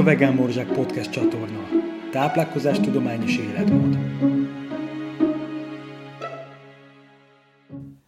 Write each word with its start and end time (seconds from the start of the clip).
a 0.00 0.02
Vegán 0.02 0.34
Morzsák 0.34 0.72
Podcast 0.72 1.10
csatorna. 1.10 1.68
Táplálkozás, 2.10 2.80
tudomány 2.80 3.22
és 3.22 3.36
életmód. 3.36 3.98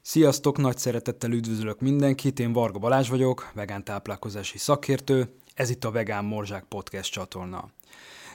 Sziasztok, 0.02 0.58
nagy 0.58 0.76
szeretettel 0.78 1.30
üdvözlök 1.30 1.80
mindenkit, 1.80 2.40
én 2.40 2.52
Varga 2.52 2.78
Balázs 2.78 3.08
vagyok, 3.08 3.50
vegán 3.54 3.84
táplálkozási 3.84 4.58
szakértő, 4.58 5.28
ez 5.54 5.70
itt 5.70 5.84
a 5.84 5.90
Vegán 5.90 6.24
Morzsák 6.24 6.64
Podcast 6.68 7.12
csatorna. 7.12 7.70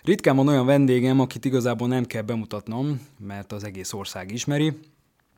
Ritkán 0.04 0.36
van 0.36 0.48
olyan 0.48 0.66
vendégem, 0.66 1.20
akit 1.20 1.46
igazából 1.46 1.88
nem 1.88 2.06
kell 2.06 2.22
bemutatnom, 2.22 3.02
mert 3.20 3.52
az 3.52 3.64
egész 3.64 3.94
ország 3.94 4.32
ismeri, 4.32 4.78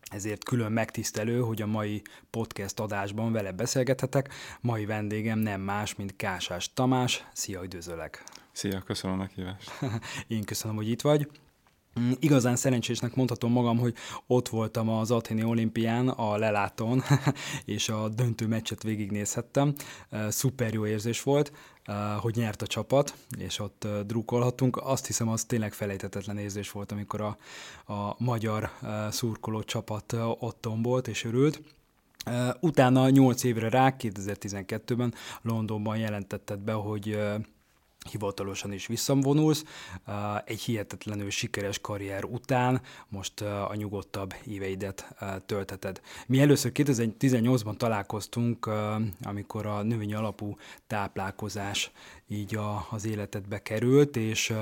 ezért 0.10 0.44
külön 0.44 0.72
megtisztelő, 0.72 1.40
hogy 1.40 1.62
a 1.62 1.66
mai 1.66 2.02
podcast 2.30 2.80
adásban 2.80 3.32
vele 3.32 3.52
beszélgethetek. 3.52 4.34
Mai 4.62 4.86
vendégem 4.86 5.40
nem 5.40 5.62
más, 5.62 5.96
mint 5.96 6.16
Kásás 6.16 6.74
Tamás. 6.74 7.26
Szia, 7.34 7.64
üdvözöllek! 7.64 8.24
Szia, 8.52 8.82
köszönöm 8.82 9.20
a 9.20 9.26
kívást! 9.26 9.72
Én 10.28 10.44
köszönöm, 10.44 10.76
hogy 10.76 10.90
itt 10.90 11.02
vagy. 11.02 11.30
Mm, 12.00 12.12
igazán 12.20 12.56
szerencsésnek 12.56 13.16
mondhatom 13.16 13.52
magam, 13.52 13.78
hogy 13.78 13.96
ott 14.28 14.50
voltam 14.50 14.90
az 14.90 15.12
Athéni 15.12 15.44
olimpián, 15.44 16.08
a 16.08 16.38
lelátón, 16.38 17.04
és 17.66 17.90
a 17.90 18.10
döntő 18.10 18.48
meccset 18.48 18.84
végignézhettem. 18.84 19.74
Szuper 20.30 20.74
jó 20.74 20.86
érzés 20.86 21.24
volt, 21.24 21.52
hogy 22.20 22.36
nyert 22.36 22.62
a 22.62 22.68
csapat, 22.68 23.14
és 23.38 23.60
ott 23.60 23.88
drukkolhattunk. 24.06 24.78
Azt 24.78 25.06
hiszem, 25.06 25.30
az 25.30 25.44
tényleg 25.44 25.74
felejtetetlen 25.74 26.38
érzés 26.38 26.72
volt, 26.72 26.92
amikor 26.92 27.22
a, 27.22 27.38
a 27.94 28.16
magyar 28.18 28.72
szurkoló 29.10 29.64
csapat 29.64 30.16
ott 30.40 30.62
tombolt 30.62 31.08
és 31.08 31.24
örült. 31.24 31.62
Utána 32.60 33.10
8 33.10 33.44
évre 33.44 33.70
rá, 33.70 33.96
2012-ben 34.00 35.14
Londonban 35.42 35.98
jelentetted 35.98 36.60
be, 36.60 36.74
hogy 36.74 37.20
hivatalosan 38.10 38.74
is 38.74 38.88
visszavonulsz. 38.88 39.64
Egy 40.46 40.62
hihetetlenül 40.62 41.30
sikeres 41.30 41.80
karrier 41.80 42.24
után 42.24 42.82
most 43.08 43.42
a 43.42 43.76
nyugodtabb 43.76 44.34
éveidet 44.46 45.16
tölteted. 45.46 46.02
Mi 46.28 46.40
először 46.40 46.72
2018-ban 46.74 47.78
találkoztunk, 47.78 48.70
amikor 49.22 49.66
a 49.66 49.82
növényi 49.84 50.14
alapú 50.14 50.58
táplálkozás 50.88 51.92
így 52.28 52.60
az 52.90 53.06
életedbe 53.06 53.62
került, 53.62 54.16
és 54.16 54.54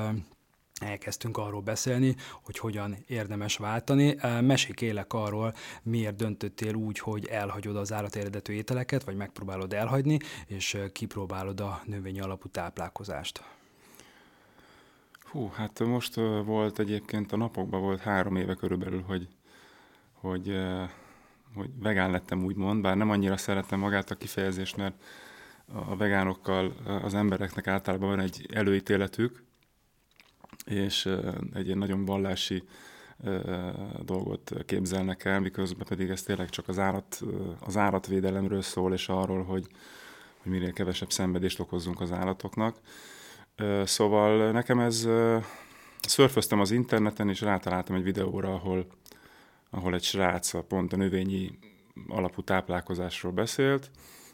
elkezdtünk 0.80 1.38
arról 1.38 1.61
beszélni, 1.61 2.16
hogy 2.44 2.58
hogyan 2.58 2.97
érdemes 3.08 3.58
váltani. 3.58 4.16
Mesék 4.42 4.81
élek 4.81 5.14
arról, 5.14 5.53
miért 5.83 6.16
döntöttél 6.16 6.73
úgy, 6.75 7.00
hogy 7.00 7.25
elhagyod 7.25 7.75
az 7.75 7.94
állat 7.94 8.16
eredetű 8.16 8.53
ételeket, 8.53 9.03
vagy 9.03 9.16
megpróbálod 9.16 9.73
elhagyni, 9.73 10.17
és 10.48 10.78
kipróbálod 10.92 11.59
a 11.59 11.81
növényi 11.86 12.20
alapú 12.20 12.48
táplálkozást. 12.48 13.44
Hú, 15.31 15.52
hát 15.53 15.80
most 15.80 16.16
volt 16.45 16.80
egyébként 16.80 17.31
a 17.31 17.38
napokban 17.38 17.81
volt 17.81 18.00
három 18.00 18.36
éve 18.36 18.53
körülbelül, 18.53 19.02
hogy, 19.02 19.28
hogy, 20.14 20.58
hogy 21.55 21.70
vegán 21.80 22.11
lettem 22.11 22.44
úgymond, 22.44 22.81
bár 22.81 22.98
nem 22.98 23.09
annyira 23.09 23.38
szeretem 23.38 23.80
magát 23.80 24.11
a 24.11 24.16
kifejezést, 24.16 24.78
mert 24.78 25.03
a 25.73 25.95
vegánokkal 25.95 26.75
az 27.03 27.14
embereknek 27.14 27.67
általában 27.67 28.09
van 28.09 28.20
egy 28.20 28.50
előítéletük, 28.53 29.44
és 30.66 31.09
egy 31.53 31.66
ilyen 31.66 31.78
nagyon 31.78 32.06
vallási 32.06 32.64
dolgot 34.02 34.52
képzelnek 34.66 35.26
el, 35.26 35.39
miközben 35.39 35.88
pedig 35.88 36.09
ez 36.09 36.23
tényleg 36.23 36.50
csak 36.50 36.67
az, 36.67 36.80
állat, 36.80 37.22
az 37.59 37.78
állatvédelemről 37.78 38.62
szól, 38.62 38.94
és 38.94 39.09
arról, 39.09 39.44
hogy, 39.44 39.67
hogy 40.38 40.52
minél 40.52 40.73
kevesebb 40.73 41.12
szenvedést 41.12 41.59
okozzunk 41.59 42.02
az 42.02 42.12
állatoknak. 42.12 42.78
Szóval 43.83 44.52
nekem 44.52 44.80
ez, 44.80 45.08
szörföztem 46.02 46.60
az 46.60 46.71
interneten, 46.71 47.30
és 47.30 47.42
rátaláltam 47.42 47.95
egy 47.95 48.04
videóra, 48.04 48.54
ahol, 48.54 48.88
ahol 49.70 49.94
egy 49.94 50.04
srác 50.04 50.67
pont 50.67 50.94
a 50.94 50.98
növényi 50.98 51.60
alapú 52.08 52.42
táplálkozásról 52.42 53.32
beszélt, 53.32 53.92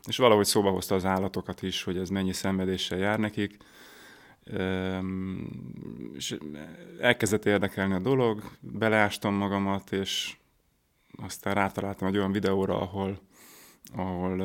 és 0.08 0.18
valahogy 0.18 0.46
szóba 0.46 0.70
hozta 0.70 0.96
az 0.96 1.06
állatokat 1.06 1.62
is, 1.62 1.84
hogy 1.84 1.98
ez 1.98 2.10
mennyi 2.10 2.34
szenvedéssel 2.34 2.98
jár 2.98 3.20
nekik, 3.20 3.58
és 6.14 6.38
elkezdett 7.00 7.46
érdekelni 7.46 7.94
a 7.94 8.00
dolog, 8.00 8.44
beleástam 8.60 9.34
magamat, 9.34 9.92
és 9.92 10.38
aztán 11.12 11.54
rátaláltam 11.54 12.08
egy 12.08 12.18
olyan 12.18 12.32
videóra, 12.32 12.82
ahol, 12.82 13.20
ahol 13.96 14.38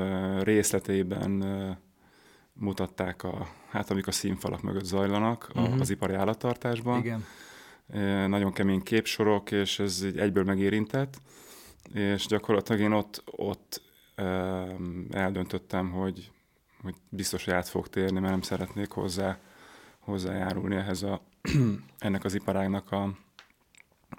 részleteiben 0.45 1.45
mutatták, 2.53 3.23
a, 3.23 3.49
hát 3.69 3.91
amik 3.91 4.07
a 4.07 4.13
színfalak 4.13 4.63
mögött 4.63 4.85
zajlanak 4.85 5.51
uh-huh. 5.55 5.81
az 5.81 5.91
ipari 5.91 6.15
állattartásban. 6.15 6.99
Igen. 6.99 7.25
Nagyon 8.29 8.53
kemény 8.53 8.83
képsorok, 8.83 9.51
és 9.51 9.79
ez 9.79 10.05
így 10.05 10.19
egyből 10.19 10.45
megérintett, 10.45 11.21
és 11.93 12.27
gyakorlatilag 12.27 12.81
én 12.81 12.93
ott, 12.93 13.23
ott 13.27 13.83
eldöntöttem, 15.11 15.91
hogy, 15.91 16.31
hogy 16.83 16.95
biztos, 17.09 17.45
hogy 17.45 17.55
át 17.55 17.69
fog 17.69 17.89
térni, 17.89 18.19
mert 18.21 18.33
nem 18.33 18.43
szeretnék 18.43 18.91
hozzá 18.91 19.39
hozzájárulni 20.09 20.77
ehhez 20.77 21.03
a, 21.03 21.23
ennek 21.99 22.25
az 22.25 22.35
iparágnak 22.35 22.93
a, 22.93 23.03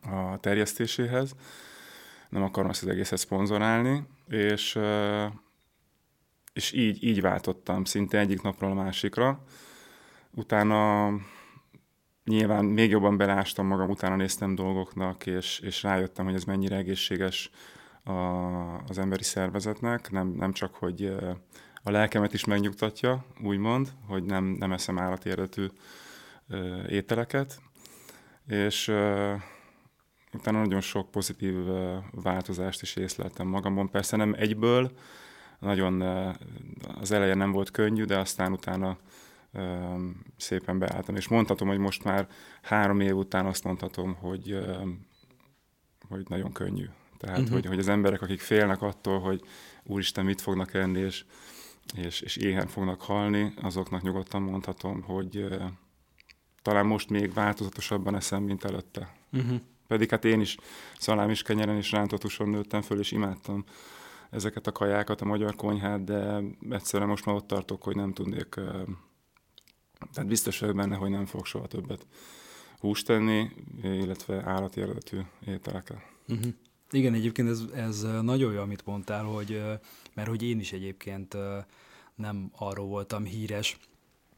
a 0.01 0.37
terjesztéséhez. 0.39 1.35
Nem 2.29 2.43
akarom 2.43 2.69
ezt 2.69 2.83
az 2.83 2.89
egészet 2.89 3.19
szponzorálni, 3.19 4.03
és, 4.27 4.79
és 6.53 6.71
így, 6.71 7.03
így 7.03 7.21
váltottam 7.21 7.83
szinte 7.83 8.19
egyik 8.19 8.41
napról 8.41 8.71
a 8.71 8.73
másikra. 8.83 9.43
Utána 10.31 11.09
nyilván 12.23 12.65
még 12.65 12.89
jobban 12.89 13.17
belástam 13.17 13.67
magam, 13.67 13.89
utána 13.89 14.15
néztem 14.15 14.55
dolgoknak, 14.55 15.25
és, 15.25 15.59
és 15.59 15.83
rájöttem, 15.83 16.25
hogy 16.25 16.33
ez 16.33 16.43
mennyire 16.43 16.75
egészséges 16.75 17.49
a, 18.03 18.11
az 18.77 18.97
emberi 18.97 19.23
szervezetnek, 19.23 20.11
nem, 20.11 20.27
nem 20.27 20.51
csak, 20.51 20.75
hogy 20.75 21.15
a 21.89 21.91
lelkemet 21.91 22.33
is 22.33 22.45
megnyugtatja, 22.45 23.25
úgymond, 23.43 23.93
hogy 24.07 24.23
nem, 24.23 24.43
nem 24.43 24.71
eszem 24.71 24.99
állati 24.99 25.29
eredetű 25.29 25.67
ételeket, 26.87 27.61
és 28.47 28.87
uh, 28.87 29.41
utána 30.33 30.59
nagyon 30.59 30.81
sok 30.81 31.11
pozitív 31.11 31.57
uh, 31.57 31.97
változást 32.11 32.81
is 32.81 32.95
észleltem 32.95 33.47
magamban. 33.47 33.89
Persze 33.89 34.17
nem 34.17 34.35
egyből, 34.37 34.91
nagyon 35.59 36.01
uh, 36.01 36.35
az 36.99 37.11
eleje 37.11 37.33
nem 37.33 37.51
volt 37.51 37.71
könnyű, 37.71 38.03
de 38.03 38.17
aztán 38.17 38.51
utána 38.51 38.97
uh, 39.53 39.99
szépen 40.37 40.79
beálltam. 40.79 41.15
És 41.15 41.27
mondhatom, 41.27 41.67
hogy 41.67 41.77
most 41.77 42.03
már 42.03 42.27
három 42.61 42.99
év 42.99 43.15
után 43.15 43.45
azt 43.45 43.63
mondhatom, 43.63 44.13
hogy, 44.13 44.53
uh, 44.53 44.87
hogy 46.09 46.25
nagyon 46.27 46.51
könnyű. 46.51 46.85
Tehát, 47.17 47.37
uh-huh. 47.37 47.53
hogy, 47.53 47.65
hogy 47.65 47.79
az 47.79 47.87
emberek, 47.87 48.21
akik 48.21 48.39
félnek 48.39 48.81
attól, 48.81 49.19
hogy 49.19 49.41
úristen, 49.83 50.25
mit 50.25 50.41
fognak 50.41 50.73
enni, 50.73 50.99
és 50.99 51.25
és, 51.95 52.21
és 52.21 52.35
éhen 52.35 52.67
fognak 52.67 53.01
halni, 53.01 53.53
azoknak 53.61 54.01
nyugodtan 54.01 54.41
mondhatom, 54.41 55.01
hogy 55.01 55.45
talán 56.61 56.85
most 56.85 57.09
még 57.09 57.33
változatosabban 57.33 58.15
eszem, 58.15 58.43
mint 58.43 58.63
előtte. 58.63 59.15
Uh-huh. 59.31 59.59
Pedig 59.87 60.09
hát 60.09 60.25
én 60.25 60.41
is 60.41 60.57
szalám 60.99 61.29
is 61.29 61.41
kenyeren 61.41 61.75
és 61.75 61.91
rántott 61.91 62.37
nőttem 62.37 62.81
föl, 62.81 62.99
és 62.99 63.11
imádtam 63.11 63.63
ezeket 64.29 64.67
a 64.67 64.71
kajákat, 64.71 65.21
a 65.21 65.25
magyar 65.25 65.55
konyhát, 65.55 66.03
de 66.03 66.41
egyszerűen 66.69 67.09
most 67.09 67.25
már 67.25 67.35
ott 67.35 67.47
tartok, 67.47 67.83
hogy 67.83 67.95
nem 67.95 68.13
tudnék, 68.13 68.53
tehát 70.13 70.27
biztos 70.27 70.59
vagyok 70.59 70.75
benne, 70.75 70.95
hogy 70.95 71.09
nem 71.09 71.25
fog 71.25 71.45
soha 71.45 71.67
többet 71.67 72.07
húst 72.79 73.05
tenni, 73.05 73.49
illetve 73.83 74.43
állati 74.45 74.81
eredetű 74.81 75.19
ételekkel. 75.45 76.03
Uh-huh. 76.27 76.53
Igen, 76.91 77.13
egyébként 77.13 77.49
ez, 77.49 77.63
ez 77.73 78.05
nagyon 78.21 78.53
jó, 78.53 78.59
amit 78.59 78.85
mondtál, 78.85 79.23
hogy, 79.23 79.61
mert 80.19 80.31
hogy 80.31 80.43
én 80.43 80.59
is 80.59 80.73
egyébként 80.73 81.37
nem 82.15 82.51
arról 82.55 82.87
voltam 82.87 83.23
híres, 83.23 83.77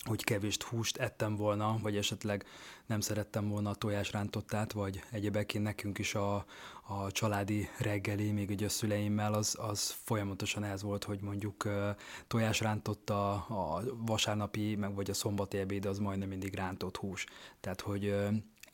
hogy 0.03 0.23
kevés 0.23 0.57
húst 0.57 0.97
ettem 0.97 1.35
volna, 1.35 1.77
vagy 1.81 1.97
esetleg 1.97 2.45
nem 2.85 2.99
szerettem 2.99 3.49
volna 3.49 3.69
a 3.69 3.75
tojásrántottát, 3.75 4.71
vagy 4.71 5.03
egyébként 5.11 5.63
nekünk 5.63 5.97
is 5.97 6.15
a, 6.15 6.45
a 6.87 7.11
családi 7.11 7.67
reggeli, 7.77 8.31
még 8.31 8.63
a 8.63 8.69
szüleimmel, 8.69 9.33
az, 9.33 9.57
az 9.59 9.95
folyamatosan 10.03 10.63
ez 10.63 10.81
volt, 10.81 11.03
hogy 11.03 11.21
mondjuk 11.21 11.67
tojásrántotta 12.27 13.33
a 13.33 13.83
vasárnapi, 14.05 14.75
meg 14.75 14.95
vagy 14.95 15.09
a 15.09 15.13
szombati 15.13 15.57
ebéd, 15.57 15.85
az 15.85 15.97
majdnem 15.97 16.29
mindig 16.29 16.55
rántott 16.55 16.97
hús. 16.97 17.25
Tehát, 17.59 17.81
hogy 17.81 18.15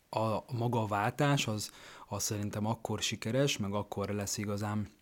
a 0.09 0.53
maga 0.53 0.81
a 0.81 0.87
váltás 0.87 1.47
az, 1.47 1.71
az 2.07 2.23
szerintem 2.23 2.65
akkor 2.65 3.01
sikeres, 3.01 3.57
meg 3.57 3.73
akkor 3.73 4.09
lesz 4.09 4.37
igazán 4.37 4.95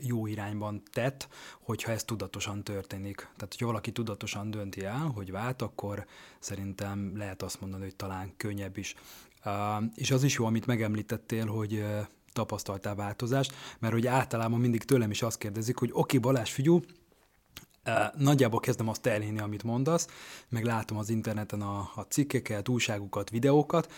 jó 0.00 0.26
irányban 0.26 0.82
tett, 0.92 1.28
hogyha 1.60 1.92
ez 1.92 2.04
tudatosan 2.04 2.64
történik. 2.64 3.16
Tehát, 3.16 3.48
hogyha 3.48 3.66
valaki 3.66 3.92
tudatosan 3.92 4.50
dönti 4.50 4.84
el, 4.84 5.10
hogy 5.14 5.30
vált, 5.30 5.62
akkor 5.62 6.06
szerintem 6.38 7.16
lehet 7.16 7.42
azt 7.42 7.60
mondani, 7.60 7.82
hogy 7.82 7.96
talán 7.96 8.32
könnyebb 8.36 8.76
is. 8.76 8.94
És 9.94 10.10
az 10.10 10.22
is 10.22 10.34
jó, 10.34 10.44
amit 10.44 10.66
megemlítettél, 10.66 11.46
hogy 11.46 11.84
tapasztaltál 12.32 12.94
változást, 12.94 13.54
mert 13.78 13.92
hogy 13.92 14.06
általában 14.06 14.60
mindig 14.60 14.84
tőlem 14.84 15.10
is 15.10 15.22
azt 15.22 15.38
kérdezik, 15.38 15.78
hogy 15.78 15.90
oké, 15.92 16.00
okay, 16.00 16.18
Balázs, 16.18 16.50
figyú, 16.50 16.80
Nagyjából 18.16 18.60
kezdem 18.60 18.88
azt 18.88 19.06
elhinni, 19.06 19.40
amit 19.40 19.62
mondasz, 19.62 20.08
meg 20.48 20.64
látom 20.64 20.98
az 20.98 21.10
interneten 21.10 21.60
a, 21.60 21.90
a 21.94 22.06
cikkeket, 22.08 22.68
újságokat, 22.68 23.30
videókat, 23.30 23.92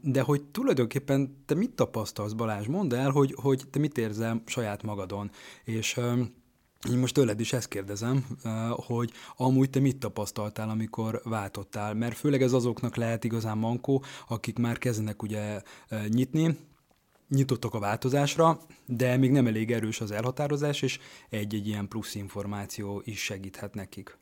de 0.00 0.20
hogy 0.20 0.42
tulajdonképpen 0.42 1.42
te 1.46 1.54
mit 1.54 1.70
tapasztalsz, 1.70 2.32
Balázs? 2.32 2.66
Mondd 2.66 2.94
el, 2.94 3.10
hogy, 3.10 3.34
hogy 3.42 3.62
te 3.70 3.78
mit 3.78 3.98
érzel 3.98 4.42
saját 4.46 4.82
magadon, 4.82 5.30
és 5.64 6.00
én 6.90 6.98
most 6.98 7.14
tőled 7.14 7.40
is 7.40 7.52
ezt 7.52 7.68
kérdezem, 7.68 8.26
hogy 8.86 9.12
amúgy 9.36 9.70
te 9.70 9.80
mit 9.80 9.98
tapasztaltál, 9.98 10.68
amikor 10.68 11.20
váltottál, 11.24 11.94
mert 11.94 12.16
főleg 12.16 12.42
ez 12.42 12.52
azoknak 12.52 12.96
lehet 12.96 13.24
igazán 13.24 13.58
mankó, 13.58 14.02
akik 14.28 14.58
már 14.58 14.78
kezdenek 14.78 15.22
ugye 15.22 15.62
nyitni, 16.08 16.56
nyitottak 17.28 17.74
a 17.74 17.78
változásra, 17.78 18.60
de 18.84 19.16
még 19.16 19.30
nem 19.30 19.46
elég 19.46 19.72
erős 19.72 20.00
az 20.00 20.10
elhatározás, 20.10 20.82
és 20.82 20.98
egy-egy 21.28 21.66
ilyen 21.66 21.88
plusz 21.88 22.14
információ 22.14 23.02
is 23.04 23.24
segíthet 23.24 23.74
nekik. 23.74 24.16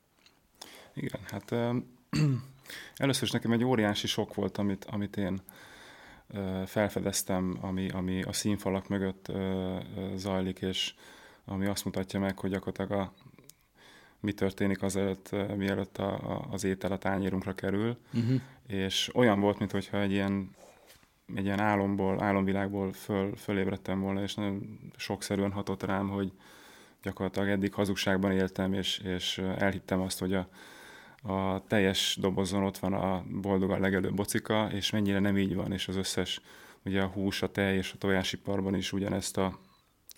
Igen, 0.93 1.21
hát 1.27 1.51
először 2.95 3.23
is 3.23 3.31
nekem 3.31 3.51
egy 3.51 3.63
óriási 3.63 4.07
sok 4.07 4.33
volt, 4.33 4.57
amit, 4.57 4.85
amit 4.85 5.17
én 5.17 5.41
felfedeztem, 6.65 7.57
ami, 7.61 7.89
ami 7.89 8.21
a 8.21 8.33
színfalak 8.33 8.87
mögött 8.87 9.31
zajlik, 10.15 10.59
és 10.59 10.93
ami 11.45 11.65
azt 11.65 11.85
mutatja 11.85 12.19
meg, 12.19 12.39
hogy 12.39 12.49
gyakorlatilag 12.49 12.91
a, 12.91 13.13
mi 14.19 14.31
történik 14.33 14.81
azelőtt, 14.81 15.35
mielőtt 15.55 15.97
a, 15.97 16.13
a, 16.13 16.47
az 16.51 16.63
étel 16.63 16.91
a 16.91 16.97
tányérunkra 16.97 17.53
kerül, 17.53 17.97
uh-huh. 18.13 18.41
és 18.67 19.15
olyan 19.15 19.39
volt, 19.39 19.59
mintha 19.59 20.01
egy 20.01 20.11
ilyen 20.11 20.55
egy 21.35 21.45
ilyen 21.45 21.59
álomból, 21.59 22.23
álomvilágból 22.23 22.93
föl, 22.93 23.35
fölébredtem 23.35 23.99
volna, 23.99 24.21
és 24.21 24.33
nagyon 24.33 24.79
sokszerűen 24.95 25.51
hatott 25.51 25.83
rám, 25.83 26.09
hogy 26.09 26.31
gyakorlatilag 27.01 27.49
eddig 27.49 27.73
hazugságban 27.73 28.31
éltem, 28.31 28.73
és, 28.73 28.97
és 28.97 29.37
elhittem 29.37 30.01
azt, 30.01 30.19
hogy 30.19 30.33
a, 30.33 30.47
a 31.21 31.63
teljes 31.67 32.17
dobozon 32.21 32.63
ott 32.63 32.77
van 32.77 32.93
a 32.93 33.23
boldog 33.41 33.71
a 33.71 33.79
legelőbb 33.79 34.15
bocika, 34.15 34.69
és 34.71 34.91
mennyire 34.91 35.19
nem 35.19 35.37
így 35.37 35.55
van, 35.55 35.71
és 35.71 35.87
az 35.87 35.95
összes, 35.95 36.41
ugye 36.85 37.01
a 37.01 37.07
hús, 37.07 37.41
a 37.41 37.51
tej 37.51 37.75
és 37.75 37.91
a 37.93 37.97
tojásiparban 37.97 38.75
is 38.75 38.93
ugyanezt 38.93 39.37
a 39.37 39.59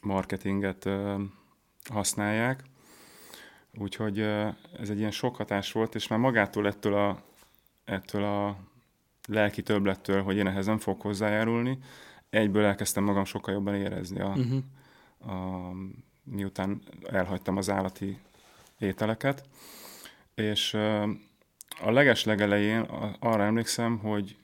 marketinget 0.01 0.85
uh, 0.85 1.21
használják. 1.89 2.63
Úgyhogy 3.77 4.19
uh, 4.19 4.56
ez 4.79 4.89
egy 4.89 5.00
ilyen 5.00 5.11
sok 5.11 5.35
hatás 5.35 5.71
volt, 5.71 5.95
és 5.95 6.07
már 6.07 6.19
magától 6.19 6.67
ettől 6.67 6.94
a, 6.94 7.23
ettől 7.85 8.23
a 8.23 8.57
lelki 9.30 9.64
többlettől, 9.64 10.24
hogy 10.24 10.38
én 10.38 10.48
ehhez 10.48 10.66
nem 10.66 10.78
fogok 10.78 11.02
hozzájárulni, 11.02 11.78
egyből 12.30 12.64
elkezdtem 12.64 13.04
magam 13.04 13.26
sokkal 13.26 13.54
jobban 13.54 13.76
érezni, 13.76 14.20
a, 14.20 14.28
uh-huh. 14.28 15.36
a, 15.36 15.72
miután 16.24 16.81
elhagytam 17.10 17.58
az 17.58 17.70
állati 17.70 18.20
ételeket. 18.80 19.44
És 20.36 20.74
a 21.81 21.92
leges 21.92 22.24
legelején 22.24 22.81
arra 23.20 23.44
emlékszem, 23.44 23.98
hogy 23.98 24.38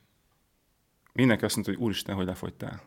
mindenki 1.13 1.45
azt 1.45 1.55
mondta, 1.55 1.73
hogy 1.73 1.83
úristen, 1.83 2.15
hogy 2.15 2.25
lefogytál. 2.25 2.81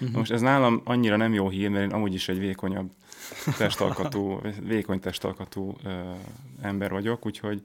Uh-huh. 0.00 0.16
Most 0.16 0.30
ez 0.30 0.40
nálam 0.40 0.80
annyira 0.84 1.16
nem 1.16 1.32
jó 1.32 1.48
hír, 1.48 1.68
mert 1.68 1.84
én 1.84 1.92
amúgy 1.92 2.14
is 2.14 2.28
egy 2.28 2.38
vékonyabb 2.38 2.92
testalkatú, 3.58 4.40
vékony 4.74 5.00
testalkatú 5.00 5.76
ö, 5.84 6.12
ember 6.60 6.90
vagyok, 6.90 7.26
úgyhogy 7.26 7.62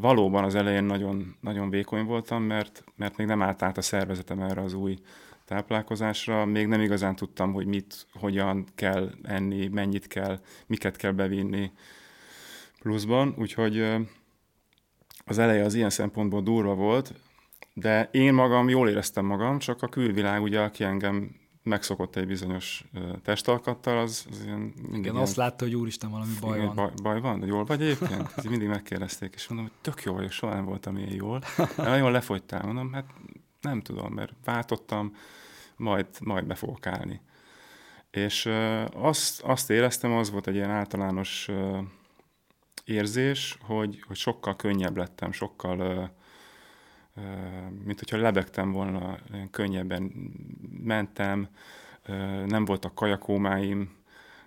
Valóban 0.00 0.44
az 0.44 0.54
elején 0.54 0.84
nagyon, 0.84 1.36
nagyon 1.40 1.70
vékony 1.70 2.04
voltam, 2.04 2.42
mert, 2.42 2.84
mert 2.96 3.16
még 3.16 3.26
nem 3.26 3.42
állt 3.42 3.62
át 3.62 3.78
a 3.78 3.82
szervezetem 3.82 4.40
erre 4.40 4.60
az 4.60 4.74
új 4.74 4.98
táplálkozásra, 5.44 6.44
még 6.44 6.66
nem 6.66 6.80
igazán 6.80 7.16
tudtam, 7.16 7.52
hogy 7.52 7.66
mit, 7.66 8.06
hogyan 8.12 8.64
kell 8.74 9.10
enni, 9.22 9.68
mennyit 9.68 10.06
kell, 10.06 10.40
miket 10.66 10.96
kell 10.96 11.12
bevinni 11.12 11.72
pluszban, 12.80 13.34
úgyhogy 13.38 13.86
az 15.24 15.38
eleje 15.38 15.64
az 15.64 15.74
ilyen 15.74 15.90
szempontból 15.90 16.42
durva 16.42 16.74
volt, 16.74 17.14
de 17.74 18.08
én 18.12 18.34
magam 18.34 18.68
jól 18.68 18.88
éreztem 18.88 19.24
magam, 19.24 19.58
csak 19.58 19.82
a 19.82 19.88
külvilág 19.88 20.42
ugye, 20.42 20.60
aki 20.60 20.84
engem 20.84 21.36
megszokott 21.64 22.16
egy 22.16 22.26
bizonyos 22.26 22.84
testalkattal, 23.22 23.98
az, 23.98 24.26
az 24.30 24.42
ilyen 24.44 24.58
mindig 24.58 24.88
Igen, 24.88 25.02
ilyen, 25.02 25.16
azt 25.16 25.36
látta, 25.36 25.64
hogy 25.64 25.74
úristen, 25.74 26.10
valami 26.10 26.32
baj 26.40 26.58
van. 26.58 26.74
Baj, 26.74 26.90
baj 27.02 27.20
van? 27.20 27.40
De 27.40 27.46
jól 27.46 27.64
vagy 27.64 27.82
egyébként? 27.82 28.32
Ezt 28.36 28.48
mindig 28.48 28.68
megkérdezték, 28.68 29.34
és 29.34 29.48
mondom, 29.48 29.66
hogy 29.66 29.76
tök 29.80 30.02
jó 30.02 30.12
vagyok, 30.12 30.30
soha 30.30 30.54
nem 30.54 30.64
voltam 30.64 30.96
ilyen 30.96 31.14
jól. 31.14 31.42
De 31.76 31.88
nagyon 31.88 32.12
lefogytál, 32.12 32.64
mondom, 32.64 32.92
hát 32.92 33.04
nem 33.60 33.80
tudom, 33.80 34.12
mert 34.12 34.32
váltottam, 34.44 35.16
majd, 35.76 36.06
majd 36.20 36.44
be 36.44 36.54
fogok 36.54 36.86
állni. 36.86 37.20
És 38.10 38.50
azt, 38.92 39.40
azt 39.42 39.70
éreztem, 39.70 40.12
az 40.12 40.30
volt 40.30 40.46
egy 40.46 40.54
ilyen 40.54 40.70
általános 40.70 41.50
érzés, 42.84 43.58
hogy, 43.60 44.02
hogy 44.06 44.16
sokkal 44.16 44.56
könnyebb 44.56 44.96
lettem, 44.96 45.32
sokkal 45.32 46.10
mint 47.84 47.98
hogyha 47.98 48.16
lebegtem 48.16 48.72
volna, 48.72 49.18
könnyebben 49.50 50.12
mentem, 50.82 51.48
nem 52.46 52.64
voltak 52.64 52.94
kajakómáim, 52.94 53.96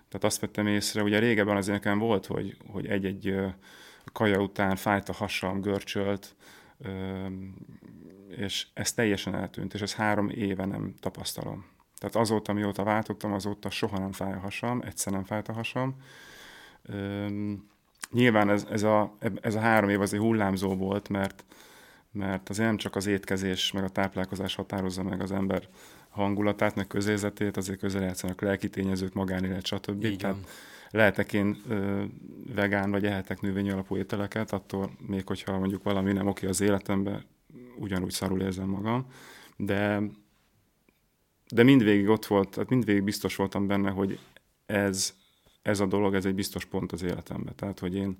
tehát 0.08 0.24
azt 0.24 0.40
vettem 0.40 0.66
észre, 0.66 1.02
ugye 1.02 1.18
régebben 1.18 1.56
azért 1.56 1.82
nekem 1.84 1.98
volt, 1.98 2.26
hogy, 2.26 2.56
hogy 2.66 2.86
egy-egy 2.86 3.34
kaja 4.12 4.40
után 4.40 4.76
fájt 4.76 5.08
a 5.08 5.12
hasam, 5.12 5.60
görcsölt, 5.60 6.34
és 8.28 8.66
ez 8.74 8.92
teljesen 8.92 9.34
eltűnt, 9.34 9.74
és 9.74 9.80
ez 9.80 9.94
három 9.94 10.28
éve 10.28 10.64
nem 10.64 10.94
tapasztalom. 11.00 11.66
Tehát 11.98 12.16
azóta, 12.16 12.52
mióta 12.52 12.82
váltottam, 12.82 13.32
azóta 13.32 13.70
soha 13.70 13.98
nem 13.98 14.12
fáj 14.12 14.32
a 14.32 14.38
hasam, 14.38 14.80
egyszer 14.80 15.12
nem 15.12 15.24
fájt 15.24 15.48
a 15.48 15.52
hasam. 15.52 15.96
Nyilván 18.10 18.50
ez, 18.50 18.66
ez, 18.70 18.82
a, 18.82 19.16
ez 19.40 19.54
a 19.54 19.60
három 19.60 19.88
év 19.88 20.00
azért 20.00 20.22
hullámzó 20.22 20.76
volt, 20.76 21.08
mert 21.08 21.44
mert 22.12 22.48
azért 22.48 22.68
nem 22.68 22.76
csak 22.76 22.96
az 22.96 23.06
étkezés, 23.06 23.72
meg 23.72 23.84
a 23.84 23.88
táplálkozás 23.88 24.54
határozza 24.54 25.02
meg 25.02 25.20
az 25.20 25.32
ember 25.32 25.68
hangulatát, 26.08 26.74
meg 26.74 26.86
közérzetét, 26.86 27.56
azért 27.56 27.78
közel 27.78 28.02
játszanak 28.02 28.40
lelki 28.40 28.68
tényezők, 28.68 29.12
magánélet, 29.12 29.66
stb. 29.66 30.04
Így 30.04 30.16
Tehát 30.16 30.36
lehetek 30.90 31.32
én 31.32 31.56
ö, 31.68 32.04
vegán, 32.54 32.90
vagy 32.90 33.04
ehetek 33.04 33.40
növény 33.40 33.70
alapú 33.70 33.96
ételeket, 33.96 34.52
attól 34.52 34.90
még 35.06 35.26
hogyha 35.26 35.58
mondjuk 35.58 35.82
valami 35.82 36.12
nem 36.12 36.26
oké 36.26 36.46
az 36.46 36.60
életemben, 36.60 37.24
ugyanúgy 37.76 38.10
szarul 38.10 38.40
érzem 38.40 38.68
magam, 38.68 39.06
de 39.56 40.02
de 41.50 41.62
mindvégig 41.62 42.08
ott 42.08 42.26
volt, 42.26 42.50
tehát 42.50 42.68
mindvégig 42.68 43.02
biztos 43.02 43.36
voltam 43.36 43.66
benne, 43.66 43.90
hogy 43.90 44.18
ez, 44.66 45.14
ez 45.62 45.80
a 45.80 45.86
dolog, 45.86 46.14
ez 46.14 46.24
egy 46.24 46.34
biztos 46.34 46.64
pont 46.64 46.92
az 46.92 47.02
életemben. 47.02 47.54
Tehát, 47.56 47.78
hogy 47.78 47.94
én, 47.94 48.18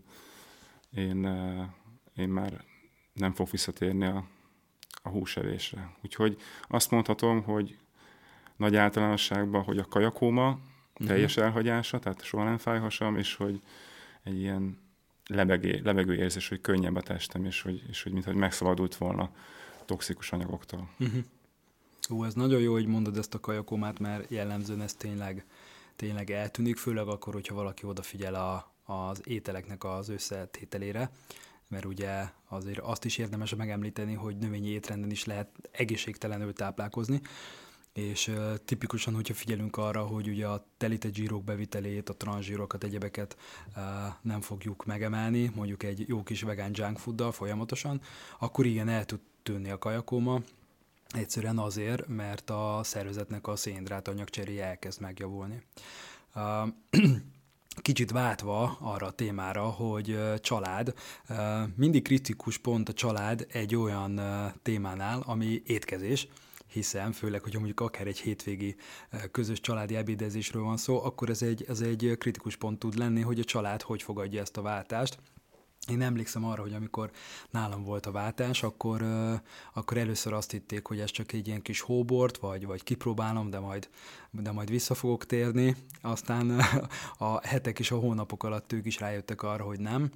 én, 0.91 1.29
én 2.17 2.29
már 2.29 2.65
nem 3.19 3.35
fog 3.35 3.49
visszatérni 3.51 4.05
a, 4.05 4.25
a 5.03 5.09
húsevésre. 5.09 5.91
Úgyhogy 6.03 6.37
azt 6.69 6.91
mondhatom, 6.91 7.43
hogy 7.43 7.79
nagy 8.57 8.77
általánosságban, 8.77 9.63
hogy 9.63 9.79
a 9.79 9.85
kajakóma 9.89 10.49
uh-huh. 10.49 11.07
teljes 11.07 11.37
elhagyása, 11.37 11.99
tehát 11.99 12.23
soha 12.23 12.45
nem 12.45 12.59
fáj 12.59 12.79
hasam, 12.79 13.17
és 13.17 13.35
hogy 13.35 13.61
egy 14.23 14.39
ilyen 14.41 14.79
lebegé, 15.27 15.81
lebegő 15.85 16.15
érzés, 16.15 16.49
hogy 16.49 16.61
könnyebb 16.61 16.97
a 16.97 17.03
testem, 17.03 17.45
és 17.45 17.63
hogy, 17.63 17.83
és 17.89 18.03
hogy 18.03 18.13
mintha 18.13 18.33
megszabadult 18.33 18.97
volna 18.97 19.31
toxikus 19.85 20.33
anyagoktól. 20.33 20.89
Uh-huh. 20.99 21.25
Ó, 22.11 22.25
ez 22.25 22.35
nagyon 22.35 22.61
jó, 22.61 22.73
hogy 22.73 22.87
mondod 22.87 23.17
ezt 23.17 23.35
a 23.35 23.41
kajakómát, 23.41 23.99
mert 23.99 24.31
jellemzően 24.31 24.81
ez 24.81 24.95
tényleg, 24.95 25.45
tényleg 25.97 26.31
eltűnik, 26.31 26.77
főleg 26.77 27.07
akkor, 27.07 27.33
hogyha 27.33 27.55
valaki 27.55 27.87
odafigyel 27.87 28.35
a, 28.35 28.73
az 28.93 29.21
ételeknek 29.25 29.85
az 29.85 30.09
összetételére 30.09 31.11
mert 31.69 31.85
ugye 31.85 32.29
azért 32.49 32.79
azt 32.79 33.05
is 33.05 33.19
érdemes 33.19 33.55
megemlíteni, 33.55 34.15
hogy 34.15 34.37
növényi 34.37 34.69
étrenden 34.69 35.11
is 35.11 35.25
lehet 35.25 35.49
egészségtelenül 35.71 36.53
táplálkozni, 36.53 37.21
és 37.93 38.33
tipikusan, 38.65 39.15
hogyha 39.15 39.35
figyelünk 39.35 39.77
arra, 39.77 40.03
hogy 40.03 40.29
ugye 40.29 40.47
a 40.47 40.67
telített 40.77 41.15
zsírok 41.15 41.45
bevitelét, 41.45 42.09
a 42.09 42.17
transzsírokat, 42.17 42.85
egyebeket 42.85 43.37
nem 44.23 44.41
fogjuk 44.41 44.85
megemelni, 44.85 45.53
mondjuk 45.55 45.83
egy 45.83 46.09
jó 46.09 46.23
kis 46.23 46.43
vegán 46.43 46.71
junk 46.75 46.99
fooddal 46.99 47.33
folyamatosan, 47.33 48.01
akkor 48.39 48.67
igen, 48.67 48.89
el 48.89 49.05
tud 49.05 49.21
tűnni 49.43 49.71
a 49.71 49.79
kajakóma, 49.79 50.41
egyszerűen 51.09 51.59
azért, 51.59 52.07
mert 52.07 52.51
a 52.51 52.81
szervezetnek 52.83 53.47
a 53.47 53.57
szénhidrát 53.57 54.09
anyagcseréje 54.09 54.65
elkezd 54.65 55.01
megjavulni. 55.01 55.63
Kicsit 57.83 58.11
váltva 58.11 58.77
arra 58.81 59.07
a 59.07 59.11
témára, 59.11 59.63
hogy 59.63 60.19
család, 60.41 60.95
mindig 61.75 62.03
kritikus 62.03 62.59
pont 62.59 62.89
a 62.89 62.93
család 62.93 63.47
egy 63.53 63.77
olyan 63.77 64.21
témánál, 64.63 65.23
ami 65.27 65.63
étkezés, 65.67 66.29
hiszen 66.67 67.13
főleg, 67.13 67.43
hogy 67.43 67.55
mondjuk 67.55 67.81
akár 67.81 68.07
egy 68.07 68.19
hétvégi 68.19 68.77
közös 69.31 69.61
családi 69.61 69.97
ebédezésről 69.97 70.63
van 70.63 70.77
szó, 70.77 71.05
akkor 71.05 71.31
ez 71.31 71.43
egy, 71.43 71.65
ez 71.69 71.81
egy 71.81 72.17
kritikus 72.19 72.57
pont 72.57 72.79
tud 72.79 72.99
lenni, 72.99 73.21
hogy 73.21 73.41
a 73.41 73.45
család 73.45 73.83
hogy 73.83 74.03
fogadja 74.03 74.41
ezt 74.41 74.57
a 74.57 74.63
váltást. 74.63 75.19
Én 75.91 76.03
emlékszem 76.03 76.45
arra, 76.45 76.63
hogy 76.63 76.73
amikor 76.73 77.11
nálam 77.51 77.83
volt 77.83 78.07
a 78.07 78.11
váltás, 78.11 78.63
akkor, 78.63 79.03
akkor 79.75 79.97
először 79.97 80.33
azt 80.33 80.51
hitték, 80.51 80.87
hogy 80.87 81.01
ez 81.01 81.11
csak 81.11 81.33
egy 81.33 81.47
ilyen 81.47 81.63
kis 81.63 81.81
hóbort, 81.81 82.37
vagy, 82.37 82.67
vagy 82.67 82.83
kipróbálom, 82.83 83.51
de 83.51 83.59
majd, 83.59 83.89
de 84.31 84.53
majd 84.53 84.71
vissza 84.71 84.95
fogok 84.95 85.27
térni. 85.27 85.77
Aztán 86.03 86.63
a 87.19 87.47
hetek 87.47 87.79
és 87.79 87.91
a 87.91 87.99
hónapok 87.99 88.43
alatt 88.43 88.73
ők 88.73 88.87
is 88.87 88.99
rájöttek 89.01 89.43
arra, 89.43 89.65
hogy 89.65 89.81
nem, 89.81 90.11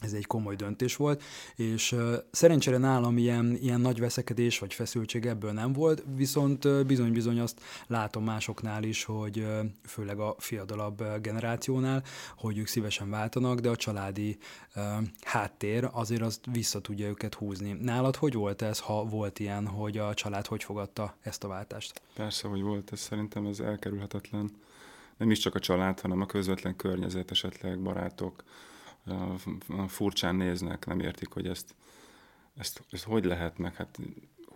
ez 0.00 0.12
egy 0.12 0.26
komoly 0.26 0.56
döntés 0.56 0.96
volt, 0.96 1.22
és 1.56 1.96
szerencsére 2.30 2.78
nálam 2.78 3.18
ilyen, 3.18 3.56
ilyen 3.60 3.80
nagy 3.80 4.00
veszekedés 4.00 4.58
vagy 4.58 4.74
feszültség 4.74 5.26
ebből 5.26 5.52
nem 5.52 5.72
volt, 5.72 6.04
viszont 6.14 6.86
bizony-bizony 6.86 7.40
azt 7.40 7.60
látom 7.86 8.24
másoknál 8.24 8.82
is, 8.82 9.04
hogy 9.04 9.46
főleg 9.84 10.18
a 10.18 10.34
fiatalabb 10.38 11.20
generációnál, 11.20 12.02
hogy 12.36 12.58
ők 12.58 12.66
szívesen 12.66 13.10
váltanak, 13.10 13.60
de 13.60 13.68
a 13.68 13.76
családi 13.76 14.38
háttér 15.24 15.88
azért 15.92 16.22
azt 16.22 16.44
vissza 16.52 16.80
tudja 16.80 17.08
őket 17.08 17.34
húzni. 17.34 17.72
Nálad 17.72 18.16
hogy 18.16 18.34
volt 18.34 18.62
ez, 18.62 18.78
ha 18.78 19.04
volt 19.04 19.38
ilyen, 19.38 19.66
hogy 19.66 19.98
a 19.98 20.14
család 20.14 20.46
hogy 20.46 20.64
fogadta 20.64 21.16
ezt 21.20 21.44
a 21.44 21.48
váltást? 21.48 22.02
Persze, 22.14 22.48
hogy 22.48 22.62
volt, 22.62 22.92
ez 22.92 23.00
szerintem 23.00 23.46
ez 23.46 23.60
elkerülhetetlen. 23.60 24.50
Nem 25.16 25.30
is 25.30 25.38
csak 25.38 25.54
a 25.54 25.58
család, 25.58 26.00
hanem 26.00 26.20
a 26.20 26.26
közvetlen 26.26 26.76
környezet, 26.76 27.30
esetleg 27.30 27.82
barátok, 27.82 28.44
furcsán 29.88 30.34
néznek, 30.34 30.86
nem 30.86 31.00
értik, 31.00 31.32
hogy 31.32 31.46
ezt, 31.46 31.74
ezt, 32.56 32.84
ezt 32.90 33.04
hogy 33.04 33.24
lehet 33.24 33.58
meg, 33.58 33.74
hát 33.74 33.98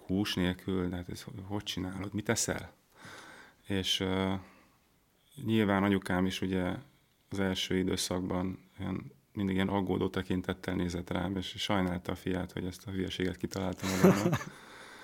hús 0.06 0.34
nélkül, 0.34 0.88
de 0.88 0.96
hát 0.96 1.08
ezt 1.08 1.26
hogy 1.46 1.62
csinálod, 1.62 2.14
mit 2.14 2.28
eszel? 2.28 2.72
És 3.66 4.00
uh, 4.00 4.32
nyilván 5.44 5.82
anyukám 5.82 6.26
is 6.26 6.40
ugye 6.40 6.72
az 7.30 7.38
első 7.38 7.76
időszakban 7.76 8.58
ilyen, 8.78 9.12
mindig 9.32 9.54
ilyen 9.54 9.68
aggódó 9.68 10.08
tekintettel 10.08 10.74
nézett 10.74 11.10
rám, 11.10 11.36
és 11.36 11.54
sajnálta 11.56 12.12
a 12.12 12.14
fiát, 12.14 12.52
hogy 12.52 12.64
ezt 12.64 12.86
a 12.86 12.90
hülyeséget 12.90 13.36
kitaláltam 13.36 13.88
magamnak. 13.90 14.44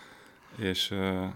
és 0.70 0.90
uh, 0.90 1.28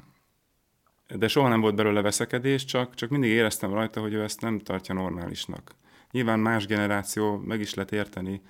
de 1.09 1.29
soha 1.29 1.49
nem 1.49 1.61
volt 1.61 1.75
belőle 1.75 2.01
veszekedés, 2.01 2.65
csak, 2.65 2.95
csak 2.95 3.11
mindig 3.11 3.31
éreztem 3.31 3.73
rajta, 3.73 4.01
hogy 4.01 4.13
ő 4.13 4.23
ezt 4.23 4.41
nem 4.41 4.59
tartja 4.59 4.95
normálisnak. 4.95 5.75
Nyilván 6.15 6.39
más 6.39 6.67
generáció 6.67 7.37
meg 7.37 7.61
is 7.61 7.75
lehet 7.75 7.93
érteni, 7.93 8.43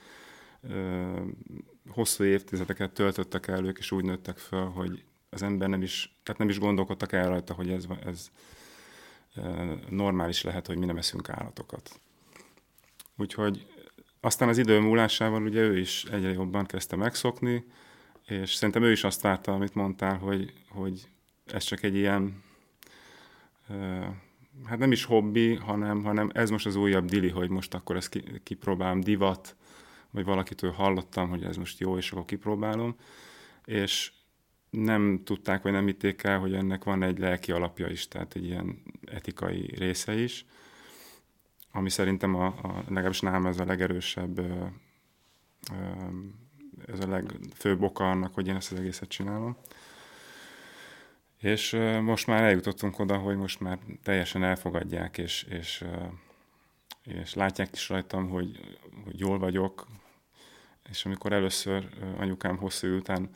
hosszú 1.89 2.25
évtizedeket 2.25 2.93
töltöttek 2.93 3.47
el 3.47 3.65
ők, 3.65 3.79
és 3.79 3.91
úgy 3.91 4.05
nőttek 4.05 4.39
fel, 4.39 4.65
hogy 4.65 5.05
az 5.31 5.43
ember 5.43 5.69
nem 5.69 5.83
is, 5.83 6.19
tehát 6.23 6.41
nem 6.41 6.49
is 6.49 6.59
gondolkodtak 6.59 7.13
el 7.13 7.29
rajta, 7.29 7.55
hogy 7.55 7.71
ez, 7.71 7.85
ez 8.05 8.31
normális 9.89 10.43
lehet, 10.43 10.67
hogy 10.67 10.77
mi 10.77 10.87
nem 10.87 10.97
eszünk 10.97 11.29
állatokat. 11.29 12.01
Úgyhogy 13.17 13.67
aztán 14.21 14.49
az 14.49 14.59
idő 14.59 14.81
múlásával 14.81 15.43
ugye 15.43 15.61
ő 15.61 15.79
is 15.79 16.05
egyre 16.05 16.33
jobban 16.33 16.67
kezdte 16.67 16.97
megszokni, 16.97 17.65
és 18.27 18.55
szerintem 18.55 18.83
ő 18.83 18.91
is 18.91 19.05
azt 19.05 19.21
várta, 19.21 19.53
amit 19.53 19.75
mondtál, 19.75 20.19
hogy, 20.19 20.53
hogy 20.69 21.09
ez 21.47 21.65
csak 21.65 21.83
egy 21.83 21.95
ilyen 21.95 22.43
hát 24.65 24.79
nem 24.79 24.93
is 24.93 25.05
hobbi, 25.05 25.55
hanem, 25.55 26.05
hanem 26.05 26.31
ez 26.33 26.51
most 26.51 26.67
az 26.67 26.77
újabb 26.77 27.05
dili, 27.05 27.29
hogy 27.29 27.49
most 27.49 27.75
akkor 27.75 27.97
ezt 27.97 28.23
kipróbálom, 28.43 29.01
divat, 29.01 29.57
vagy 30.11 30.25
valakitől 30.25 30.71
hallottam, 30.71 31.29
hogy 31.29 31.45
ez 31.45 31.57
most 31.57 31.79
jó, 31.79 31.97
és 31.97 32.13
akkor 32.13 32.25
kipróbálom, 32.25 32.97
és 33.65 34.13
nem 34.71 35.21
tudták, 35.25 35.63
vagy 35.63 35.73
nem 35.73 35.87
hitték 35.87 36.23
el, 36.23 36.39
hogy 36.39 36.55
ennek 36.55 36.85
van 36.85 37.03
egy 37.03 37.19
lelki 37.19 37.53
alapja 37.53 37.89
is, 37.89 38.09
tehát 38.09 38.35
egy 38.35 38.45
ilyen 38.45 38.83
etikai 39.05 39.75
része 39.77 40.15
is, 40.15 40.47
ami 41.73 41.91
szerintem 41.91 42.35
a, 42.35 42.47
a 42.47 42.83
legalábbis 42.89 43.21
nálam 43.21 43.47
ez 43.47 43.59
a 43.59 43.65
legerősebb, 43.65 44.41
ez 46.87 47.01
a 47.01 47.09
legfőbb 47.09 47.83
oka 47.83 48.11
annak, 48.11 48.35
hogy 48.35 48.47
én 48.47 48.57
ezt 48.57 48.73
az 48.73 48.79
egészet 48.79 49.09
csinálom. 49.09 49.57
És 51.45 51.77
most 52.03 52.27
már 52.27 52.43
eljutottunk 52.43 52.99
oda, 52.99 53.17
hogy 53.17 53.37
most 53.37 53.61
már 53.61 53.79
teljesen 54.03 54.45
elfogadják, 54.45 55.19
és, 55.19 55.43
és, 55.43 55.85
és 57.05 57.35
látják 57.35 57.69
is 57.73 57.89
rajtam, 57.89 58.29
hogy, 58.29 58.79
hogy 59.05 59.19
jól 59.19 59.39
vagyok, 59.39 59.87
és 60.91 61.05
amikor 61.05 61.33
először 61.33 61.89
anyukám 62.19 62.57
hosszú 62.57 62.97
után 62.97 63.31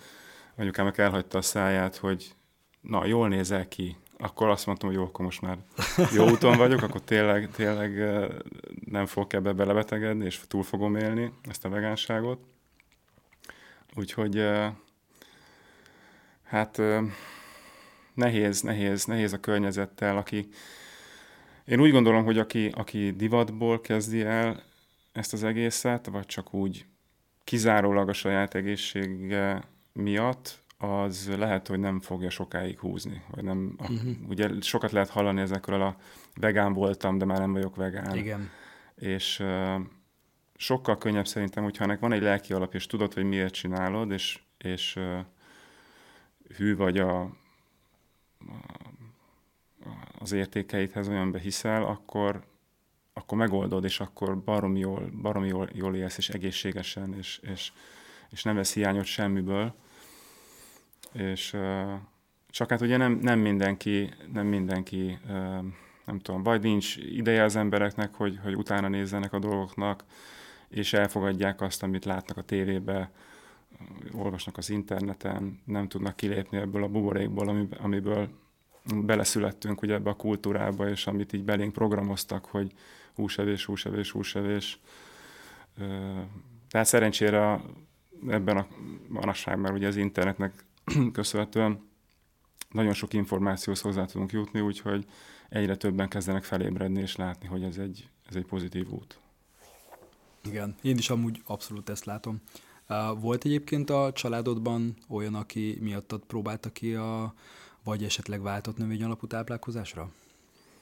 anyukámnak 0.56 0.98
elhagyta 0.98 1.38
a 1.38 1.42
száját, 1.42 1.96
hogy 1.96 2.34
na, 2.80 3.06
jól 3.06 3.28
nézel 3.28 3.68
ki, 3.68 3.96
akkor 4.18 4.48
azt 4.48 4.66
mondtam, 4.66 4.88
hogy 4.88 4.98
jó, 4.98 5.04
akkor 5.04 5.24
most 5.24 5.40
már 5.40 5.58
jó 6.14 6.28
úton 6.30 6.56
vagyok, 6.56 6.82
akkor 6.82 7.00
tényleg, 7.00 7.50
tényleg 7.50 7.90
nem 8.84 9.06
fogok 9.06 9.32
ebbe 9.32 9.52
belebetegedni, 9.52 10.24
és 10.24 10.40
túl 10.46 10.62
fogom 10.62 10.96
élni 10.96 11.32
ezt 11.48 11.64
a 11.64 11.68
vegánságot. 11.68 12.40
Úgyhogy 13.94 14.44
hát 16.42 16.80
nehéz, 18.18 18.60
nehéz, 18.60 19.04
nehéz 19.04 19.32
a 19.32 19.40
környezettel, 19.40 20.16
aki... 20.16 20.48
Én 21.64 21.80
úgy 21.80 21.90
gondolom, 21.90 22.24
hogy 22.24 22.38
aki, 22.38 22.72
aki 22.74 23.10
divatból 23.10 23.80
kezdi 23.80 24.22
el 24.22 24.62
ezt 25.12 25.32
az 25.32 25.44
egészet, 25.44 26.06
vagy 26.06 26.26
csak 26.26 26.54
úgy 26.54 26.86
kizárólag 27.44 28.08
a 28.08 28.12
saját 28.12 28.54
egészsége 28.54 29.62
miatt, 29.92 30.62
az 30.78 31.30
lehet, 31.38 31.66
hogy 31.66 31.78
nem 31.78 32.00
fogja 32.00 32.30
sokáig 32.30 32.78
húzni. 32.78 33.22
Vagy 33.30 33.44
nem, 33.44 33.74
uh-huh. 33.78 34.00
Ugye 34.28 34.48
sokat 34.60 34.92
lehet 34.92 35.08
hallani 35.08 35.40
ezekről 35.40 35.82
a 35.82 35.96
vegán 36.34 36.72
voltam, 36.72 37.18
de 37.18 37.24
már 37.24 37.38
nem 37.38 37.52
vagyok 37.52 37.76
vegán. 37.76 38.16
Igen. 38.16 38.50
És 38.94 39.40
uh, 39.40 39.80
sokkal 40.56 40.98
könnyebb 40.98 41.26
szerintem, 41.26 41.62
hogyha 41.62 41.84
ennek 41.84 42.00
van 42.00 42.12
egy 42.12 42.22
lelki 42.22 42.52
alap, 42.52 42.74
és 42.74 42.86
tudod, 42.86 43.14
hogy 43.14 43.24
miért 43.24 43.54
csinálod, 43.54 44.10
és, 44.10 44.40
és 44.58 44.96
uh, 44.96 45.18
hű 46.56 46.76
vagy 46.76 46.98
a 46.98 47.30
az 50.18 50.32
értékeidhez 50.32 51.08
olyan 51.08 51.30
behiszel, 51.30 51.84
akkor, 51.84 52.44
akkor 53.12 53.38
megoldod, 53.38 53.84
és 53.84 54.00
akkor 54.00 54.38
barom 54.38 54.76
jól, 54.76 55.10
barom 55.22 55.44
jól, 55.44 55.68
jól 55.72 55.96
élsz, 55.96 56.18
és 56.18 56.28
egészségesen, 56.28 57.14
és, 57.14 57.40
és, 57.42 57.72
és 58.30 58.42
nem 58.42 58.54
vesz 58.54 58.74
hiányot 58.74 59.04
semmiből. 59.04 59.74
És 61.12 61.56
csak 62.50 62.70
hát 62.70 62.80
ugye 62.80 62.96
nem, 62.96 63.12
nem 63.12 63.38
mindenki, 63.38 64.10
nem 64.32 64.46
mindenki, 64.46 65.18
nem 66.04 66.18
tudom, 66.22 66.42
vagy 66.42 66.62
nincs 66.62 66.96
ideje 66.96 67.42
az 67.42 67.56
embereknek, 67.56 68.14
hogy, 68.14 68.38
hogy 68.42 68.54
utána 68.54 68.88
nézzenek 68.88 69.32
a 69.32 69.38
dolgoknak, 69.38 70.04
és 70.68 70.92
elfogadják 70.92 71.60
azt, 71.60 71.82
amit 71.82 72.04
látnak 72.04 72.36
a 72.36 72.42
tévébe, 72.42 73.10
olvasnak 74.12 74.56
az 74.56 74.70
interneten, 74.70 75.60
nem 75.64 75.88
tudnak 75.88 76.16
kilépni 76.16 76.58
ebből 76.58 76.82
a 76.82 76.88
buborékból, 76.88 77.68
amiből 77.80 78.28
beleszülettünk 78.94 79.82
ugye 79.82 79.94
ebbe 79.94 80.10
a 80.10 80.14
kultúrába, 80.14 80.88
és 80.88 81.06
amit 81.06 81.32
így 81.32 81.44
belénk 81.44 81.72
programoztak, 81.72 82.44
hogy 82.44 82.72
húsevés, 83.14 83.64
húsevés, 83.64 84.10
húsevés. 84.10 84.80
Tehát 86.70 86.86
szerencsére 86.86 87.60
ebben 88.28 88.56
a 88.56 88.66
manasságban 89.08 89.72
ugye 89.72 89.86
az 89.86 89.96
internetnek 89.96 90.64
köszönhetően 91.12 91.86
nagyon 92.70 92.92
sok 92.92 93.12
információhoz 93.12 93.80
hozzá 93.80 94.04
tudunk 94.04 94.32
jutni, 94.32 94.60
úgyhogy 94.60 95.06
egyre 95.48 95.76
többen 95.76 96.08
kezdenek 96.08 96.44
felébredni 96.44 97.00
és 97.00 97.16
látni, 97.16 97.46
hogy 97.46 97.62
ez 97.62 97.76
egy, 97.76 98.08
ez 98.28 98.36
egy 98.36 98.44
pozitív 98.44 98.90
út. 98.90 99.18
Igen, 100.44 100.76
én 100.82 100.96
is 100.96 101.10
amúgy 101.10 101.42
abszolút 101.46 101.88
ezt 101.88 102.04
látom. 102.04 102.40
Volt 103.20 103.44
egyébként 103.44 103.90
a 103.90 104.12
családodban 104.12 104.96
olyan, 105.08 105.34
aki 105.34 105.78
miattad 105.80 106.22
próbálta 106.26 106.70
ki 106.72 106.94
a, 106.94 107.34
vagy 107.84 108.04
esetleg 108.04 108.42
váltott 108.42 108.76
növény 108.76 109.02
alapú 109.04 109.26
táplálkozásra? 109.26 110.10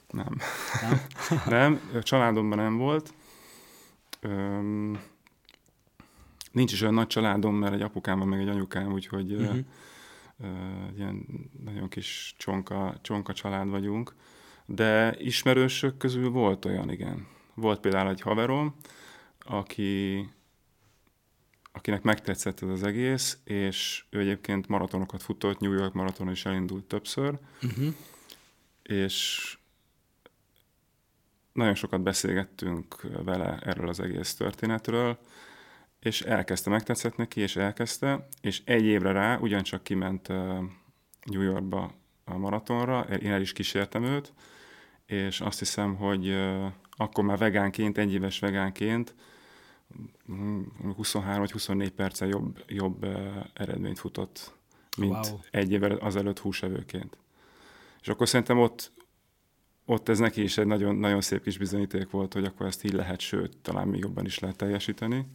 Nem. 0.09 0.37
Nem? 0.81 1.01
nem, 1.59 2.01
családomban 2.03 2.57
nem 2.57 2.77
volt. 2.77 3.13
Öm, 4.21 4.99
nincs 6.51 6.71
is 6.71 6.81
olyan 6.81 6.93
nagy 6.93 7.07
családom, 7.07 7.55
mert 7.55 7.73
egy 7.73 7.81
apukám 7.81 8.19
van, 8.19 8.27
meg 8.27 8.39
egy 8.39 8.49
anyukám, 8.49 8.91
úgyhogy 8.91 9.33
uh-huh. 9.33 9.57
ö, 10.39 10.47
ilyen 10.95 11.25
nagyon 11.63 11.89
kis 11.89 12.35
csonka, 12.37 12.95
csonka 13.01 13.33
család 13.33 13.69
vagyunk. 13.69 14.15
De 14.65 15.15
ismerősök 15.19 15.97
közül 15.97 16.29
volt 16.29 16.65
olyan, 16.65 16.91
igen. 16.91 17.27
Volt 17.53 17.79
például 17.79 18.09
egy 18.09 18.21
haverom, 18.21 18.75
aki 19.39 20.29
akinek 21.77 22.01
megtetszett 22.01 22.61
ez 22.61 22.69
az 22.69 22.83
egész, 22.83 23.37
és 23.43 24.05
ő 24.09 24.19
egyébként 24.19 24.67
maratonokat 24.67 25.23
futott, 25.23 25.59
New 25.59 25.73
York 25.73 25.93
maratonon 25.93 26.33
is 26.33 26.45
elindult 26.45 26.85
többször, 26.85 27.37
uh-huh. 27.63 27.93
és 28.83 29.57
nagyon 31.53 31.75
sokat 31.75 32.01
beszélgettünk 32.01 33.01
vele 33.23 33.59
erről 33.59 33.89
az 33.89 33.99
egész 33.99 34.35
történetről, 34.35 35.17
és 35.99 36.21
elkezdte, 36.21 36.69
megtetszett 36.69 37.15
neki, 37.15 37.41
és 37.41 37.55
elkezdte, 37.55 38.27
és 38.41 38.61
egy 38.65 38.83
évre 38.83 39.11
rá 39.11 39.37
ugyancsak 39.37 39.83
kiment 39.83 40.27
New 41.23 41.41
Yorkba 41.41 41.93
a 42.23 42.37
maratonra, 42.37 43.01
én 43.01 43.31
el 43.31 43.41
is 43.41 43.53
kísértem 43.53 44.03
őt, 44.03 44.33
és 45.05 45.41
azt 45.41 45.59
hiszem, 45.59 45.95
hogy 45.95 46.35
akkor 46.89 47.23
már 47.23 47.37
vegánként, 47.37 47.97
egy 47.97 48.13
éves 48.13 48.39
vegánként 48.39 49.15
23 50.95 51.39
vagy 51.39 51.51
24 51.51 51.91
perccel 51.91 52.27
jobb, 52.27 52.63
jobb 52.67 53.05
eredményt 53.53 53.99
futott, 53.99 54.53
mint 54.97 55.25
wow. 55.25 55.39
egy 55.51 55.71
évvel 55.71 55.91
azelőtt 55.91 56.39
húsevőként. 56.39 57.17
És 58.01 58.07
akkor 58.07 58.27
szerintem 58.27 58.59
ott, 58.59 58.91
ott 59.85 60.09
ez 60.09 60.19
neki 60.19 60.43
is 60.43 60.57
egy 60.57 60.65
nagyon, 60.65 60.95
nagyon 60.95 61.21
szép 61.21 61.43
kis 61.43 61.57
bizonyíték 61.57 62.09
volt, 62.09 62.33
hogy 62.33 62.45
akkor 62.45 62.65
ezt 62.65 62.83
így 62.83 62.93
lehet, 62.93 63.19
sőt, 63.19 63.57
talán 63.57 63.87
még 63.87 63.99
jobban 63.99 64.25
is 64.25 64.39
lehet 64.39 64.57
teljesíteni. 64.57 65.25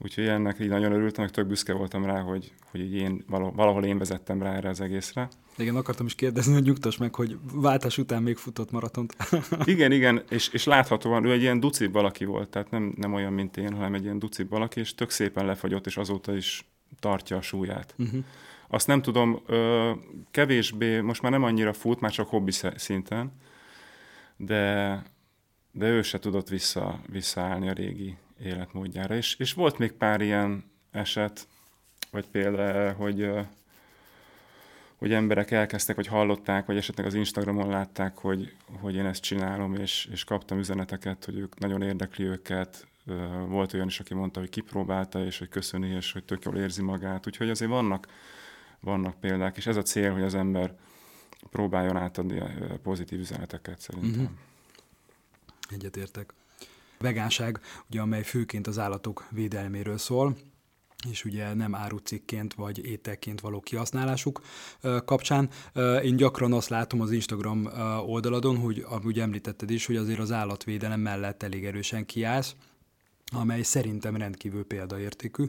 Úgyhogy 0.00 0.26
ennek 0.26 0.60
így 0.60 0.68
nagyon 0.68 0.92
örültem, 0.92 1.24
meg 1.24 1.32
tök 1.32 1.46
büszke 1.46 1.72
voltam 1.72 2.04
rá, 2.04 2.20
hogy, 2.20 2.52
hogy 2.70 2.80
így 2.80 2.94
én, 2.94 3.24
valahol 3.28 3.84
én 3.84 3.98
vezettem 3.98 4.42
rá 4.42 4.54
erre 4.54 4.68
az 4.68 4.80
egészre. 4.80 5.28
Igen, 5.56 5.76
akartam 5.76 6.06
is 6.06 6.14
kérdezni, 6.14 6.52
hogy 6.52 6.62
nyugtass 6.62 6.96
meg, 6.96 7.14
hogy 7.14 7.38
váltás 7.52 7.98
után 7.98 8.22
még 8.22 8.36
futott 8.36 8.70
maratont. 8.70 9.16
igen, 9.64 9.92
igen, 9.92 10.22
és, 10.28 10.48
és 10.48 10.64
láthatóan 10.64 11.24
ő 11.24 11.32
egy 11.32 11.40
ilyen 11.40 11.60
duci 11.60 11.86
valaki 11.86 12.24
volt, 12.24 12.48
tehát 12.48 12.70
nem, 12.70 12.94
nem 12.96 13.14
olyan, 13.14 13.32
mint 13.32 13.56
én, 13.56 13.72
hanem 13.72 13.94
egy 13.94 14.02
ilyen 14.02 14.18
duci 14.18 14.44
valaki, 14.44 14.80
és 14.80 14.94
tök 14.94 15.10
szépen 15.10 15.46
lefagyott, 15.46 15.86
és 15.86 15.96
azóta 15.96 16.36
is 16.36 16.68
tartja 17.00 17.36
a 17.36 17.42
súlyát. 17.42 17.94
Uh-huh. 17.98 18.24
Azt 18.68 18.86
nem 18.86 19.02
tudom, 19.02 19.42
kevésbé, 20.30 21.00
most 21.00 21.22
már 21.22 21.32
nem 21.32 21.42
annyira 21.42 21.72
fut, 21.72 22.00
már 22.00 22.10
csak 22.10 22.28
hobbi 22.28 22.52
szinten, 22.76 23.32
de, 24.36 25.02
de 25.72 25.88
ő 25.88 26.02
se 26.02 26.18
tudott 26.18 26.48
vissza, 26.48 27.00
visszaállni 27.06 27.68
a 27.68 27.72
régi 27.72 28.16
életmódjára. 28.42 29.14
És, 29.16 29.36
és 29.38 29.52
volt 29.52 29.78
még 29.78 29.92
pár 29.92 30.20
ilyen 30.20 30.64
eset, 30.90 31.48
vagy 32.10 32.26
például, 32.26 32.92
hogy 32.92 33.30
hogy 34.98 35.12
emberek 35.12 35.50
elkezdtek, 35.50 35.96
vagy 35.96 36.06
hallották, 36.06 36.66
vagy 36.66 36.76
esetleg 36.76 37.06
az 37.06 37.14
Instagramon 37.14 37.68
látták, 37.68 38.18
hogy, 38.18 38.54
hogy 38.80 38.94
én 38.94 39.06
ezt 39.06 39.22
csinálom, 39.22 39.74
és, 39.74 40.08
és 40.12 40.24
kaptam 40.24 40.58
üzeneteket, 40.58 41.24
hogy 41.24 41.38
ők 41.38 41.58
nagyon 41.58 41.82
érdekli 41.82 42.24
őket. 42.24 42.86
Volt 43.46 43.72
olyan 43.72 43.86
is, 43.86 44.00
aki 44.00 44.14
mondta, 44.14 44.40
hogy 44.40 44.48
kipróbálta, 44.48 45.24
és 45.24 45.38
hogy 45.38 45.48
köszöni, 45.48 45.88
és 45.88 46.12
hogy 46.12 46.24
tök 46.24 46.44
jól 46.44 46.56
érzi 46.56 46.82
magát. 46.82 47.26
Úgyhogy 47.26 47.50
azért 47.50 47.70
vannak, 47.70 48.06
vannak 48.80 49.20
példák, 49.20 49.56
és 49.56 49.66
ez 49.66 49.76
a 49.76 49.82
cél, 49.82 50.12
hogy 50.12 50.22
az 50.22 50.34
ember 50.34 50.76
próbáljon 51.50 51.96
átadni 51.96 52.40
a 52.40 52.48
pozitív 52.82 53.18
üzeneteket 53.18 53.80
szerintem. 53.80 54.20
Mm-hmm. 54.20 54.32
Egyetértek. 55.70 56.32
Vegánság, 56.98 57.60
ugye, 57.90 58.00
amely 58.00 58.22
főként 58.22 58.66
az 58.66 58.78
állatok 58.78 59.26
védelméről 59.30 59.98
szól, 59.98 60.36
és 61.10 61.24
ugye 61.24 61.54
nem 61.54 61.74
árucikként 61.74 62.54
vagy 62.54 62.86
ételként 62.86 63.40
való 63.40 63.60
kihasználásuk 63.60 64.40
kapcsán. 65.04 65.50
Én 66.02 66.16
gyakran 66.16 66.52
azt 66.52 66.68
látom 66.68 67.00
az 67.00 67.10
Instagram 67.10 67.66
oldaladon, 68.06 68.56
hogy 68.56 68.86
ugye 69.04 69.22
említetted 69.22 69.70
is, 69.70 69.86
hogy 69.86 69.96
azért 69.96 70.18
az 70.18 70.32
állatvédelem 70.32 71.00
mellett 71.00 71.42
elég 71.42 71.64
erősen 71.64 72.06
kiállsz, 72.06 72.54
amely 73.32 73.62
szerintem 73.62 74.16
rendkívül 74.16 74.66
példaértékű. 74.66 75.44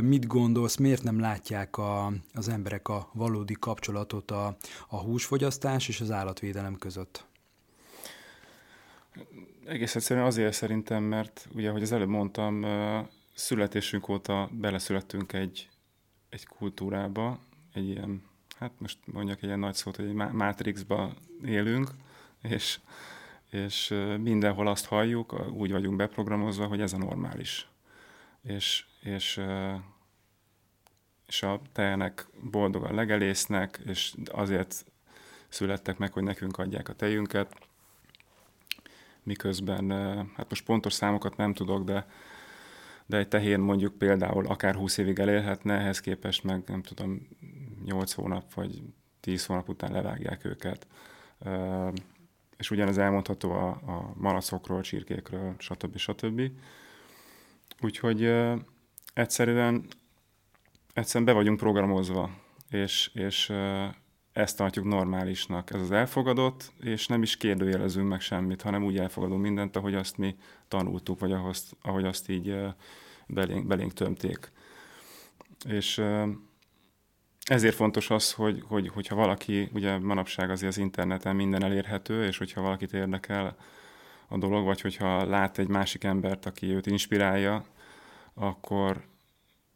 Mit 0.00 0.26
gondolsz, 0.26 0.76
miért 0.76 1.02
nem 1.02 1.20
látják 1.20 1.76
a, 1.76 2.12
az 2.34 2.48
emberek 2.48 2.88
a 2.88 3.10
valódi 3.12 3.56
kapcsolatot 3.60 4.30
a, 4.30 4.56
a 4.88 4.96
húsfogyasztás 4.96 5.88
és 5.88 6.00
az 6.00 6.10
állatvédelem 6.10 6.76
között? 6.76 7.26
Egész 9.68 9.94
egyszerűen 9.94 10.26
azért 10.26 10.52
szerintem, 10.52 11.02
mert 11.02 11.48
ugye, 11.54 11.68
ahogy 11.68 11.82
az 11.82 11.92
előbb 11.92 12.08
mondtam, 12.08 12.66
születésünk 13.34 14.08
óta 14.08 14.48
beleszülettünk 14.52 15.32
egy, 15.32 15.68
egy 16.28 16.46
kultúrába, 16.46 17.38
egy 17.72 17.88
ilyen, 17.88 18.22
hát 18.58 18.72
most 18.78 18.98
mondjak 19.04 19.36
egy 19.36 19.44
ilyen 19.44 19.58
nagy 19.58 19.74
szót, 19.74 19.96
hogy 19.96 20.04
egy 20.04 20.14
mátrixba 20.14 21.14
élünk, 21.44 21.90
és, 22.42 22.80
és 23.50 23.94
mindenhol 24.20 24.66
azt 24.66 24.86
halljuk, 24.86 25.50
úgy 25.50 25.72
vagyunk 25.72 25.96
beprogramozva, 25.96 26.66
hogy 26.66 26.80
ez 26.80 26.92
a 26.92 26.98
normális. 26.98 27.68
És, 28.42 28.84
és, 29.02 29.40
és 31.26 31.42
a 31.42 31.60
tejenek 31.72 32.26
boldogan 32.50 32.94
legelésznek, 32.94 33.80
és 33.86 34.14
azért 34.24 34.84
születtek 35.48 35.98
meg, 35.98 36.12
hogy 36.12 36.22
nekünk 36.22 36.58
adják 36.58 36.88
a 36.88 36.94
tejünket, 36.94 37.67
miközben, 39.28 39.90
hát 40.36 40.46
most 40.48 40.64
pontos 40.64 40.92
számokat 40.92 41.36
nem 41.36 41.54
tudok, 41.54 41.84
de 41.84 42.06
de 43.08 43.16
egy 43.16 43.28
tehén 43.28 43.60
mondjuk 43.60 43.98
például 43.98 44.46
akár 44.46 44.74
20 44.74 44.96
évig 44.96 45.18
elélhetne, 45.18 45.74
ehhez 45.74 46.00
képest 46.00 46.44
meg 46.44 46.62
nem 46.66 46.82
tudom, 46.82 47.28
8 47.84 48.12
hónap 48.12 48.54
vagy 48.54 48.82
10 49.20 49.46
hónap 49.46 49.68
után 49.68 49.92
levágják 49.92 50.44
őket. 50.44 50.86
És 52.56 52.70
ugyanez 52.70 52.98
elmondható 52.98 53.52
a, 53.52 53.68
a 53.68 54.12
malacokról, 54.14 54.80
csirkékről, 54.80 55.54
stb. 55.58 55.96
stb. 55.96 56.42
Úgyhogy 57.80 58.34
egyszerűen, 59.14 59.86
egyszerűen 60.92 61.24
be 61.24 61.32
vagyunk 61.32 61.58
programozva, 61.58 62.30
és, 62.70 63.10
és 63.14 63.52
ezt 64.38 64.56
tartjuk 64.56 64.84
normálisnak. 64.84 65.70
Ez 65.70 65.80
az 65.80 65.90
elfogadott, 65.90 66.72
és 66.80 67.06
nem 67.06 67.22
is 67.22 67.36
kérdőjelezünk 67.36 68.08
meg 68.08 68.20
semmit, 68.20 68.62
hanem 68.62 68.84
úgy 68.84 68.98
elfogadunk 68.98 69.42
mindent, 69.42 69.76
ahogy 69.76 69.94
azt 69.94 70.16
mi 70.16 70.36
tanultuk, 70.68 71.20
vagy 71.20 71.32
ahogy, 71.32 71.58
ahogy 71.82 72.04
azt 72.04 72.28
így 72.28 72.56
belénk, 73.26 73.66
belénk 73.66 73.92
tömték. 73.92 74.52
És 75.68 76.02
ezért 77.44 77.74
fontos 77.74 78.10
az, 78.10 78.32
hogy, 78.32 78.62
hogy, 78.66 78.88
hogyha 78.88 79.14
valaki, 79.14 79.68
ugye 79.72 79.98
manapság 79.98 80.50
azért 80.50 80.72
az 80.72 80.78
interneten 80.78 81.36
minden 81.36 81.64
elérhető, 81.64 82.24
és 82.24 82.38
hogyha 82.38 82.60
valakit 82.60 82.92
érdekel 82.92 83.56
a 84.28 84.38
dolog, 84.38 84.64
vagy 84.64 84.80
hogyha 84.80 85.24
lát 85.24 85.58
egy 85.58 85.68
másik 85.68 86.04
embert, 86.04 86.46
aki 86.46 86.66
őt 86.66 86.86
inspirálja, 86.86 87.64
akkor 88.34 89.04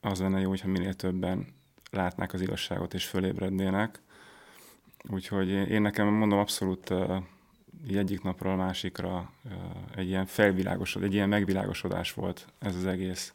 az 0.00 0.20
lenne 0.20 0.40
jó, 0.40 0.48
hogyha 0.48 0.68
minél 0.68 0.94
többen 0.94 1.46
látnák 1.90 2.32
az 2.32 2.40
igazságot 2.40 2.94
és 2.94 3.04
fölébrednének. 3.04 4.00
Úgyhogy 5.10 5.48
én 5.48 5.82
nekem 5.82 6.08
mondom 6.08 6.38
abszolút 6.38 6.90
uh, 6.90 7.16
egyik 7.88 8.22
napról 8.22 8.52
a 8.52 8.56
másikra 8.56 9.30
uh, 9.44 9.52
egy 9.96 10.08
ilyen 10.08 10.26
felvilágosod, 10.26 11.02
egy 11.02 11.14
ilyen 11.14 11.28
megvilágosodás 11.28 12.12
volt 12.12 12.46
ez 12.58 12.76
az 12.76 12.86
egész. 12.86 13.34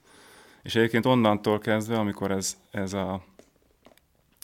És 0.64 0.76
egyébként 0.76 1.06
onnantól 1.06 1.60
kezdve, 1.60 2.00
amikor 2.00 2.32
ez, 2.32 2.58
ez, 2.72 2.94
a, 2.94 3.24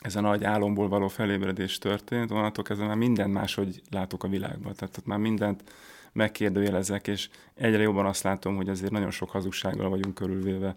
ez 0.02 0.16
a 0.16 0.22
nagy 0.22 0.44
álomból 0.44 0.88
való 0.88 1.08
felébredés 1.08 1.78
történt, 1.78 2.32
onnantól 2.32 2.64
kezdve 2.64 2.86
már 2.86 2.96
minden 2.96 3.30
máshogy 3.30 3.82
látok 3.92 4.24
a 4.24 4.28
világban. 4.28 4.74
Tehát 4.76 4.98
ott 4.98 5.06
már 5.06 5.20
mindent 5.20 5.64
megkérdőjelezek, 6.12 7.08
és 7.08 7.30
egyre 7.54 7.82
jobban 7.82 8.06
azt 8.06 8.24
látom, 8.24 8.56
hogy 8.56 8.70
azért 8.70 8.92
nagyon 8.92 9.12
sok 9.12 9.30
hazugsággal 9.30 9.90
vagyunk 9.90 10.16
körülvéve, 10.16 10.76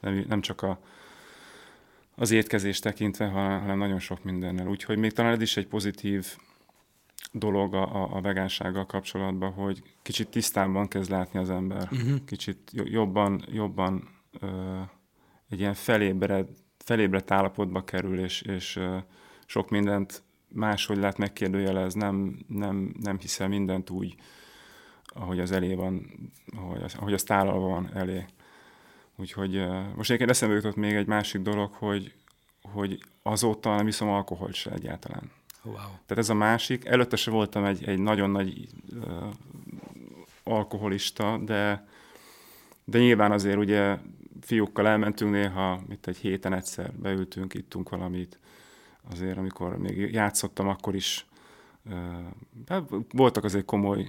nem, 0.00 0.24
nem 0.28 0.40
csak 0.40 0.62
a, 0.62 0.78
az 2.18 2.30
étkezés 2.30 2.78
tekintve, 2.78 3.26
hanem 3.26 3.78
nagyon 3.78 3.98
sok 3.98 4.24
mindennel. 4.24 4.66
Úgyhogy 4.66 4.98
még 4.98 5.12
talán 5.12 5.32
ez 5.32 5.40
is 5.40 5.56
egy 5.56 5.66
pozitív 5.66 6.36
dolog 7.32 7.74
a, 7.74 8.16
a 8.16 8.20
vegánsággal 8.20 8.86
kapcsolatban, 8.86 9.52
hogy 9.52 9.82
kicsit 10.02 10.28
tisztában 10.28 10.88
kezd 10.88 11.10
látni 11.10 11.38
az 11.38 11.50
ember. 11.50 11.88
Uh-huh. 11.92 12.24
Kicsit 12.26 12.58
jobban, 12.72 13.44
jobban 13.52 14.08
uh, 14.40 14.80
egy 15.48 15.60
ilyen 15.60 15.74
felébred, 15.74 16.48
felébredt 16.78 17.30
állapotba 17.30 17.84
kerül, 17.84 18.20
és, 18.20 18.42
és 18.42 18.76
uh, 18.76 18.96
sok 19.46 19.70
mindent 19.70 20.22
máshogy 20.48 20.96
lát 20.96 21.18
megkérdőjelez, 21.18 21.94
nem, 21.94 22.38
nem, 22.48 22.94
nem 23.00 23.18
hiszel 23.18 23.48
mindent 23.48 23.90
úgy, 23.90 24.14
ahogy 25.04 25.40
az 25.40 25.52
elé 25.52 25.74
van, 25.74 26.06
ahogy 26.56 26.82
az, 26.82 26.94
ahogy 26.94 27.12
az 27.12 27.22
tálalva 27.22 27.68
van 27.68 27.90
elé. 27.94 28.24
Úgyhogy 29.20 29.66
most 29.96 30.10
egyébként 30.10 30.30
eszembe 30.30 30.54
jutott 30.54 30.76
még 30.76 30.94
egy 30.94 31.06
másik 31.06 31.40
dolog, 31.40 31.72
hogy, 31.72 32.14
hogy 32.62 33.02
azóta 33.22 33.74
nem 33.74 33.86
iszom 33.86 34.08
alkoholt 34.08 34.54
se 34.54 34.70
egyáltalán. 34.70 35.30
Wow. 35.62 35.74
Tehát 35.74 36.18
ez 36.18 36.28
a 36.28 36.34
másik. 36.34 36.84
Előtte 36.84 37.16
se 37.16 37.30
voltam 37.30 37.64
egy, 37.64 37.84
egy 37.84 37.98
nagyon 37.98 38.30
nagy 38.30 38.68
uh, 38.92 39.32
alkoholista, 40.44 41.38
de, 41.38 41.88
de 42.84 42.98
nyilván 42.98 43.32
azért 43.32 43.56
ugye 43.56 43.96
fiúkkal 44.40 44.88
elmentünk 44.88 45.30
néha, 45.30 45.80
mint 45.88 46.06
egy 46.06 46.16
héten 46.16 46.52
egyszer 46.52 46.92
beültünk, 46.92 47.54
ittunk 47.54 47.88
valamit. 47.88 48.38
Azért, 49.10 49.38
amikor 49.38 49.78
még 49.78 50.12
játszottam, 50.12 50.68
akkor 50.68 50.94
is 50.94 51.26
uh, 52.68 52.82
voltak 53.10 53.44
azért 53.44 53.64
komoly 53.64 54.08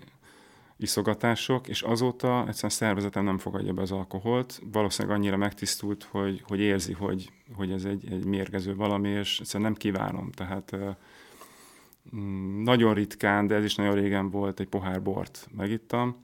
iszogatások, 0.79 1.67
és 1.67 1.81
azóta 1.81 2.39
egyszerűen 2.47 2.71
szervezetem 2.71 3.23
nem 3.23 3.37
fogadja 3.37 3.73
be 3.73 3.81
az 3.81 3.91
alkoholt. 3.91 4.61
Valószínűleg 4.71 5.17
annyira 5.17 5.37
megtisztult, 5.37 6.03
hogy, 6.03 6.43
hogy 6.47 6.59
érzi, 6.59 6.93
hogy, 6.93 7.31
hogy 7.53 7.71
ez 7.71 7.83
egy, 7.85 8.11
egy 8.11 8.25
mérgező 8.25 8.75
valami, 8.75 9.09
és 9.09 9.39
egyszerűen 9.39 9.69
nem 9.71 9.79
kívánom. 9.79 10.31
Tehát 10.31 10.75
mm, 12.15 12.63
nagyon 12.63 12.93
ritkán, 12.93 13.47
de 13.47 13.55
ez 13.55 13.63
is 13.63 13.75
nagyon 13.75 13.93
régen 13.93 14.29
volt, 14.29 14.59
egy 14.59 14.67
pohár 14.67 15.01
bort 15.01 15.47
megittam, 15.55 16.23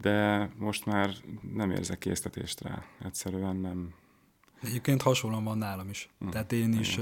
de 0.00 0.48
most 0.58 0.84
már 0.84 1.10
nem 1.54 1.70
érzek 1.70 1.98
késztetést 1.98 2.60
rá. 2.60 2.84
Egyszerűen 3.04 3.56
nem. 3.56 3.94
Egyébként 4.62 5.02
hasonlóan 5.02 5.44
van 5.44 5.58
nálam 5.58 5.88
is. 5.88 6.08
Hmm. 6.18 6.30
Tehát 6.30 6.52
én 6.52 6.78
is, 6.78 6.98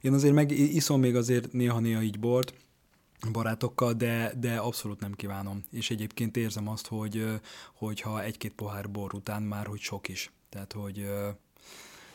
én 0.00 0.12
azért 0.12 0.34
meg 0.34 0.50
iszom 0.50 1.00
még 1.00 1.16
azért 1.16 1.52
néha-néha 1.52 2.02
így 2.02 2.18
bort, 2.18 2.54
barátokkal, 3.32 3.92
de, 3.92 4.32
de 4.40 4.56
abszolút 4.56 5.00
nem 5.00 5.12
kívánom. 5.12 5.64
És 5.70 5.90
egyébként 5.90 6.36
érzem 6.36 6.68
azt, 6.68 6.86
hogy, 6.86 7.40
hogy 7.74 8.00
ha 8.00 8.22
egy-két 8.22 8.52
pohár 8.52 8.90
bor 8.90 9.14
után 9.14 9.42
már, 9.42 9.66
hogy 9.66 9.80
sok 9.80 10.08
is. 10.08 10.32
Tehát, 10.48 10.72
hogy... 10.72 11.08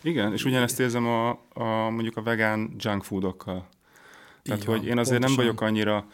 Igen, 0.01 0.33
és 0.33 0.45
ugyanezt 0.45 0.79
érzem 0.79 1.07
a, 1.07 1.29
a 1.53 1.89
mondjuk 1.89 2.17
a 2.17 2.21
vegán 2.21 2.75
junk 2.77 3.03
foodokkal. 3.03 3.67
Tehát, 4.43 4.63
van, 4.63 4.77
hogy 4.77 4.87
én 4.87 4.97
azért 4.97 5.19
pontosan. 5.19 5.45
nem 5.45 5.45
vagyok 5.45 5.61
annyira, 5.61 6.07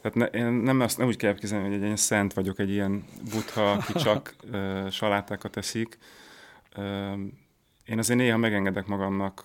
tehát 0.00 0.32
ne, 0.32 0.38
én 0.38 0.52
nem, 0.52 0.80
azt 0.80 0.98
nem 0.98 1.06
úgy 1.06 1.16
kell 1.16 1.30
elképzelni, 1.30 1.64
hogy 1.64 1.74
egy 1.74 1.82
ilyen 1.82 1.96
szent 1.96 2.32
vagyok, 2.32 2.58
egy 2.58 2.70
ilyen 2.70 3.04
butha, 3.30 3.72
aki 3.72 3.92
csak 4.08 4.34
uh, 4.52 4.90
salátákat 4.90 5.56
eszik. 5.56 5.98
Uh, 6.76 7.18
én 7.84 7.98
azért 7.98 8.18
néha 8.18 8.36
megengedek 8.36 8.86
magamnak 8.86 9.44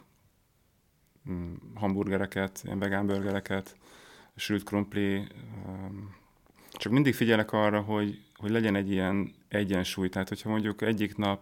um, 1.25 1.71
hamburgereket, 1.75 2.61
ilyen 2.63 2.79
vegán 2.79 3.05
burgereket, 3.05 3.75
sült 4.39 4.63
krumpli, 4.63 5.27
um, 5.67 6.15
csak 6.71 6.91
mindig 6.91 7.13
figyelek 7.13 7.51
arra, 7.51 7.81
hogy, 7.81 8.21
hogy 8.35 8.49
legyen 8.49 8.75
egy 8.75 8.91
ilyen 8.91 9.33
egyensúly. 9.47 10.09
Tehát, 10.09 10.29
hogyha 10.29 10.49
mondjuk 10.49 10.81
egyik 10.81 11.15
nap 11.15 11.41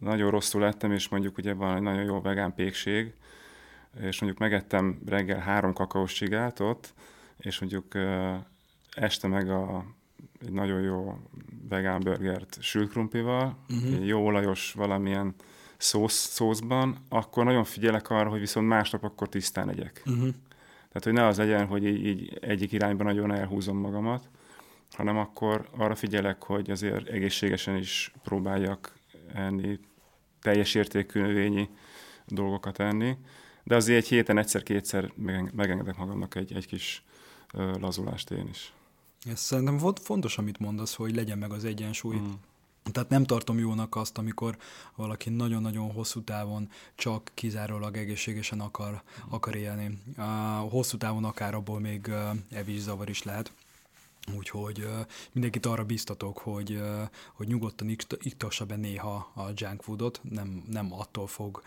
nagyon 0.00 0.30
rosszul 0.30 0.60
lettem, 0.60 0.92
és 0.92 1.08
mondjuk 1.08 1.38
ugye 1.38 1.54
van 1.54 1.76
egy 1.76 1.82
nagyon 1.82 2.02
jó 2.02 2.20
vegán 2.20 2.54
pékség, 2.54 3.12
és 4.00 4.20
mondjuk 4.20 4.40
megettem 4.40 4.98
reggel 5.06 5.38
három 5.38 5.72
kakaós 5.72 6.12
csigátot, 6.12 6.94
és 7.38 7.60
mondjuk 7.60 7.94
este 8.90 9.28
meg 9.28 9.50
a, 9.50 9.84
egy 10.40 10.52
nagyon 10.52 10.80
jó 10.80 11.18
vegán 11.68 12.00
burgert 12.00 12.56
sült 12.60 12.90
krumplival, 12.90 13.56
uh-huh. 13.68 13.94
egy 13.94 14.06
jó 14.06 14.24
olajos 14.24 14.72
valamilyen 14.72 15.34
szósz, 15.76 16.14
szószban, 16.14 16.96
akkor 17.08 17.44
nagyon 17.44 17.64
figyelek 17.64 18.10
arra, 18.10 18.28
hogy 18.28 18.40
viszont 18.40 18.68
másnap 18.68 19.04
akkor 19.04 19.28
tisztán 19.28 19.68
egyek. 19.68 20.02
Uh-huh. 20.06 20.34
Tehát, 20.92 21.04
hogy 21.04 21.12
ne 21.12 21.26
az 21.26 21.36
legyen, 21.36 21.66
hogy 21.66 21.84
így, 21.84 22.06
így 22.06 22.38
egyik 22.40 22.72
irányban 22.72 23.06
nagyon 23.06 23.32
elhúzom 23.32 23.78
magamat, 23.78 24.28
hanem 24.90 25.16
akkor 25.16 25.68
arra 25.76 25.94
figyelek, 25.94 26.42
hogy 26.42 26.70
azért 26.70 27.08
egészségesen 27.08 27.76
is 27.76 28.12
próbáljak 28.22 28.92
enni, 29.34 29.78
teljes 30.40 30.74
értékű 30.74 31.20
növényi 31.20 31.68
dolgokat 32.26 32.78
enni, 32.78 33.16
de 33.64 33.76
azért 33.76 33.98
egy 34.02 34.08
héten 34.08 34.38
egyszer-kétszer 34.38 35.12
megengedek 35.54 35.96
magamnak 35.96 36.34
egy, 36.34 36.52
egy 36.52 36.66
kis 36.66 37.04
lazulást 37.80 38.30
én 38.30 38.48
is. 38.50 38.72
Ez 39.24 39.40
szerintem 39.40 39.94
fontos, 40.02 40.38
amit 40.38 40.58
mondasz, 40.58 40.94
hogy 40.94 41.14
legyen 41.14 41.38
meg 41.38 41.52
az 41.52 41.64
egyensúly. 41.64 42.16
Mm. 42.16 42.30
Tehát 42.90 43.08
nem 43.08 43.24
tartom 43.24 43.58
jónak 43.58 43.96
azt, 43.96 44.18
amikor 44.18 44.56
valaki 44.94 45.30
nagyon-nagyon 45.30 45.92
hosszú 45.92 46.22
távon 46.22 46.70
csak 46.94 47.30
kizárólag 47.34 47.96
egészségesen 47.96 48.60
akar, 48.60 49.02
akar 49.28 49.54
élni. 49.56 49.98
Hosszú 50.68 50.96
távon 50.96 51.24
akár 51.24 51.54
abból 51.54 51.80
még 51.80 52.10
evészavar 52.50 53.08
is 53.08 53.22
lehet. 53.22 53.52
Úgyhogy 54.36 54.88
mindenkit 55.32 55.66
arra 55.66 55.84
biztatok, 55.84 56.38
hogy, 56.38 56.82
hogy 57.32 57.46
nyugodtan 57.46 57.96
iktassa 58.18 58.66
be 58.66 58.76
néha 58.76 59.30
a 59.34 59.50
junk 59.54 59.82
foodot, 59.82 60.20
nem, 60.22 60.64
nem 60.68 60.92
attól 60.92 61.26
fog 61.26 61.62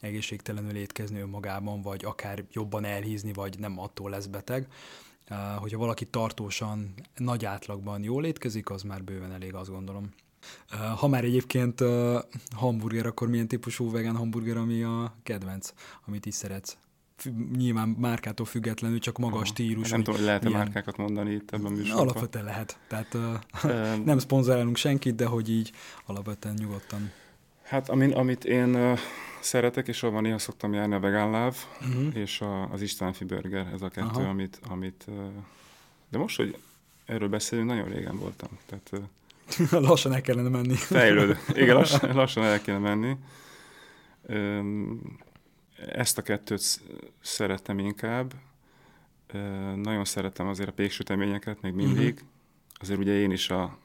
egészségtelenül 0.00 0.76
étkezni 0.76 1.20
önmagában, 1.20 1.82
vagy 1.82 2.04
akár 2.04 2.44
jobban 2.52 2.84
elhízni, 2.84 3.32
vagy 3.32 3.58
nem 3.58 3.78
attól 3.78 4.10
lesz 4.10 4.26
beteg. 4.26 4.68
Hogyha 5.58 5.78
valaki 5.78 6.04
tartósan, 6.04 6.94
nagy 7.16 7.44
átlagban 7.44 8.02
jól 8.02 8.24
étkezik, 8.24 8.70
az 8.70 8.82
már 8.82 9.04
bőven 9.04 9.32
elég, 9.32 9.54
azt 9.54 9.70
gondolom. 9.70 10.08
Ha 10.96 11.08
már 11.08 11.24
egyébként 11.24 11.80
uh, 11.80 12.18
hamburger, 12.56 13.06
akkor 13.06 13.28
milyen 13.28 13.48
típusú 13.48 13.90
vegán 13.90 14.16
hamburger, 14.16 14.56
ami 14.56 14.82
a 14.82 15.14
kedvenc, 15.22 15.72
amit 16.06 16.26
is 16.26 16.34
szeretsz? 16.34 16.76
nyilván 17.56 17.88
márkától 17.88 18.46
függetlenül, 18.46 18.98
csak 18.98 19.18
maga 19.18 19.38
a 19.38 19.44
stílus. 19.44 19.90
Nem 19.90 20.02
tudom, 20.02 20.14
hogy 20.14 20.24
lehet-e 20.24 20.48
ilyen... 20.48 20.60
márkákat 20.60 20.96
mondani 20.96 21.32
itt 21.32 21.50
ebben 21.50 21.66
a 21.66 21.68
műsorban. 21.68 22.02
Alapvetően 22.02 22.44
lehet. 22.44 22.78
Tehát 22.88 23.14
uh, 23.14 24.04
nem 24.04 24.18
szponzorálunk 24.18 24.76
senkit, 24.76 25.14
de 25.14 25.26
hogy 25.26 25.50
így 25.50 25.72
alapvetően 26.06 26.54
nyugodtan. 26.58 27.10
Hát 27.62 27.88
amin, 27.88 28.12
amit 28.12 28.44
én 28.44 28.74
uh, 28.74 28.98
szeretek, 29.42 29.88
és 29.88 30.02
ahol 30.02 30.20
néha 30.20 30.38
szoktam 30.38 30.72
járni 30.72 30.94
a 30.94 31.00
Vegan 31.00 31.30
Love, 31.30 31.56
uh-huh. 31.80 32.16
és 32.16 32.40
a, 32.40 32.70
az 32.70 32.82
Istvánfi 32.82 33.24
Burger, 33.24 33.66
ez 33.72 33.82
a 33.82 33.88
kettő, 33.88 34.20
Aha. 34.20 34.28
amit, 34.28 34.60
amit 34.68 35.04
de 36.12 36.18
most, 36.18 36.36
hogy 36.36 36.56
erről 37.04 37.28
beszélünk, 37.28 37.68
nagyon 37.68 37.88
régen 37.88 38.18
voltam. 38.18 38.48
Tehát, 38.66 39.10
lassan 39.88 40.12
el 40.12 40.20
kellene 40.20 40.48
menni. 40.48 40.74
Fejlődő. 40.74 41.38
Igen, 41.54 41.74
lassan, 41.74 42.14
lassan 42.16 42.44
el 42.44 42.60
kellene 42.60 42.94
menni. 42.94 43.16
Ezt 45.76 46.18
a 46.18 46.22
kettőt 46.22 46.80
szeretem 47.20 47.78
inkább. 47.78 48.34
Nagyon 49.74 50.04
szeretem 50.04 50.46
azért 50.46 50.68
a 50.68 50.72
péksüteményeket, 50.72 51.60
még 51.60 51.72
mindig. 51.72 52.12
Uh-huh. 52.12 52.28
Azért 52.80 52.98
ugye 52.98 53.12
én 53.12 53.30
is 53.30 53.50
a 53.50 53.78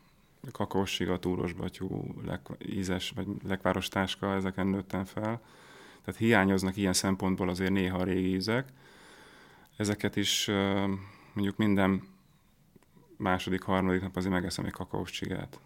kakaósig, 0.52 1.10
a 1.10 1.20
túros 1.20 1.54
batyú, 1.54 2.06
leg, 2.26 2.42
ízes, 2.66 3.12
vagy 3.16 3.28
lekváros 3.48 3.88
táska, 3.88 4.34
ezeken 4.34 4.68
nőttem 4.68 5.06
fel. 5.06 5.42
Tehát 6.04 6.20
hiányoznak 6.20 6.78
ilyen 6.78 6.94
szempontból 6.94 7.50
azért 7.50 7.72
néha 7.72 7.98
a 7.98 8.04
régi 8.04 8.34
ízek. 8.34 8.68
Ezeket 9.78 10.16
is 10.16 10.48
mondjuk 11.34 11.58
minden 11.58 12.04
második, 13.18 13.62
harmadik 13.62 14.02
nap 14.02 14.16
azért 14.16 14.34
megeszem 14.34 14.66
egy 14.66 14.72
kakaós 14.72 15.12
csigát. 15.12 15.60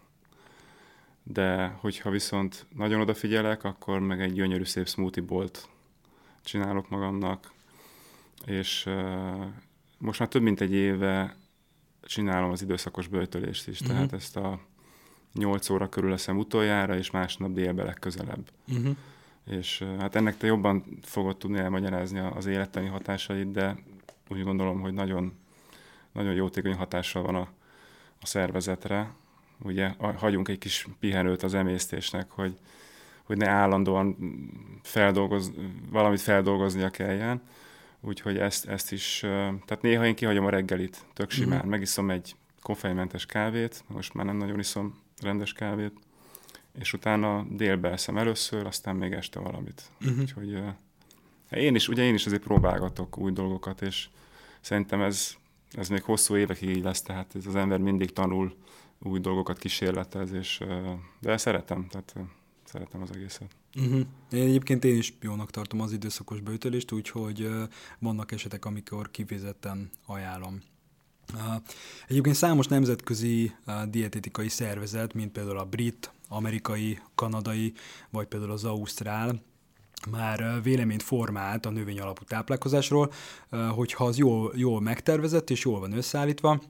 De 1.22 1.66
hogyha 1.66 2.10
viszont 2.10 2.66
nagyon 2.74 3.00
odafigyelek, 3.00 3.64
akkor 3.64 4.00
meg 4.00 4.20
egy 4.20 4.32
gyönyörű 4.32 4.64
szép 4.64 4.88
smoothie 4.88 5.24
bolt 5.24 5.68
csinálok 6.42 6.88
magamnak, 6.88 7.52
és 8.46 8.88
most 9.98 10.18
már 10.18 10.28
több 10.28 10.42
mint 10.42 10.60
egy 10.60 10.72
éve 10.72 11.36
csinálom 12.04 12.50
az 12.50 12.62
időszakos 12.62 13.06
böjtölést 13.06 13.68
is, 13.68 13.80
uh-huh. 13.80 13.96
tehát 13.96 14.12
ezt 14.12 14.36
a 14.36 14.60
8 15.34 15.70
óra 15.70 15.88
körül 15.88 16.10
leszem 16.10 16.38
utoljára, 16.38 16.96
és 16.96 17.10
másnap 17.10 17.52
délbe 17.52 17.82
legközelebb. 17.82 18.50
Uh-huh. 18.68 18.96
És 19.46 19.80
uh, 19.80 20.00
hát 20.00 20.14
ennek 20.14 20.36
te 20.36 20.46
jobban 20.46 20.98
fogod 21.02 21.36
tudni 21.36 21.58
elmagyarázni 21.58 22.18
az 22.18 22.46
élettani 22.46 22.86
hatásait, 22.86 23.50
de 23.50 23.76
úgy 24.28 24.42
gondolom, 24.42 24.80
hogy 24.80 24.92
nagyon, 24.92 25.32
nagyon 26.12 26.34
jótékony 26.34 26.74
hatással 26.74 27.22
van 27.22 27.34
a, 27.34 27.48
a 28.20 28.26
szervezetre. 28.26 29.12
Ugye 29.58 29.94
hagyunk 30.16 30.48
egy 30.48 30.58
kis 30.58 30.88
pihenőt 31.00 31.42
az 31.42 31.54
emésztésnek, 31.54 32.30
hogy, 32.30 32.58
hogy 33.22 33.36
ne 33.36 33.48
állandóan 33.48 34.16
feldolgoz, 34.82 35.52
valamit 35.90 36.20
feldolgoznia 36.20 36.90
kelljen. 36.90 37.42
Úgyhogy 38.04 38.38
ezt, 38.38 38.66
ezt 38.68 38.92
is, 38.92 39.18
tehát 39.20 39.82
néha 39.82 40.06
én 40.06 40.14
kihagyom 40.14 40.44
a 40.44 40.50
reggelit, 40.50 41.04
tök 41.12 41.26
mhm. 41.26 41.36
simán. 41.36 41.66
Mm. 41.66 41.68
Megiszom 41.68 42.10
egy 42.10 42.34
koffeinmentes 42.60 43.26
kávét, 43.26 43.84
most 43.86 44.14
már 44.14 44.26
nem 44.26 44.36
nagyon 44.36 44.58
iszom 44.58 45.00
rendes 45.20 45.52
kávét, 45.52 45.92
és 46.78 46.92
utána 46.92 47.46
délbe 47.50 47.90
eszem 47.90 48.18
először, 48.18 48.66
aztán 48.66 48.96
még 48.96 49.12
este 49.12 49.40
valamit. 49.40 49.82
Mm-hmm. 50.04 50.20
Úgyhogy 50.20 50.62
én 51.50 51.74
is, 51.74 51.88
ugye 51.88 52.02
én 52.02 52.14
is 52.14 52.26
azért 52.26 52.42
próbálgatok 52.42 53.18
új 53.18 53.32
dolgokat, 53.32 53.82
és 53.82 54.08
szerintem 54.60 55.00
ez, 55.00 55.34
ez 55.72 55.88
még 55.88 56.02
hosszú 56.02 56.36
évekig 56.36 56.68
így 56.68 56.82
lesz, 56.82 57.02
tehát 57.02 57.34
ez 57.34 57.46
az 57.46 57.56
ember 57.56 57.78
mindig 57.78 58.12
tanul 58.12 58.56
új 58.98 59.20
dolgokat 59.20 59.58
kísérletez, 59.58 60.32
és, 60.32 60.64
de 61.20 61.36
szeretem, 61.36 61.86
tehát 61.88 62.14
szeretem 62.72 63.02
az 63.02 63.10
egészet. 63.14 63.56
Uh-huh. 63.76 64.00
Én 64.30 64.42
egyébként 64.42 64.84
én 64.84 64.96
is 64.96 65.14
jónak 65.20 65.50
tartom 65.50 65.80
az 65.80 65.92
időszakos 65.92 66.40
bőtölést, 66.40 66.92
úgyhogy 66.92 67.48
vannak 67.98 68.32
esetek, 68.32 68.64
amikor 68.64 69.10
kifizetten 69.10 69.90
ajánlom. 70.06 70.60
Egyébként 72.08 72.36
számos 72.36 72.66
nemzetközi 72.66 73.52
dietetikai 73.88 74.48
szervezet, 74.48 75.14
mint 75.14 75.32
például 75.32 75.58
a 75.58 75.64
brit, 75.64 76.12
amerikai, 76.28 76.98
kanadai, 77.14 77.72
vagy 78.10 78.26
például 78.26 78.52
az 78.52 78.64
ausztrál, 78.64 79.42
már 80.10 80.62
véleményt 80.62 81.02
formált 81.02 81.66
a 81.66 81.70
növény 81.70 82.00
alapú 82.00 82.24
táplálkozásról, 82.24 83.12
hogyha 83.50 84.04
az 84.04 84.18
jól, 84.18 84.52
jól 84.56 84.80
megtervezett 84.80 85.50
és 85.50 85.64
jól 85.64 85.80
van 85.80 85.92
összeállítva, 85.92 86.62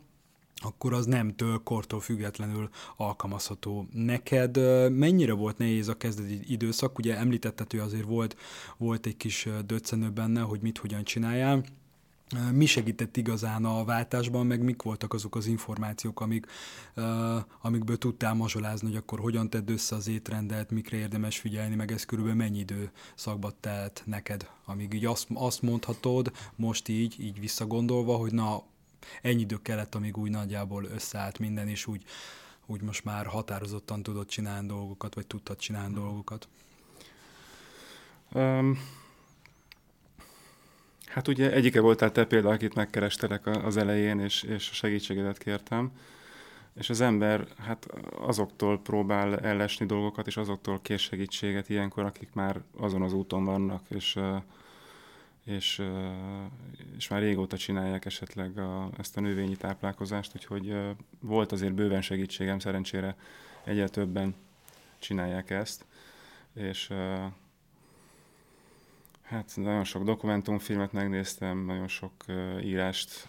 akkor 0.62 0.92
az 0.92 1.06
nemtől, 1.06 1.62
kortól 1.62 2.00
függetlenül 2.00 2.68
alkalmazható. 2.96 3.86
Neked 3.92 4.56
mennyire 4.90 5.32
volt 5.32 5.58
nehéz 5.58 5.88
a 5.88 5.96
kezdeti 5.96 6.40
időszak? 6.52 6.98
Ugye 6.98 7.16
említetted, 7.16 7.70
hogy 7.70 7.80
azért 7.80 8.04
volt, 8.04 8.36
volt 8.76 9.06
egy 9.06 9.16
kis 9.16 9.48
döccenő 9.66 10.10
benne, 10.10 10.40
hogy 10.40 10.60
mit 10.60 10.78
hogyan 10.78 11.04
csináljál. 11.04 11.64
Mi 12.52 12.66
segített 12.66 13.16
igazán 13.16 13.64
a 13.64 13.84
váltásban, 13.84 14.46
meg 14.46 14.62
mik 14.62 14.82
voltak 14.82 15.14
azok 15.14 15.36
az 15.36 15.46
információk, 15.46 16.20
amik, 16.20 16.46
amikből 17.60 17.98
tudtál 17.98 18.34
mazsolázni, 18.34 18.88
hogy 18.88 18.96
akkor 18.96 19.20
hogyan 19.20 19.50
tedd 19.50 19.70
össze 19.70 19.96
az 19.96 20.08
étrendet, 20.08 20.70
mikre 20.70 20.96
érdemes 20.96 21.38
figyelni, 21.38 21.74
meg 21.74 21.92
ez 21.92 22.04
körülbelül 22.04 22.40
mennyi 22.40 22.58
idő 22.58 22.90
szakbat 23.14 23.54
telt 23.54 24.02
neked, 24.06 24.50
amíg 24.64 24.92
így 24.92 25.04
azt, 25.04 25.26
azt 25.34 25.62
mondhatod, 25.62 26.32
most 26.56 26.88
így, 26.88 27.16
így 27.20 27.40
visszagondolva, 27.40 28.16
hogy 28.16 28.32
na, 28.32 28.62
ennyi 29.22 29.40
idő 29.40 29.62
kellett, 29.62 29.94
amíg 29.94 30.16
úgy 30.16 30.30
nagyjából 30.30 30.84
összeállt 30.84 31.38
minden, 31.38 31.68
és 31.68 31.86
úgy, 31.86 32.02
úgy 32.66 32.82
most 32.82 33.04
már 33.04 33.26
határozottan 33.26 34.02
tudott 34.02 34.28
csinálni 34.28 34.66
dolgokat, 34.66 35.14
vagy 35.14 35.26
tudtad 35.26 35.56
csinálni 35.56 35.94
dolgokat? 35.94 36.48
Um, 38.32 38.78
Hát 41.12 41.28
ugye 41.28 41.52
egyike 41.52 41.80
voltál 41.80 42.12
te 42.12 42.24
például, 42.24 42.54
akit 42.54 42.74
megkerestelek 42.74 43.46
az 43.46 43.76
elején, 43.76 44.20
és, 44.20 44.42
és 44.42 44.70
a 44.70 44.74
segítségedet 44.74 45.38
kértem. 45.38 45.92
És 46.74 46.90
az 46.90 47.00
ember 47.00 47.46
hát 47.58 47.86
azoktól 48.20 48.80
próbál 48.80 49.38
ellesni 49.38 49.86
dolgokat, 49.86 50.26
és 50.26 50.36
azoktól 50.36 50.80
kér 50.82 50.98
segítséget 50.98 51.68
ilyenkor, 51.68 52.04
akik 52.04 52.28
már 52.32 52.60
azon 52.76 53.02
az 53.02 53.12
úton 53.12 53.44
vannak, 53.44 53.82
és, 53.88 54.18
és, 55.44 55.82
és 56.96 57.08
már 57.08 57.20
régóta 57.20 57.56
csinálják 57.56 58.04
esetleg 58.04 58.58
a, 58.58 58.90
ezt 58.98 59.16
a 59.16 59.20
növényi 59.20 59.56
táplálkozást, 59.56 60.32
úgyhogy 60.34 60.76
volt 61.20 61.52
azért 61.52 61.74
bőven 61.74 62.02
segítségem, 62.02 62.58
szerencsére 62.58 63.16
egyre 63.64 63.88
többen 63.88 64.34
csinálják 64.98 65.50
ezt, 65.50 65.84
és 66.54 66.92
hát 69.22 69.52
nagyon 69.54 69.84
sok 69.84 70.04
dokumentumfilmet 70.04 70.92
megnéztem, 70.92 71.64
nagyon 71.64 71.88
sok 71.88 72.12
írást 72.62 73.28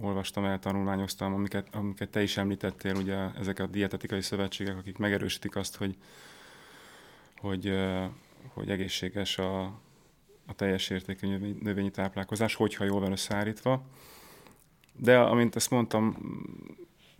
olvastam 0.00 0.44
el, 0.44 0.58
tanulmányoztam, 0.58 1.34
amiket, 1.34 1.74
amiket 1.74 2.08
te 2.08 2.22
is 2.22 2.36
említettél, 2.36 2.94
ugye 2.94 3.16
ezek 3.38 3.58
a 3.58 3.66
dietetikai 3.66 4.20
szövetségek, 4.20 4.76
akik 4.76 4.96
megerősítik 4.96 5.56
azt, 5.56 5.76
hogy, 5.76 5.96
hogy, 7.36 7.78
hogy 8.52 8.70
egészséges 8.70 9.38
a, 9.38 9.80
a 10.50 10.54
teljes 10.54 10.90
értékű 10.90 11.54
növényi 11.62 11.90
táplálkozás, 11.90 12.54
hogyha 12.54 12.84
jól 12.84 13.00
van 13.00 13.12
összeállítva. 13.12 13.82
De 14.96 15.18
amint 15.18 15.56
ezt 15.56 15.70
mondtam 15.70 16.16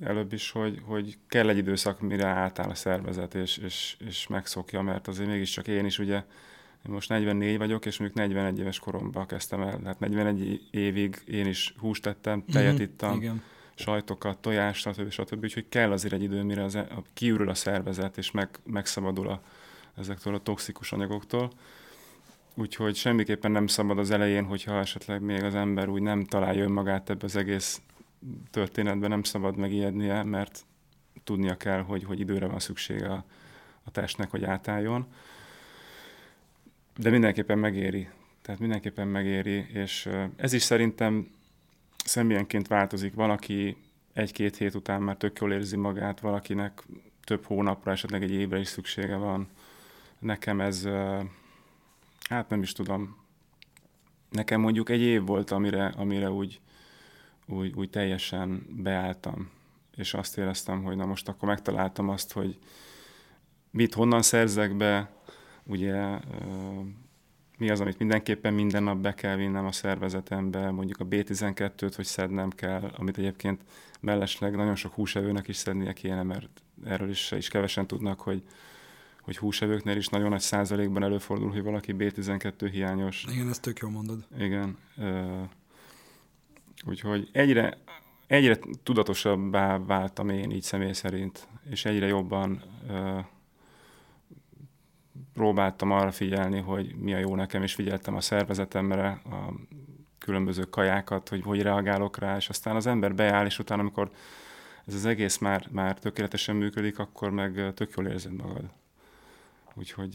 előbb 0.00 0.32
is, 0.32 0.50
hogy, 0.50 0.80
hogy 0.84 1.18
kell 1.28 1.48
egy 1.48 1.56
időszak, 1.56 2.00
mire 2.00 2.26
átáll 2.26 2.70
a 2.70 2.74
szervezet, 2.74 3.34
és, 3.34 3.56
és, 3.56 3.96
és 4.06 4.26
megszokja, 4.26 4.82
mert 4.82 5.08
azért 5.08 5.28
mégiscsak 5.28 5.68
én 5.68 5.84
is 5.84 5.98
ugye 5.98 6.24
én 6.86 6.92
most 6.92 7.08
44 7.08 7.58
vagyok, 7.58 7.86
és 7.86 7.98
mondjuk 7.98 8.20
41 8.20 8.58
éves 8.58 8.78
koromban 8.78 9.26
kezdtem 9.26 9.60
el. 9.60 9.80
Hát 9.84 9.98
41 9.98 10.60
évig 10.70 11.22
én 11.26 11.46
is 11.46 11.74
húst 11.78 12.02
tettem, 12.02 12.44
tejet 12.44 12.72
mm-hmm, 12.72 12.82
ittam, 12.82 13.16
igen. 13.16 13.42
sajtokat, 13.74 14.38
tojást, 14.38 14.80
stb. 14.80 15.10
stb. 15.10 15.44
Úgyhogy 15.44 15.68
kell 15.68 15.92
azért 15.92 16.14
egy 16.14 16.22
idő, 16.22 16.42
mire 16.42 16.64
az, 16.64 16.74
e- 16.74 16.88
a, 16.90 17.02
kiürül 17.14 17.48
a 17.48 17.54
szervezet, 17.54 18.18
és 18.18 18.30
meg, 18.30 18.48
megszabadul 18.64 19.28
a, 19.28 19.42
ezektől 19.98 20.34
a 20.34 20.38
toxikus 20.38 20.92
anyagoktól. 20.92 21.52
Úgyhogy 22.60 22.94
semmiképpen 22.94 23.50
nem 23.50 23.66
szabad 23.66 23.98
az 23.98 24.10
elején, 24.10 24.44
hogyha 24.44 24.78
esetleg 24.78 25.20
még 25.20 25.42
az 25.42 25.54
ember 25.54 25.88
úgy 25.88 26.02
nem 26.02 26.24
találja 26.24 26.64
önmagát 26.64 27.10
ebbe 27.10 27.24
az 27.24 27.36
egész 27.36 27.80
történetben, 28.50 29.10
nem 29.10 29.22
szabad 29.22 29.56
megijednie, 29.56 30.22
mert 30.22 30.64
tudnia 31.24 31.56
kell, 31.56 31.82
hogy, 31.82 32.04
hogy 32.04 32.20
időre 32.20 32.46
van 32.46 32.58
szüksége 32.58 33.08
a, 33.08 33.24
a 33.84 33.90
testnek, 33.90 34.30
hogy 34.30 34.44
átálljon 34.44 35.06
de 37.00 37.10
mindenképpen 37.10 37.58
megéri. 37.58 38.08
Tehát 38.42 38.60
mindenképpen 38.60 39.08
megéri, 39.08 39.66
és 39.72 40.08
ez 40.36 40.52
is 40.52 40.62
szerintem 40.62 41.30
személyenként 42.04 42.68
változik. 42.68 43.14
Van, 43.14 43.30
aki 43.30 43.76
egy-két 44.12 44.56
hét 44.56 44.74
után 44.74 45.02
már 45.02 45.16
tök 45.16 45.38
jól 45.40 45.52
érzi 45.52 45.76
magát, 45.76 46.20
valakinek 46.20 46.82
több 47.24 47.44
hónapra, 47.44 47.90
esetleg 47.90 48.22
egy 48.22 48.30
évre 48.30 48.58
is 48.58 48.68
szüksége 48.68 49.16
van. 49.16 49.48
Nekem 50.18 50.60
ez, 50.60 50.88
hát 52.30 52.48
nem 52.48 52.62
is 52.62 52.72
tudom, 52.72 53.16
nekem 54.30 54.60
mondjuk 54.60 54.88
egy 54.88 55.00
év 55.00 55.24
volt, 55.24 55.50
amire, 55.50 55.86
amire 55.86 56.30
úgy, 56.30 56.60
úgy, 57.46 57.72
úgy 57.74 57.90
teljesen 57.90 58.66
beálltam, 58.70 59.50
és 59.96 60.14
azt 60.14 60.38
éreztem, 60.38 60.82
hogy 60.82 60.96
na 60.96 61.06
most 61.06 61.28
akkor 61.28 61.48
megtaláltam 61.48 62.08
azt, 62.08 62.32
hogy 62.32 62.58
mit 63.70 63.94
honnan 63.94 64.22
szerzek 64.22 64.76
be, 64.76 65.10
ugye 65.64 66.18
mi 67.58 67.70
az, 67.70 67.80
amit 67.80 67.98
mindenképpen 67.98 68.54
minden 68.54 68.82
nap 68.82 68.98
be 68.98 69.14
kell 69.14 69.36
vinnem 69.36 69.66
a 69.66 69.72
szervezetembe, 69.72 70.70
mondjuk 70.70 71.00
a 71.00 71.06
B12-t, 71.06 71.92
hogy 71.96 72.04
szednem 72.04 72.50
kell, 72.50 72.92
amit 72.96 73.18
egyébként 73.18 73.62
mellesleg 74.00 74.56
nagyon 74.56 74.74
sok 74.76 74.94
húsevőnek 74.94 75.48
is 75.48 75.56
szednie 75.56 75.92
kéne, 75.92 76.22
mert 76.22 76.62
erről 76.84 77.10
is, 77.10 77.30
is 77.30 77.48
kevesen 77.48 77.86
tudnak, 77.86 78.20
hogy, 78.20 78.42
hogy 79.30 79.38
húsevőknél 79.38 79.96
is 79.96 80.08
nagyon 80.08 80.28
nagy 80.28 80.40
százalékban 80.40 81.02
előfordul, 81.02 81.50
hogy 81.50 81.62
valaki 81.62 81.94
B12 81.98 82.68
hiányos. 82.72 83.26
Igen, 83.32 83.48
ezt 83.48 83.62
tök 83.62 83.78
jól 83.78 83.90
mondod. 83.90 84.26
Igen. 84.38 84.78
Úgyhogy 86.86 87.28
egyre, 87.32 87.78
egyre 88.26 88.58
tudatosabbá 88.82 89.78
váltam 89.78 90.28
én 90.28 90.50
így 90.50 90.62
személy 90.62 90.92
szerint, 90.92 91.48
és 91.70 91.84
egyre 91.84 92.06
jobban 92.06 92.62
próbáltam 95.32 95.90
arra 95.90 96.10
figyelni, 96.10 96.60
hogy 96.60 96.94
mi 96.94 97.14
a 97.14 97.18
jó 97.18 97.34
nekem, 97.34 97.62
és 97.62 97.74
figyeltem 97.74 98.14
a 98.14 98.20
szervezetemre, 98.20 99.08
a 99.08 99.54
különböző 100.18 100.62
kajákat, 100.62 101.28
hogy 101.28 101.42
hogy 101.42 101.62
reagálok 101.62 102.18
rá, 102.18 102.36
és 102.36 102.48
aztán 102.48 102.76
az 102.76 102.86
ember 102.86 103.14
beáll, 103.14 103.46
és 103.46 103.58
utána, 103.58 103.80
amikor 103.80 104.10
ez 104.86 104.94
az 104.94 105.04
egész 105.04 105.38
már, 105.38 105.68
már 105.70 105.98
tökéletesen 105.98 106.56
működik, 106.56 106.98
akkor 106.98 107.30
meg 107.30 107.72
tök 107.74 107.92
jól 107.96 108.06
érzed 108.06 108.32
magad. 108.32 108.78
Úgyhogy, 109.80 110.14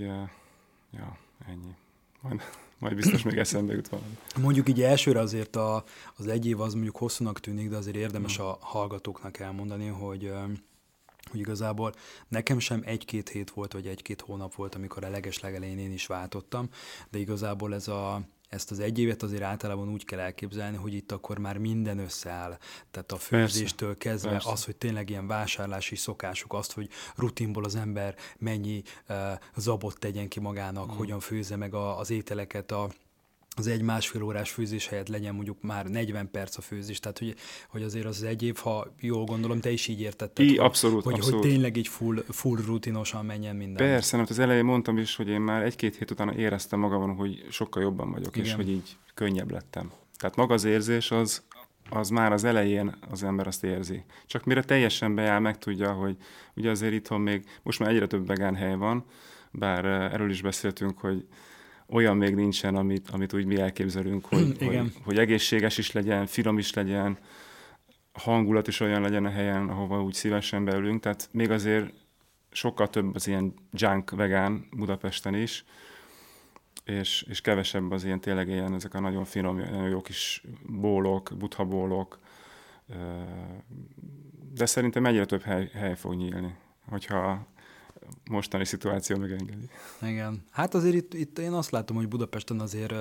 ja, 0.92 1.18
ennyi. 1.48 1.76
Majd, 2.22 2.42
majd 2.78 2.96
biztos 2.96 3.24
még 3.24 3.38
eszembe 3.38 3.74
jut 3.74 3.88
valami. 3.88 4.18
Mondjuk 4.42 4.70
így 4.70 4.82
elsőre 4.82 5.20
azért 5.20 5.56
a, 5.56 5.84
az 6.16 6.28
egy 6.28 6.46
év 6.46 6.62
az 6.62 6.74
mondjuk 6.74 6.98
hosszúnak 6.98 7.40
tűnik, 7.40 7.70
de 7.70 7.76
azért 7.76 7.96
érdemes 7.96 8.40
a 8.40 8.58
hallgatóknak 8.62 9.40
elmondani, 9.40 9.88
hogy 9.88 10.32
hogy 11.32 11.40
igazából 11.40 11.94
nekem 12.28 12.60
sem 12.60 12.82
egy-két 12.86 13.30
hét 13.30 13.52
volt, 13.52 13.74
vagy 13.74 13.88
egy-két 13.88 14.22
hónap 14.22 14.56
volt, 14.56 14.76
amikor 14.76 15.04
a 15.04 15.10
legeslegelején 15.10 15.80
én 15.80 15.92
is 15.92 16.06
váltottam, 16.06 16.70
de 17.10 17.18
igazából 17.18 17.74
ez 17.74 17.88
a, 17.88 18.22
ezt 18.50 18.72
az 18.72 18.80
egy 18.80 19.00
évet 19.00 19.24
azért 19.24 19.44
általában 19.44 19.90
úgy 19.90 20.06
kell 20.06 20.20
elképzelni, 20.20 20.78
hogy 20.78 20.94
itt 20.94 21.12
akkor 21.12 21.38
már 21.38 21.58
minden 21.58 22.00
összeáll. 22.00 22.58
Tehát 22.92 23.12
a 23.12 23.18
főzéstől 23.18 23.98
kezdve 23.98 24.30
persze. 24.30 24.52
az, 24.52 24.66
hogy 24.66 24.76
tényleg 24.76 25.10
ilyen 25.10 25.28
vásárlási 25.28 25.96
szokásuk, 25.96 26.54
azt, 26.54 26.72
hogy 26.72 26.90
rutinból 27.16 27.64
az 27.64 27.76
ember 27.76 28.16
mennyi 28.38 28.82
uh, 29.10 29.18
zabot 29.56 30.00
tegyen 30.00 30.28
ki 30.28 30.40
magának, 30.40 30.94
mm. 30.94 30.96
hogyan 30.96 31.20
főzze 31.20 31.56
meg 31.56 31.74
a, 31.74 32.00
az 32.00 32.10
ételeket, 32.10 32.72
a 32.72 32.90
az 33.56 33.68
egy 33.68 33.82
másfél 33.82 34.22
órás 34.22 34.52
főzés 34.52 34.88
helyett 34.88 35.08
legyen 35.08 35.36
mondjuk 35.36 35.58
már 35.62 35.86
40 35.86 36.32
perc 36.32 36.58
a 36.58 36.62
főzés, 36.62 37.00
tehát 37.00 37.20
hogy, 37.20 37.36
hogy 37.70 37.84
azért 37.84 38.06
az, 38.06 38.24
egy 38.24 38.44
év, 38.44 38.56
ha 38.56 38.94
jól 39.00 39.24
gondolom, 39.24 39.60
te 39.60 39.72
is 39.72 39.88
így 39.88 40.02
értetted, 40.02 40.46
I, 40.46 40.58
abszolút, 40.58 41.04
hogy, 41.04 41.14
abszolút. 41.14 41.40
hogy 41.40 41.50
tényleg 41.50 41.78
így 41.78 41.88
full, 41.88 42.24
full 42.30 42.58
rutinosan 42.66 43.26
menjen 43.26 43.56
minden. 43.56 43.88
Persze, 43.88 44.18
mert 44.18 44.30
az 44.30 44.40
elején 44.40 44.66
mondtam 44.66 44.98
is, 44.98 45.16
hogy 45.16 45.28
én 45.28 45.42
már 45.42 45.64
egy-két 45.64 45.96
hét 45.96 46.12
után 46.12 46.30
éreztem 46.30 46.80
magamon, 46.80 47.16
hogy 47.16 47.46
sokkal 47.50 47.82
jobban 47.82 48.12
vagyok, 48.12 48.36
Igen. 48.36 48.48
és 48.48 48.54
hogy 48.54 48.70
így 48.70 48.98
könnyebb 49.14 49.52
lettem. 49.52 49.92
Tehát 50.18 50.36
maga 50.36 50.54
az 50.54 50.64
érzés 50.64 51.12
az, 51.12 51.44
az 51.90 52.10
már 52.10 52.32
az 52.32 52.44
elején 52.44 52.96
az 53.10 53.24
ember 53.24 53.48
azt 53.48 53.64
érzi. 53.64 54.04
Csak 54.26 54.44
mire 54.44 54.64
teljesen 54.64 55.16
beáll, 55.16 55.40
meg 55.40 55.58
tudja, 55.58 55.92
hogy 55.92 56.18
ugye 56.56 56.70
azért 56.70 56.94
itthon 56.94 57.22
még, 57.22 57.46
most 57.64 57.80
már 57.80 57.90
egyre 57.90 58.08
több 58.08 58.28
vegán 58.28 58.56
hely 58.56 58.76
van, 58.76 59.06
bár 59.52 59.86
eh, 59.86 60.14
erről 60.14 60.30
is 60.30 60.42
beszéltünk, 60.42 61.00
hogy 61.00 61.26
olyan 61.90 62.18
még 62.18 62.36
nincsen, 62.36 62.76
amit, 62.76 63.10
amit 63.10 63.34
úgy 63.34 63.46
mi 63.46 63.60
elképzelünk, 63.60 64.26
hogy, 64.26 64.58
hogy, 64.64 64.94
hogy 65.04 65.18
egészséges 65.18 65.78
is 65.78 65.92
legyen, 65.92 66.26
finom 66.26 66.58
is 66.58 66.74
legyen, 66.74 67.18
hangulat 68.14 68.68
is 68.68 68.80
olyan 68.80 69.02
legyen 69.02 69.26
a 69.26 69.30
helyen, 69.30 69.70
ahova 69.70 70.04
úgy 70.04 70.14
szívesen 70.14 70.66
beülünk, 70.66 71.02
tehát 71.02 71.30
még 71.32 71.52
azért 71.52 71.94
sokkal 72.52 72.90
több 72.90 73.16
az 73.16 73.28
ilyen 73.28 73.54
junk 73.72 74.12
vegán 74.12 74.68
Budapesten 74.72 75.34
is, 75.34 75.66
és, 76.86 77.26
és 77.30 77.42
kevesebb 77.42 77.92
az 77.92 78.04
ilyen 78.04 78.20
tényleg 78.20 78.48
ilyen, 78.48 78.74
ezek 78.74 78.94
a 78.94 79.00
nagyon 79.00 79.26
finom, 79.26 79.58
nagyon 79.58 79.90
jó 79.90 80.02
kis 80.02 80.44
bólok, 80.66 81.32
butha 81.38 81.66
bólok, 81.66 82.20
de 84.54 84.66
szerintem 84.66 85.06
egyre 85.06 85.26
több 85.26 85.42
hely, 85.42 85.70
hely 85.74 85.96
fog 85.96 86.14
nyílni, 86.14 86.56
hogyha 86.90 87.48
mostani 88.30 88.66
szituáció 88.66 89.18
megengedi. 89.18 89.70
Igen. 90.02 90.44
Hát 90.52 90.74
azért 90.74 90.96
itt, 90.96 91.14
itt 91.14 91.40
én 91.40 91.52
azt 91.52 91.72
látom, 91.72 91.96
hogy 91.96 92.08
Budapesten 92.08 92.60
azért 92.60 92.94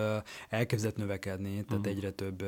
elkezdett 0.48 0.96
növekedni, 0.96 1.50
tehát 1.50 1.70
uh-huh. 1.70 1.86
egyre 1.86 2.10
több 2.10 2.44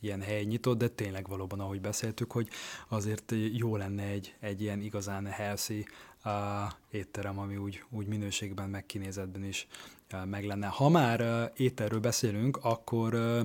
ilyen 0.00 0.20
hely 0.20 0.44
nyitott, 0.44 0.78
de 0.78 0.88
tényleg 0.88 1.28
valóban, 1.28 1.60
ahogy 1.60 1.80
beszéltük, 1.80 2.32
hogy 2.32 2.48
azért 2.88 3.32
jó 3.52 3.76
lenne 3.76 4.02
egy, 4.02 4.34
egy 4.40 4.62
ilyen 4.62 4.80
igazán 4.80 5.26
healthy 5.26 5.86
uh, 6.24 6.32
étterem, 6.90 7.38
ami 7.38 7.56
úgy, 7.56 7.84
úgy 7.90 8.06
minőségben, 8.06 8.70
meg 8.70 8.86
kinézetben 8.86 9.44
is 9.44 9.66
uh, 10.12 10.26
meg 10.26 10.44
lenne. 10.44 10.66
Ha 10.66 10.88
már 10.88 11.20
uh, 11.20 11.50
ételről 11.56 12.00
beszélünk, 12.00 12.58
akkor 12.62 13.14
uh, 13.14 13.40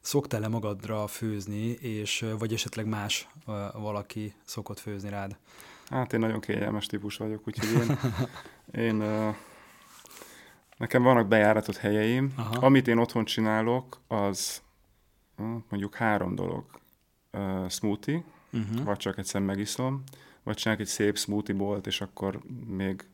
szoktál-e 0.00 0.48
magadra 0.48 1.06
főzni, 1.06 1.66
és 1.70 2.24
vagy 2.38 2.52
esetleg 2.52 2.86
más 2.86 3.28
valaki 3.72 4.34
szokott 4.44 4.78
főzni 4.78 5.08
rád? 5.08 5.36
Hát 5.88 6.12
én 6.12 6.20
nagyon 6.20 6.40
kényelmes 6.40 6.86
típus 6.86 7.16
vagyok, 7.16 7.46
úgyhogy 7.46 7.88
én, 7.88 7.98
én 8.86 9.04
nekem 10.76 11.02
vannak 11.02 11.28
bejáratott 11.28 11.76
helyeim. 11.76 12.32
Aha. 12.36 12.66
Amit 12.66 12.88
én 12.88 12.98
otthon 12.98 13.24
csinálok, 13.24 14.00
az 14.08 14.62
uh, 15.38 15.46
mondjuk 15.68 15.94
három 15.94 16.34
dolog. 16.34 16.64
Uh, 17.32 17.68
smoothie, 17.68 18.22
uh-huh. 18.52 18.84
vagy 18.84 18.96
csak 18.96 19.18
egyszer 19.18 19.40
megiszom, 19.40 20.02
vagy 20.42 20.56
csinálok 20.56 20.82
egy 20.82 20.88
szép 20.88 21.18
smoothie 21.18 21.56
bolt, 21.56 21.86
és 21.86 22.00
akkor 22.00 22.40
még 22.66 23.04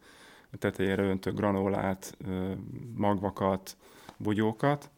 tetejére 0.58 1.02
öntök 1.02 1.34
granolát, 1.34 2.16
magvakat, 2.94 3.76
bugyókat. 4.16 4.90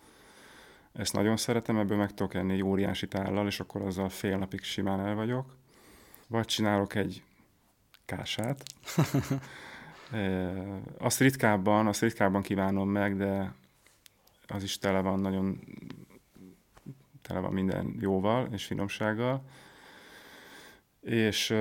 ezt 0.93 1.13
nagyon 1.13 1.37
szeretem, 1.37 1.79
ebből 1.79 1.97
meg 1.97 2.15
tudok 2.15 2.35
enni 2.35 2.53
egy 2.53 2.63
óriási 2.63 3.09
tállal, 3.09 3.47
és 3.47 3.61
akkor 3.61 3.83
azzal 3.83 4.09
fél 4.09 4.39
napig 4.39 4.63
simán 4.63 5.01
el 5.01 5.15
vagyok. 5.15 5.57
Vagy 6.27 6.45
csinálok 6.45 6.95
egy 6.95 7.23
kását. 8.17 8.63
azt 10.99 11.21
ritkábban, 11.21 11.87
azt 11.87 12.01
ritkábban 12.01 12.43
kívánom 12.43 12.89
meg, 12.89 13.17
de 13.17 13.55
az 14.47 14.63
is 14.63 14.79
tele 14.79 15.01
van 15.01 15.21
nagyon 15.21 15.61
tele 17.23 17.41
van 17.41 17.53
minden 17.53 17.97
jóval 18.01 18.49
és 18.53 18.65
finomsággal. 18.65 19.43
És 21.01 21.55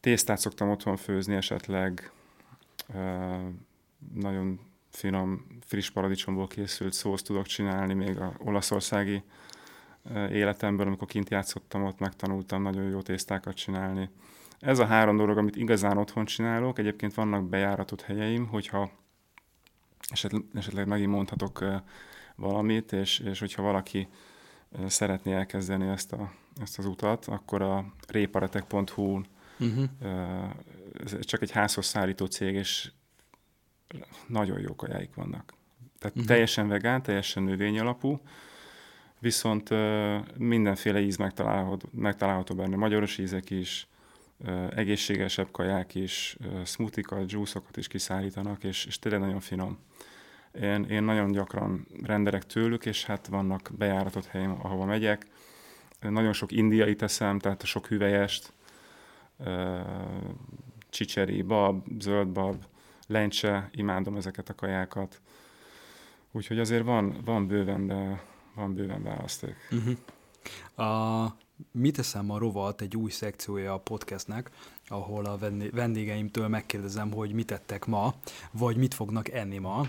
tésztát 0.00 0.38
szoktam 0.38 0.70
otthon 0.70 0.96
főzni 0.96 1.34
esetleg, 1.34 2.12
nagyon 4.14 4.60
finom, 4.90 5.46
friss 5.60 5.90
paradicsomból 5.90 6.46
készült 6.46 6.92
szósz 6.92 7.22
tudok 7.22 7.46
csinálni, 7.46 7.94
még 7.94 8.18
a 8.18 8.34
olaszországi 8.38 9.22
életemből, 10.30 10.86
amikor 10.86 11.08
kint 11.08 11.30
játszottam, 11.30 11.84
ott 11.84 11.98
megtanultam 11.98 12.62
nagyon 12.62 12.88
jó 12.88 13.02
tésztákat 13.02 13.54
csinálni. 13.54 14.10
Ez 14.64 14.78
a 14.78 14.86
három 14.86 15.16
dolog, 15.16 15.38
amit 15.38 15.56
igazán 15.56 15.98
otthon 15.98 16.24
csinálok. 16.24 16.78
Egyébként 16.78 17.14
vannak 17.14 17.48
bejáratott 17.48 18.02
helyeim, 18.02 18.46
hogyha 18.46 18.90
esetleg, 20.08 20.42
esetleg 20.54 20.86
megint 20.86 21.10
mondhatok 21.10 21.64
valamit, 22.36 22.92
és, 22.92 23.18
és 23.18 23.38
hogyha 23.38 23.62
valaki 23.62 24.08
szeretné 24.86 25.32
elkezdeni 25.32 25.86
ezt, 25.86 26.12
a, 26.12 26.32
ezt 26.60 26.78
az 26.78 26.86
utat, 26.86 27.24
akkor 27.26 27.62
a 27.62 27.92
réparetek.hu 28.08 29.20
uh-huh. 29.58 29.84
ez 31.04 31.18
csak 31.20 31.42
egy 31.42 31.50
házhoz 31.50 31.86
szállító 31.86 32.26
cég, 32.26 32.54
és 32.54 32.92
nagyon 34.26 34.60
jó 34.60 34.74
kajáik 34.74 35.14
vannak. 35.14 35.54
Tehát 35.98 36.16
uh-huh. 36.16 36.24
teljesen 36.24 36.68
vegán, 36.68 37.02
teljesen 37.02 37.42
növény 37.42 37.78
alapú, 37.78 38.20
viszont 39.18 39.70
mindenféle 40.38 41.00
íz 41.00 41.16
megtalálható, 41.16 41.88
megtalálható 41.92 42.54
benne, 42.54 42.76
magyaros 42.76 43.18
ízek 43.18 43.50
is, 43.50 43.88
egészségesebb 44.70 45.50
kaják 45.50 45.94
is, 45.94 46.36
smoothikat, 46.64 47.32
juiceokat 47.32 47.76
is 47.76 47.86
kiszállítanak, 47.86 48.64
és, 48.64 48.84
és 48.84 48.98
tényleg 48.98 49.20
nagyon 49.20 49.40
finom. 49.40 49.78
Én, 50.60 50.84
én 50.84 51.02
nagyon 51.02 51.32
gyakran 51.32 51.86
rendelek 52.02 52.46
tőlük, 52.46 52.86
és 52.86 53.04
hát 53.04 53.26
vannak 53.26 53.70
bejáratott 53.78 54.26
helyem, 54.26 54.58
ahova 54.62 54.84
megyek. 54.84 55.26
Nagyon 56.00 56.32
sok 56.32 56.52
indiai 56.52 56.96
teszem, 56.96 57.38
tehát 57.38 57.64
sok 57.64 57.86
hüvelyest, 57.86 58.52
csicseri, 60.90 61.42
bab, 61.42 61.86
zöld 61.98 62.28
bab, 62.28 62.64
lencse, 63.06 63.68
imádom 63.72 64.16
ezeket 64.16 64.48
a 64.48 64.54
kajákat. 64.54 65.20
Úgyhogy 66.32 66.58
azért 66.58 66.84
van, 66.84 67.20
van 67.24 67.46
bőven, 67.46 67.86
de 67.86 68.22
van 68.54 68.74
bőven 68.74 69.02
választék. 69.02 69.56
Uh-huh. 69.70 70.88
A, 70.88 71.36
mit 71.70 71.96
teszem 71.96 72.30
a 72.30 72.38
rovat 72.38 72.80
egy 72.80 72.96
új 72.96 73.10
szekciója 73.10 73.72
a 73.74 73.78
podcastnek, 73.78 74.50
ahol 74.86 75.24
a 75.24 75.38
vendégeimtől 75.72 76.48
megkérdezem, 76.48 77.12
hogy 77.12 77.32
mit 77.32 77.46
tettek 77.46 77.86
ma, 77.86 78.14
vagy 78.50 78.76
mit 78.76 78.94
fognak 78.94 79.28
enni 79.28 79.58
ma. 79.58 79.86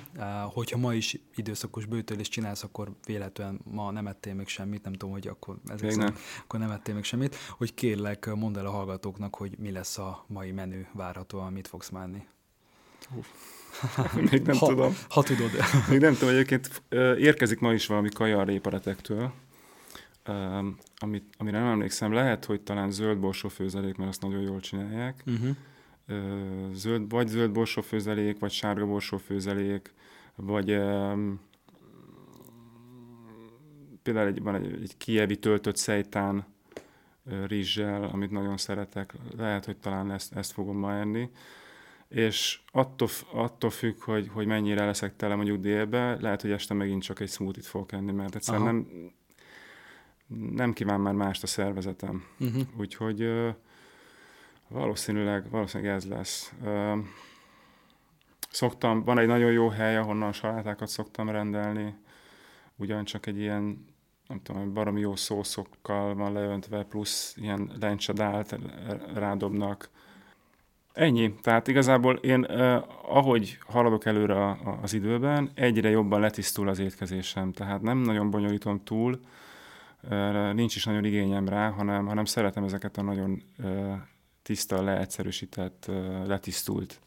Hogyha 0.54 0.78
ma 0.78 0.94
is 0.94 1.18
időszakos 1.36 1.86
bőtölést 1.86 2.32
csinálsz, 2.32 2.64
akkor 2.64 2.92
véletlenül 3.06 3.60
ma 3.64 3.92
nem 3.92 4.08
ettél 4.08 4.34
még 4.34 4.48
semmit, 4.48 4.84
nem 4.84 4.94
tudom, 4.94 5.12
hogy 5.12 5.28
akkor, 5.28 5.58
ezek 5.66 5.92
szerint, 5.92 6.14
nem. 6.14 6.16
akkor 6.44 6.60
nem 6.60 6.72
ettél 6.72 6.94
még 6.94 7.04
semmit, 7.04 7.36
hogy 7.36 7.74
kérlek, 7.74 8.36
mondd 8.36 8.58
el 8.58 8.66
a 8.66 8.72
hallgatóknak, 8.72 9.36
hogy 9.36 9.56
mi 9.58 9.72
lesz 9.72 9.98
a 9.98 10.26
mai 10.28 10.52
menü 10.52 10.86
várhatóan, 10.92 11.54
mit 11.54 11.68
fogsz 11.68 11.90
márni. 11.90 12.28
Még 14.32 14.42
nem 14.42 14.58
ha, 14.58 14.68
tudom. 14.68 14.96
Ha 15.10 15.24
tudod. 15.24 15.50
Még 15.90 16.00
nem 16.00 16.14
tudom, 16.14 16.30
egyébként 16.30 16.82
érkezik 17.18 17.60
ma 17.60 17.74
is 17.74 17.86
valami 17.88 18.10
kaja 18.10 18.40
a 18.40 18.44
réparetektől, 18.44 19.34
amit, 20.98 21.24
amire 21.38 21.60
nem 21.60 21.68
emlékszem, 21.68 22.12
lehet, 22.12 22.46
hogy 22.46 22.62
talán 22.62 22.92
zöld 22.92 23.20
borsófőzelék, 23.20 23.98
mert 23.98 24.10
azt 24.10 24.22
nagyon 24.22 24.42
jól 24.42 24.60
csinálják. 24.60 25.24
Uh-huh. 25.26 25.56
Zöld, 26.74 27.10
vagy 27.10 27.28
zöld 27.28 27.52
borsófőzelék, 27.52 28.40
vagy 28.40 28.52
sárga 28.52 28.86
borsófőzelék, 28.86 29.94
vagy 30.36 30.72
um, 30.72 31.40
például 34.04 34.28
egy, 34.28 34.42
van 34.42 34.56
egy, 34.56 34.82
egy 34.82 34.98
kievi 34.98 35.38
töltött 35.38 35.76
szejtán 35.76 36.46
rizssel, 37.48 38.04
amit 38.04 38.32
nagyon 38.32 38.58
szeretek. 38.58 39.14
Lehet, 39.38 39.66
hogy 39.66 39.78
talán 39.78 40.12
ezt, 40.12 40.36
ezt 40.36 40.52
fogom 40.52 40.78
ma 40.78 40.94
enni 40.94 41.30
és 42.08 42.60
attól, 42.72 43.08
attól 43.32 43.70
függ, 43.70 44.02
hogy, 44.02 44.30
hogy 44.34 44.46
mennyire 44.46 44.86
leszek 44.86 45.16
tele 45.16 45.36
mondjuk 45.36 45.62
délbe, 45.62 46.18
lehet, 46.22 46.42
hogy 46.42 46.52
este 46.52 46.74
megint 46.74 47.04
csak 47.04 47.20
egy 47.20 47.30
smoothie-t 47.30 47.66
fogok 47.66 47.92
enni, 47.92 48.12
mert 48.12 48.36
egyszerűen 48.36 48.64
nem, 48.64 48.88
nem 50.28 50.74
kíván 50.74 51.00
már 51.00 51.14
mást 51.14 51.44
a 51.44 51.48
szervezetem. 51.48 52.24
Uh-huh. 52.40 52.62
Úgyhogy 52.78 53.30
valószínűleg, 54.68 55.50
valószínűleg 55.50 55.96
ez 55.96 56.06
lesz. 56.06 56.54
Szoktam, 58.50 59.04
van 59.04 59.20
egy 59.20 59.28
nagyon 59.28 59.52
jó 59.52 59.70
hely, 59.70 59.98
ahonnan 59.98 60.32
salátákat 60.32 60.88
szoktam 60.88 61.30
rendelni, 61.30 61.96
ugyancsak 62.76 63.26
egy 63.26 63.38
ilyen 63.38 63.94
nem 64.28 64.42
tudom, 64.44 64.74
baromi 64.74 65.00
jó 65.00 65.16
szószokkal 65.16 66.16
van 66.16 66.34
leöntve, 66.34 66.84
plusz 66.84 67.36
ilyen 67.38 67.72
lencsedált 67.80 68.58
rádobnak, 69.14 69.90
Ennyi. 70.96 71.34
Tehát 71.42 71.68
igazából 71.68 72.16
én, 72.16 72.44
eh, 72.44 72.82
ahogy 73.16 73.58
haladok 73.68 74.06
előre 74.06 74.36
a, 74.36 74.50
a, 74.50 74.80
az 74.82 74.94
időben, 74.94 75.52
egyre 75.54 75.90
jobban 75.90 76.20
letisztul 76.20 76.68
az 76.68 76.80
étkezésem. 76.80 77.52
Tehát 77.52 77.82
nem 77.82 77.98
nagyon 77.98 78.30
bonyolítom 78.30 78.84
túl, 78.84 79.20
nincs 80.54 80.76
is 80.76 80.86
nagyon 80.86 81.06
igényem 81.06 81.48
rá, 81.48 81.70
hanem, 81.70 82.06
hanem 82.06 82.26
szeretem 82.26 82.64
ezeket 82.64 82.98
a 82.98 83.02
nagyon 83.02 83.44
tiszta, 84.42 84.82
leegyszerűsített, 84.82 85.86
letisztult 86.26 87.00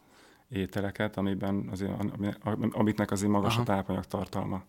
ételeket, 0.48 1.16
amiben 1.16 1.68
azért, 1.70 1.92
amiknek 2.70 3.10
azért 3.10 3.30
magas 3.30 3.52
Aha. 3.52 3.62
a 3.62 3.64
tápanyag 3.64 4.04
tartalma. 4.04 4.64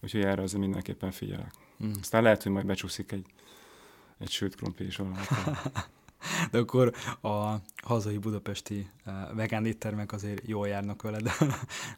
Úgyhogy 0.00 0.20
erre 0.24 0.42
azért 0.42 0.62
mindenképpen 0.62 1.10
figyelek. 1.10 1.54
Mm. 1.84 1.90
Aztán 2.00 2.22
lehet, 2.22 2.42
hogy 2.42 2.52
majd 2.52 2.66
becsúszik 2.66 3.12
egy, 3.12 3.26
egy 4.18 4.30
sült 4.30 4.54
krumpli 4.54 4.86
is. 4.86 5.00
De 6.50 6.58
akkor 6.58 6.92
a 7.20 7.54
hazai 7.82 8.18
budapesti 8.18 8.90
vegán 9.34 9.66
éttermek 9.66 10.12
azért 10.12 10.48
jól 10.48 10.68
járnak 10.68 11.02
veled. 11.02 11.30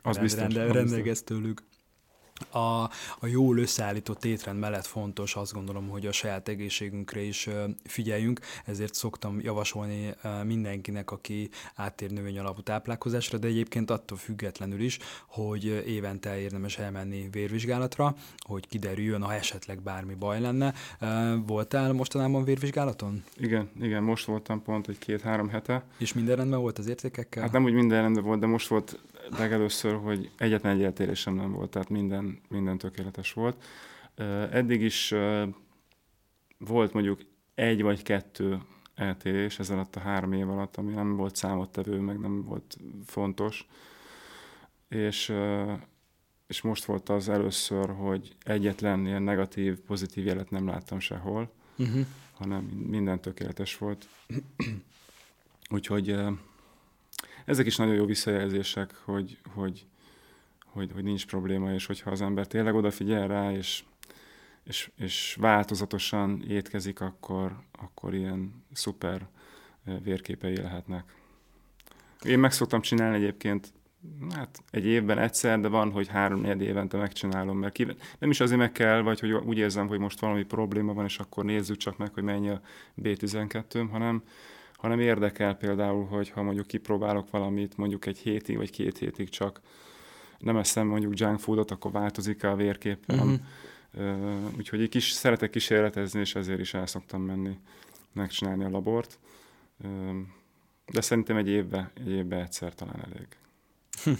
Az 0.02 0.18
biztos. 0.26 0.42
Rende, 0.42 0.72
rendelgez 0.72 1.22
tőlük. 1.22 1.62
A, 2.50 2.58
a 3.18 3.26
jól 3.26 3.58
összeállított 3.58 4.24
étrend 4.24 4.58
mellett 4.58 4.86
fontos, 4.86 5.36
azt 5.36 5.52
gondolom, 5.52 5.88
hogy 5.88 6.06
a 6.06 6.12
saját 6.12 6.48
egészségünkre 6.48 7.20
is 7.20 7.48
figyeljünk, 7.84 8.40
ezért 8.64 8.94
szoktam 8.94 9.40
javasolni 9.40 10.14
mindenkinek, 10.44 11.10
aki 11.10 11.48
áttér 11.74 12.10
növény 12.10 12.38
alapú 12.38 12.60
táplálkozásra, 12.60 13.38
de 13.38 13.46
egyébként 13.46 13.90
attól 13.90 14.18
függetlenül 14.18 14.80
is, 14.80 14.98
hogy 15.26 15.64
évente 15.86 16.38
érdemes 16.38 16.78
elmenni 16.78 17.28
vérvizsgálatra, 17.32 18.14
hogy 18.38 18.68
kiderüljön, 18.68 19.22
ha 19.22 19.34
esetleg 19.34 19.82
bármi 19.82 20.14
baj 20.14 20.40
lenne. 20.40 20.74
Voltál 21.46 21.92
mostanában 21.92 22.44
vérvizsgálaton? 22.44 23.24
Igen, 23.36 23.70
igen, 23.80 24.02
most 24.02 24.24
voltam 24.24 24.62
pont 24.62 24.88
egy 24.88 24.98
két-három 24.98 25.48
hete. 25.48 25.84
És 25.98 26.12
minden 26.12 26.36
rendben 26.36 26.60
volt 26.60 26.78
az 26.78 26.88
értékekkel? 26.88 27.42
Hát 27.42 27.52
nem 27.52 27.64
úgy 27.64 27.72
minden 27.72 28.02
rendben 28.02 28.24
volt, 28.24 28.40
de 28.40 28.46
most 28.46 28.68
volt 28.68 28.98
legelőször, 29.30 29.94
hogy 29.94 30.30
egyetlen 30.38 30.76
egy 30.76 30.82
eltérésem 30.82 31.34
nem 31.34 31.52
volt, 31.52 31.70
tehát 31.70 31.88
minden, 31.88 32.40
minden 32.48 32.78
tökéletes 32.78 33.32
volt. 33.32 33.64
Eddig 34.50 34.82
is 34.82 35.14
volt 36.58 36.92
mondjuk 36.92 37.20
egy 37.54 37.82
vagy 37.82 38.02
kettő 38.02 38.60
eltérés 38.94 39.58
ez 39.58 39.70
alatt 39.70 39.96
a 39.96 40.00
három 40.00 40.32
év 40.32 40.50
alatt, 40.50 40.76
ami 40.76 40.92
nem 40.92 41.16
volt 41.16 41.36
számottevő, 41.36 41.98
meg 41.98 42.18
nem 42.18 42.44
volt 42.44 42.76
fontos. 43.06 43.66
És, 44.88 45.32
és 46.46 46.62
most 46.62 46.84
volt 46.84 47.08
az 47.08 47.28
először, 47.28 47.90
hogy 47.90 48.36
egyetlen 48.42 49.06
ilyen 49.06 49.22
negatív, 49.22 49.78
pozitív 49.78 50.26
jelet 50.26 50.50
nem 50.50 50.66
láttam 50.66 50.98
sehol, 50.98 51.50
uh-huh. 51.78 52.06
hanem 52.32 52.62
minden 52.64 53.20
tökéletes 53.20 53.78
volt. 53.78 54.08
Úgyhogy 55.70 56.16
ezek 57.46 57.66
is 57.66 57.76
nagyon 57.76 57.94
jó 57.94 58.04
visszajelzések, 58.04 58.94
hogy, 59.04 59.38
hogy, 59.54 59.86
hogy, 60.66 60.92
hogy 60.92 61.04
nincs 61.04 61.26
probléma, 61.26 61.72
és 61.72 61.86
hogyha 61.86 62.10
az 62.10 62.20
ember 62.20 62.46
tényleg 62.46 62.74
odafigyel 62.74 63.28
rá, 63.28 63.52
és, 63.52 63.84
és, 64.64 64.90
és 64.96 65.36
változatosan 65.40 66.42
étkezik, 66.48 67.00
akkor, 67.00 67.56
akkor 67.72 68.14
ilyen 68.14 68.64
szuper 68.72 69.28
vérképei 70.02 70.56
lehetnek. 70.56 71.14
Én 72.22 72.38
meg 72.38 72.52
szoktam 72.52 72.80
csinálni 72.80 73.16
egyébként 73.16 73.72
hát 74.34 74.62
egy 74.70 74.86
évben 74.86 75.18
egyszer, 75.18 75.60
de 75.60 75.68
van, 75.68 75.90
hogy 75.90 76.08
három 76.08 76.40
négy 76.40 76.62
évente 76.62 76.96
megcsinálom, 76.96 77.58
mert 77.58 77.72
kíven... 77.72 77.96
nem 78.18 78.30
is 78.30 78.40
azért 78.40 78.58
meg 78.58 78.72
kell, 78.72 79.00
vagy 79.00 79.20
hogy 79.20 79.32
úgy 79.32 79.58
érzem, 79.58 79.88
hogy 79.88 79.98
most 79.98 80.20
valami 80.20 80.44
probléma 80.44 80.92
van, 80.92 81.04
és 81.04 81.18
akkor 81.18 81.44
nézzük 81.44 81.76
csak 81.76 81.96
meg, 81.96 82.14
hogy 82.14 82.22
mennyi 82.22 82.48
a 82.48 82.60
B12-m, 83.02 83.88
hanem 83.90 84.22
hanem 84.76 85.00
érdekel 85.00 85.54
például, 85.54 86.04
hogy 86.04 86.28
ha 86.28 86.42
mondjuk 86.42 86.66
kipróbálok 86.66 87.30
valamit 87.30 87.76
mondjuk 87.76 88.06
egy 88.06 88.18
hétig 88.18 88.56
vagy 88.56 88.70
két 88.70 88.98
hétig 88.98 89.28
csak 89.28 89.60
nem 90.38 90.56
eszem 90.56 90.86
mondjuk 90.86 91.18
junk 91.18 91.38
foodot, 91.38 91.70
akkor 91.70 91.90
változik 91.90 92.44
a 92.44 92.56
vérképem. 92.56 93.18
Uh-huh. 93.18 93.40
Úgyhogy 94.56 94.80
egy 94.80 94.88
kis, 94.88 95.10
szeretek 95.10 95.50
kísérletezni, 95.50 96.20
és 96.20 96.34
ezért 96.34 96.60
is 96.60 96.74
el 96.74 96.86
szoktam 96.86 97.22
menni 97.22 97.58
megcsinálni 98.12 98.64
a 98.64 98.70
labort. 98.70 99.18
De 100.86 101.00
szerintem 101.00 101.36
egy 101.36 101.48
évbe, 101.48 101.90
egy 101.94 102.10
évbe 102.10 102.40
egyszer 102.40 102.74
talán 102.74 103.04
elég. 103.04 103.26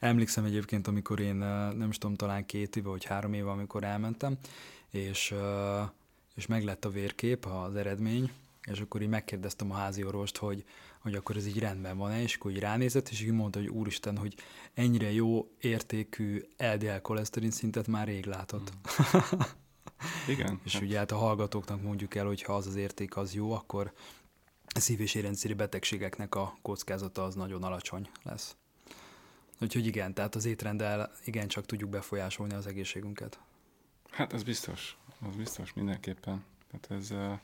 Emlékszem 0.00 0.44
egyébként, 0.44 0.86
amikor 0.86 1.20
én 1.20 1.36
nem 1.76 1.88
is 1.88 1.98
tudom, 1.98 2.16
talán 2.16 2.46
két 2.46 2.76
éve 2.76 2.88
vagy 2.88 3.04
három 3.04 3.32
éve, 3.32 3.50
amikor 3.50 3.84
elmentem, 3.84 4.38
és, 4.90 5.34
és 6.34 6.46
meglett 6.46 6.84
a 6.84 6.90
vérkép, 6.90 7.44
az 7.44 7.76
eredmény, 7.76 8.30
és 8.66 8.80
akkor 8.80 9.02
így 9.02 9.08
megkérdeztem 9.08 9.70
a 9.70 9.74
házi 9.74 10.04
orvost, 10.04 10.36
hogy, 10.36 10.64
hogy 10.98 11.14
akkor 11.14 11.36
ez 11.36 11.46
így 11.46 11.58
rendben 11.58 11.96
van-e, 11.96 12.22
és 12.22 12.34
akkor 12.34 12.50
így 12.50 12.58
ránézett, 12.58 13.08
és 13.08 13.20
így 13.20 13.30
mondta, 13.30 13.58
hogy 13.58 13.68
úristen, 13.68 14.16
hogy 14.16 14.34
ennyire 14.74 15.12
jó 15.12 15.50
értékű 15.60 16.42
LDL 16.56 17.00
koleszterin 17.02 17.50
szintet 17.50 17.86
már 17.86 18.06
rég 18.06 18.26
látott. 18.26 18.72
Mm. 19.00 19.40
Igen. 20.34 20.60
és 20.64 20.72
hát. 20.72 20.82
ugye 20.82 20.98
hát 20.98 21.10
a 21.12 21.16
hallgatóknak 21.16 21.82
mondjuk 21.82 22.14
el, 22.14 22.26
hogy 22.26 22.42
ha 22.42 22.54
az 22.54 22.66
az 22.66 22.76
érték 22.76 23.16
az 23.16 23.34
jó, 23.34 23.52
akkor 23.52 23.92
a 24.74 24.80
szív- 24.80 25.00
és 25.00 25.14
érrendszeri 25.14 25.54
betegségeknek 25.54 26.34
a 26.34 26.58
kockázata 26.62 27.24
az 27.24 27.34
nagyon 27.34 27.62
alacsony 27.62 28.08
lesz. 28.22 28.56
Úgyhogy 29.60 29.86
igen, 29.86 30.14
tehát 30.14 30.34
az 30.34 30.44
étrenddel 30.44 31.12
igencsak 31.24 31.66
tudjuk 31.66 31.90
befolyásolni 31.90 32.54
az 32.54 32.66
egészségünket. 32.66 33.40
Hát 34.10 34.32
ez 34.32 34.42
biztos, 34.42 34.96
az 35.28 35.36
biztos 35.36 35.72
mindenképpen. 35.72 36.44
Tehát 36.70 37.02
ez 37.02 37.36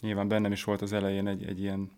nyilván 0.00 0.28
bennem 0.28 0.52
is 0.52 0.64
volt 0.64 0.82
az 0.82 0.92
elején 0.92 1.26
egy, 1.26 1.44
egy 1.44 1.60
ilyen 1.60 1.90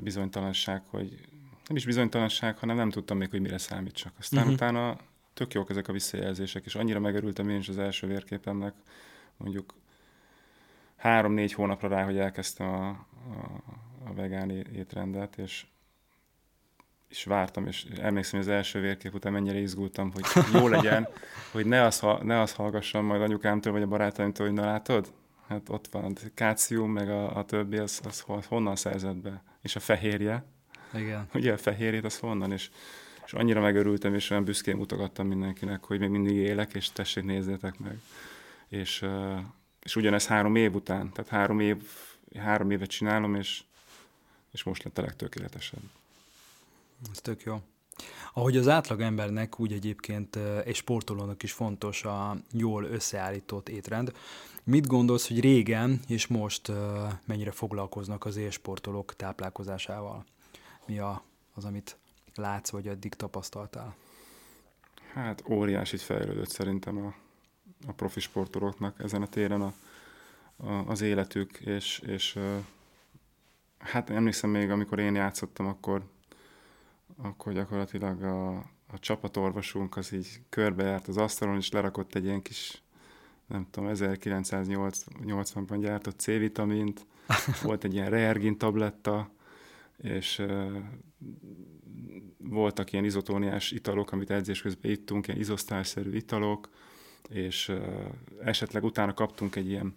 bizonytalanság, 0.00 0.82
hogy 0.86 1.28
nem 1.66 1.76
is 1.76 1.84
bizonytalanság, 1.84 2.58
hanem 2.58 2.76
nem 2.76 2.90
tudtam 2.90 3.16
még, 3.16 3.30
hogy 3.30 3.40
mire 3.40 3.58
számítsak. 3.58 4.12
Aztán 4.18 4.40
uh-huh. 4.40 4.54
utána 4.54 4.96
tök 5.34 5.54
jók 5.54 5.70
ezek 5.70 5.88
a 5.88 5.92
visszajelzések, 5.92 6.64
és 6.64 6.74
annyira 6.74 7.00
megörültem 7.00 7.48
én 7.48 7.58
is 7.58 7.68
az 7.68 7.78
első 7.78 8.06
vérképemnek, 8.06 8.74
mondjuk 9.36 9.74
három-négy 10.96 11.52
hónapra 11.52 11.88
rá, 11.88 12.04
hogy 12.04 12.18
elkezdtem 12.18 12.68
a, 12.68 12.88
a, 12.88 13.62
a 14.04 14.14
vegán 14.14 14.50
étrendet, 14.50 15.38
és 15.38 15.66
és 17.08 17.24
vártam, 17.24 17.66
és 17.66 17.86
emlékszem, 18.00 18.40
hogy 18.40 18.48
az 18.48 18.54
első 18.54 18.80
vérkép 18.80 19.14
után 19.14 19.32
mennyire 19.32 19.58
izgultam, 19.58 20.12
hogy 20.12 20.24
jó 20.52 20.68
legyen, 20.68 21.08
hogy 21.52 21.66
ne 21.66 21.82
azt, 21.82 22.04
ne 22.22 22.40
azt 22.40 22.54
hallgassam 22.54 23.04
majd 23.04 23.22
anyukámtól, 23.22 23.72
vagy 23.72 23.82
a 23.82 23.86
barátaimtól, 23.86 24.46
hogy 24.46 24.54
na 24.54 24.64
látod, 24.64 25.12
hát 25.46 25.68
ott 25.68 25.88
van 25.90 26.04
a 26.04 26.28
kácium, 26.34 26.90
meg 26.90 27.10
a, 27.10 27.36
a 27.36 27.44
többi, 27.44 27.76
az, 27.76 28.00
az, 28.04 28.24
honnan 28.46 28.76
szerzett 28.76 29.16
be? 29.16 29.42
És 29.62 29.76
a 29.76 29.80
fehérje. 29.80 30.44
Igen. 30.94 31.28
Ugye 31.34 31.52
a 31.52 31.56
fehérjét, 31.56 32.04
az 32.04 32.18
honnan? 32.18 32.52
És, 32.52 32.70
és 33.26 33.32
annyira 33.32 33.60
megörültem, 33.60 34.14
és 34.14 34.30
olyan 34.30 34.44
büszkén 34.44 34.76
mutogattam 34.76 35.26
mindenkinek, 35.26 35.84
hogy 35.84 35.98
még 35.98 36.08
mindig 36.08 36.36
élek, 36.36 36.74
és 36.74 36.90
tessék, 36.90 37.24
nézzétek 37.24 37.78
meg. 37.78 38.00
És, 38.68 39.06
és 39.82 39.96
ugyanez 39.96 40.26
három 40.26 40.56
év 40.56 40.74
után, 40.74 41.12
tehát 41.12 41.30
három, 41.30 41.60
év, 41.60 41.82
három 42.38 42.70
évet 42.70 42.88
csinálom, 42.88 43.34
és, 43.34 43.62
és 44.52 44.62
most 44.62 44.82
lett 44.82 44.98
a 44.98 45.02
legtökéletesebb. 45.02 45.82
Ez 47.10 47.20
tök 47.20 47.42
jó. 47.42 47.60
Ahogy 48.32 48.56
az 48.56 48.68
átlag 48.68 49.00
embernek, 49.00 49.60
úgy 49.60 49.72
egyébként 49.72 50.36
egy 50.64 50.74
sportolónak 50.74 51.42
is 51.42 51.52
fontos 51.52 52.04
a 52.04 52.36
jól 52.52 52.84
összeállított 52.84 53.68
étrend. 53.68 54.12
Mit 54.64 54.86
gondolsz, 54.86 55.28
hogy 55.28 55.40
régen 55.40 56.00
és 56.08 56.26
most 56.26 56.72
mennyire 57.24 57.50
foglalkoznak 57.50 58.24
az 58.24 58.36
élsportolók 58.36 59.16
táplálkozásával? 59.16 60.24
Mi 60.86 60.98
a, 60.98 61.22
az, 61.54 61.64
amit 61.64 61.96
látsz, 62.34 62.70
vagy 62.70 62.88
eddig 62.88 63.14
tapasztaltál? 63.14 63.94
Hát 65.12 65.42
óriási 65.48 65.96
fejlődött 65.96 66.48
szerintem 66.50 66.96
a, 67.06 67.14
a 67.86 67.92
profi 67.92 68.20
sportolóknak 68.20 69.00
ezen 69.02 69.22
a 69.22 69.26
téren 69.26 69.60
a, 69.62 69.72
a, 70.56 70.72
az 70.72 71.00
életük, 71.00 71.58
és, 71.58 71.98
és 71.98 72.38
hát 73.78 74.10
emlékszem 74.10 74.50
még, 74.50 74.70
amikor 74.70 74.98
én 74.98 75.14
játszottam, 75.14 75.66
akkor 75.66 76.02
akkor 77.16 77.52
gyakorlatilag 77.52 78.22
a, 78.22 78.56
a 78.86 78.98
csapatorvosunk 78.98 79.96
az 79.96 80.12
így 80.12 80.40
körbejárt 80.48 81.08
az 81.08 81.16
asztalon, 81.16 81.56
és 81.56 81.70
lerakott 81.70 82.14
egy 82.14 82.24
ilyen 82.24 82.42
kis, 82.42 82.82
nem 83.46 83.66
tudom, 83.70 83.90
1980-ban 83.94 85.78
gyártott 85.80 86.18
C-vitamint, 86.18 87.06
volt 87.62 87.84
egy 87.84 87.94
ilyen 87.94 88.10
reergin 88.10 88.58
tabletta, 88.58 89.30
és 89.96 90.38
uh, 90.38 90.76
voltak 92.38 92.92
ilyen 92.92 93.04
izotóniás 93.04 93.70
italok, 93.70 94.12
amit 94.12 94.30
edzés 94.30 94.62
közben 94.62 94.90
ittunk, 94.90 95.26
ilyen 95.28 95.40
izosztálszerű 95.40 96.12
italok, 96.12 96.68
és 97.28 97.68
uh, 97.68 98.04
esetleg 98.44 98.84
utána 98.84 99.14
kaptunk 99.14 99.56
egy 99.56 99.68
ilyen 99.68 99.94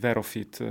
Verofit 0.00 0.62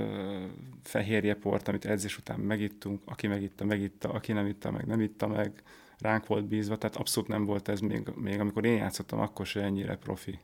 fehérjeport, 0.84 1.68
amit 1.68 1.86
edzés 1.86 2.18
után 2.18 2.40
megittunk, 2.40 3.02
aki 3.06 3.28
megitta, 3.28 3.66
megitta, 3.66 4.10
aki 4.10 4.32
nem 4.32 4.46
itta 4.46 4.72
meg, 4.72 4.86
nem 4.86 5.02
itta 5.02 5.28
meg, 5.28 5.64
ránk 6.00 6.28
volt 6.28 6.46
bízva, 6.46 6.78
tehát 6.78 6.96
abszolút 6.96 7.30
nem 7.30 7.46
volt 7.46 7.68
ez 7.68 7.80
még, 7.80 8.10
még 8.16 8.40
amikor 8.40 8.66
én 8.66 8.76
játszottam, 8.76 9.20
akkor 9.20 9.46
se 9.46 9.62
ennyire 9.62 9.96
profi 9.96 10.40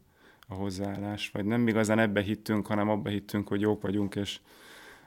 a 0.48 0.54
hozzáállás, 0.54 1.30
vagy 1.30 1.46
nem 1.46 1.68
igazán 1.68 2.00
ebbe 2.00 2.22
hittünk, 2.22 2.68
hanem 2.68 2.90
abba 2.90 3.10
hittünk, 3.10 3.48
hogy 3.48 3.62
jók 3.62 3.82
vagyunk, 3.82 4.16
és, 4.16 4.40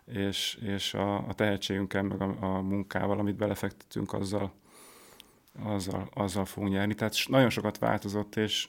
és, 0.05 0.59
és 0.63 0.95
a, 0.95 1.29
a 1.29 1.35
tehetségünkkel, 1.35 2.03
meg 2.03 2.21
a, 2.21 2.37
a 2.41 2.61
munkával, 2.61 3.19
amit 3.19 3.37
belefektetünk, 3.37 4.13
azzal, 4.13 4.53
azzal, 5.63 6.09
azzal 6.15 6.45
fogunk 6.45 6.73
nyerni. 6.73 6.95
Tehát 6.95 7.17
nagyon 7.29 7.51
sokat 7.51 7.79
változott, 7.79 8.37
és 8.37 8.69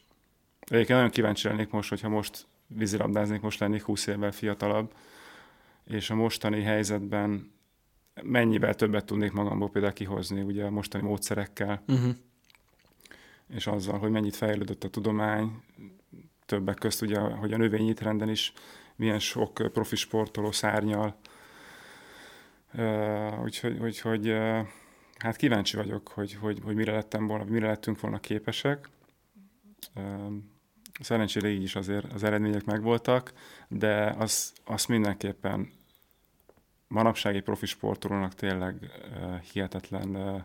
egyébként 0.60 0.98
nagyon 0.98 1.10
kíváncsi 1.10 1.48
lennék 1.48 1.70
most, 1.70 1.90
hogyha 1.90 2.10
most 2.10 2.48
vízilabdáznék, 2.68 3.42
most 3.42 3.60
lennék 3.60 3.84
20 3.84 4.08
évvel 4.08 4.32
fiatalabb, 4.32 4.94
és 5.84 6.10
a 6.10 6.16
mostani 6.16 6.62
helyzetben 6.62 7.52
mennyivel 8.24 8.76
többet 8.76 9.06
tudnék 9.06 9.32
magamból 9.32 9.70
például 9.70 9.94
kihozni 9.94 10.42
ugye 10.42 10.66
a 10.66 10.70
mostani 10.70 11.04
módszerekkel, 11.04 11.84
uh-huh. 11.88 12.16
és 13.48 13.68
azzal, 13.68 14.00
hogy 14.00 14.12
mennyit 14.12 14.36
fejlődött 14.36 14.84
a 14.84 14.90
tudomány, 14.90 15.64
többek 16.46 16.76
közt 16.76 17.02
ugye, 17.02 17.20
hogy 17.20 17.54
a 17.54 17.58
növényétrenden 17.58 18.30
is 18.30 18.54
milyen 18.96 19.20
sok 19.20 19.54
profi 19.54 19.96
sportoló 19.96 20.52
szárnyal. 20.52 21.16
Uh, 22.74 23.44
úgyhogy, 23.44 23.80
úgyhogy 23.80 24.30
uh, 24.30 24.68
hát 25.18 25.36
kíváncsi 25.36 25.76
vagyok, 25.76 26.08
hogy, 26.08 26.34
hogy, 26.34 26.60
hogy 26.64 26.76
mire 26.76 26.92
lettem 26.92 27.28
volna, 27.28 27.44
mire 27.44 27.68
lettünk 27.68 28.00
volna 28.00 28.20
képesek. 28.20 28.90
Uh, 29.96 30.34
Szerencsére 31.00 31.50
így 31.50 31.64
is 31.64 31.76
azért 31.76 32.14
az 32.14 32.24
eredmények 32.24 32.66
megvoltak, 32.66 33.34
de 33.68 34.16
az, 34.18 34.54
az 34.66 34.86
mindenképpen 34.86 35.72
manapsági 36.88 37.40
profi 37.40 37.66
sportolónak 37.66 38.34
tényleg 38.34 38.76
uh, 38.82 39.40
hihetetlen 39.40 40.16
uh, 40.16 40.42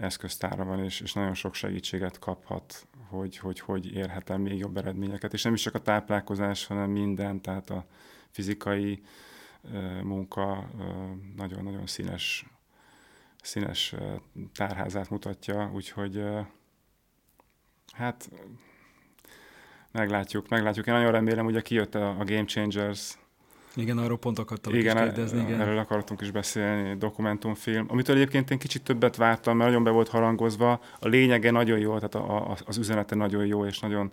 eszköztára 0.00 0.64
van, 0.64 0.84
és, 0.84 1.00
és 1.00 1.12
nagyon 1.12 1.34
sok 1.34 1.54
segítséget 1.54 2.18
kaphat, 2.18 2.86
hogy, 3.08 3.36
hogy 3.36 3.60
hogy 3.60 3.94
érhet 3.94 4.30
el 4.30 4.38
még 4.38 4.58
jobb 4.58 4.76
eredményeket. 4.76 5.32
És 5.32 5.42
nem 5.42 5.54
is 5.54 5.62
csak 5.62 5.74
a 5.74 5.82
táplálkozás, 5.82 6.66
hanem 6.66 6.90
minden, 6.90 7.40
tehát 7.40 7.70
a 7.70 7.86
fizikai 8.30 9.02
munka 10.02 10.70
nagyon-nagyon 11.36 11.86
színes, 11.86 12.46
színes 13.42 13.94
tárházát 14.54 15.10
mutatja, 15.10 15.70
úgyhogy 15.74 16.24
hát 17.92 18.30
Meglátjuk, 19.96 20.48
meglátjuk. 20.48 20.86
Én 20.86 20.94
nagyon 20.94 21.10
remélem, 21.10 21.44
hogy 21.44 21.62
kijött 21.62 21.94
a, 21.94 22.08
a 22.08 22.24
Game 22.24 22.44
Changers 22.44 23.18
igen, 23.76 23.98
arról 23.98 24.18
pont 24.18 24.38
akartam 24.38 24.74
igen, 24.74 24.96
is 24.96 25.02
kérdezni. 25.02 25.40
Igen, 25.40 25.60
erről 25.60 25.78
akartunk 25.78 26.20
is 26.20 26.30
beszélni, 26.30 26.96
dokumentumfilm, 26.96 27.86
amitől 27.88 28.16
egyébként 28.16 28.50
én 28.50 28.58
kicsit 28.58 28.82
többet 28.82 29.16
vártam, 29.16 29.56
mert 29.56 29.68
nagyon 29.68 29.84
be 29.84 29.90
volt 29.90 30.08
harangozva. 30.08 30.80
A 30.98 31.08
lényege 31.08 31.50
nagyon 31.50 31.78
jó, 31.78 31.94
tehát 31.94 32.14
a, 32.14 32.50
a, 32.50 32.56
az 32.66 32.76
üzenete 32.76 33.14
nagyon 33.14 33.46
jó, 33.46 33.66
és 33.66 33.78
nagyon, 33.78 34.10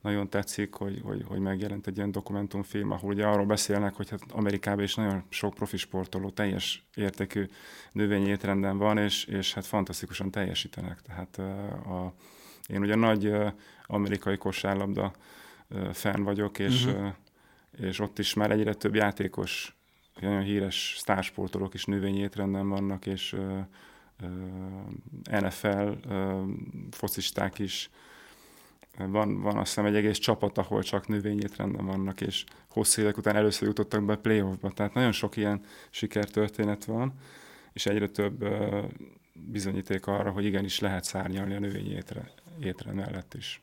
nagyon 0.00 0.28
tetszik, 0.28 0.74
hogy, 0.74 1.00
hogy, 1.04 1.24
hogy 1.28 1.38
megjelent 1.38 1.86
egy 1.86 1.96
ilyen 1.96 2.12
dokumentumfilm, 2.12 2.90
ahol 2.90 3.10
ugye 3.10 3.26
arról 3.26 3.46
beszélnek, 3.46 3.94
hogy 3.94 4.10
hát 4.10 4.20
Amerikában 4.32 4.84
is 4.84 4.94
nagyon 4.94 5.24
sok 5.28 5.54
profi 5.54 5.76
sportoló 5.76 6.30
teljes 6.30 6.86
értékű 6.94 7.46
növényi 7.92 8.28
étrenden 8.28 8.78
van, 8.78 8.98
és, 8.98 9.24
és 9.24 9.54
hát 9.54 9.66
fantasztikusan 9.66 10.30
teljesítenek. 10.30 11.00
Tehát 11.02 11.38
a, 11.86 12.14
én 12.68 12.80
ugye 12.80 12.94
nagy 12.94 13.32
amerikai 13.86 14.36
kosárlabda 14.36 15.12
fenn 15.92 16.22
vagyok, 16.22 16.58
és, 16.58 16.84
uh-huh. 16.84 17.12
és 17.78 17.98
ott 17.98 18.18
is 18.18 18.34
már 18.34 18.50
egyre 18.50 18.74
több 18.74 18.94
játékos, 18.94 19.76
nagyon 20.20 20.42
híres 20.42 20.94
sztársportolók 20.98 21.74
is 21.74 21.84
növényi 21.84 22.18
étrenden 22.18 22.68
vannak, 22.68 23.06
és 23.06 23.36
NFL 25.24 25.90
focisták 26.90 27.58
is, 27.58 27.90
van, 28.96 29.40
van 29.40 29.56
azt 29.56 29.66
hiszem 29.66 29.84
egy 29.84 29.96
egész 29.96 30.18
csapat, 30.18 30.58
ahol 30.58 30.82
csak 30.82 31.08
növényétrenden 31.08 31.86
vannak, 31.86 32.20
és 32.20 32.44
hosszú 32.68 33.02
évek 33.02 33.16
után 33.16 33.36
először 33.36 33.68
jutottak 33.68 34.04
be 34.04 34.16
playoffba. 34.16 34.70
Tehát 34.70 34.94
nagyon 34.94 35.12
sok 35.12 35.36
ilyen 35.36 35.60
sikertörténet 35.90 36.84
van, 36.84 37.12
és 37.72 37.86
egyre 37.86 38.08
több 38.08 38.44
bizonyíték 39.32 40.06
arra, 40.06 40.30
hogy 40.30 40.44
igenis 40.44 40.78
lehet 40.78 41.04
szárnyalni 41.04 41.54
a 41.54 41.58
növényétre 41.58 42.30
étrend 42.60 42.96
mellett 42.96 43.34
is. 43.34 43.60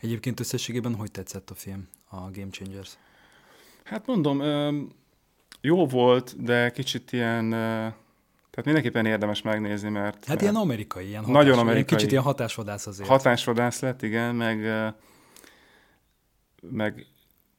Egyébként 0.00 0.40
összességében 0.40 0.94
hogy 0.94 1.10
tetszett 1.10 1.50
a 1.50 1.54
film, 1.54 1.88
a 2.08 2.16
Game 2.16 2.50
Changers? 2.50 2.98
Hát 3.84 4.06
mondom, 4.06 4.42
jó 5.60 5.86
volt, 5.86 6.42
de 6.42 6.70
kicsit 6.70 7.12
ilyen, 7.12 7.50
tehát 7.50 8.64
mindenképpen 8.64 9.06
érdemes 9.06 9.42
megnézni, 9.42 9.88
mert... 9.88 10.14
Hát 10.14 10.28
mert 10.28 10.40
ilyen 10.40 10.54
amerikai, 10.54 11.06
ilyen 11.06 11.24
hatás, 11.24 11.36
Nagyon 11.36 11.58
amerikai. 11.58 11.74
Ilyen 11.74 11.96
kicsit 11.96 12.10
ilyen 12.10 12.22
hatásvadász 12.22 12.86
azért. 12.86 13.08
Hatásvadász 13.08 13.80
lett, 13.80 14.02
igen, 14.02 14.34
meg, 14.34 14.92
meg 16.62 17.06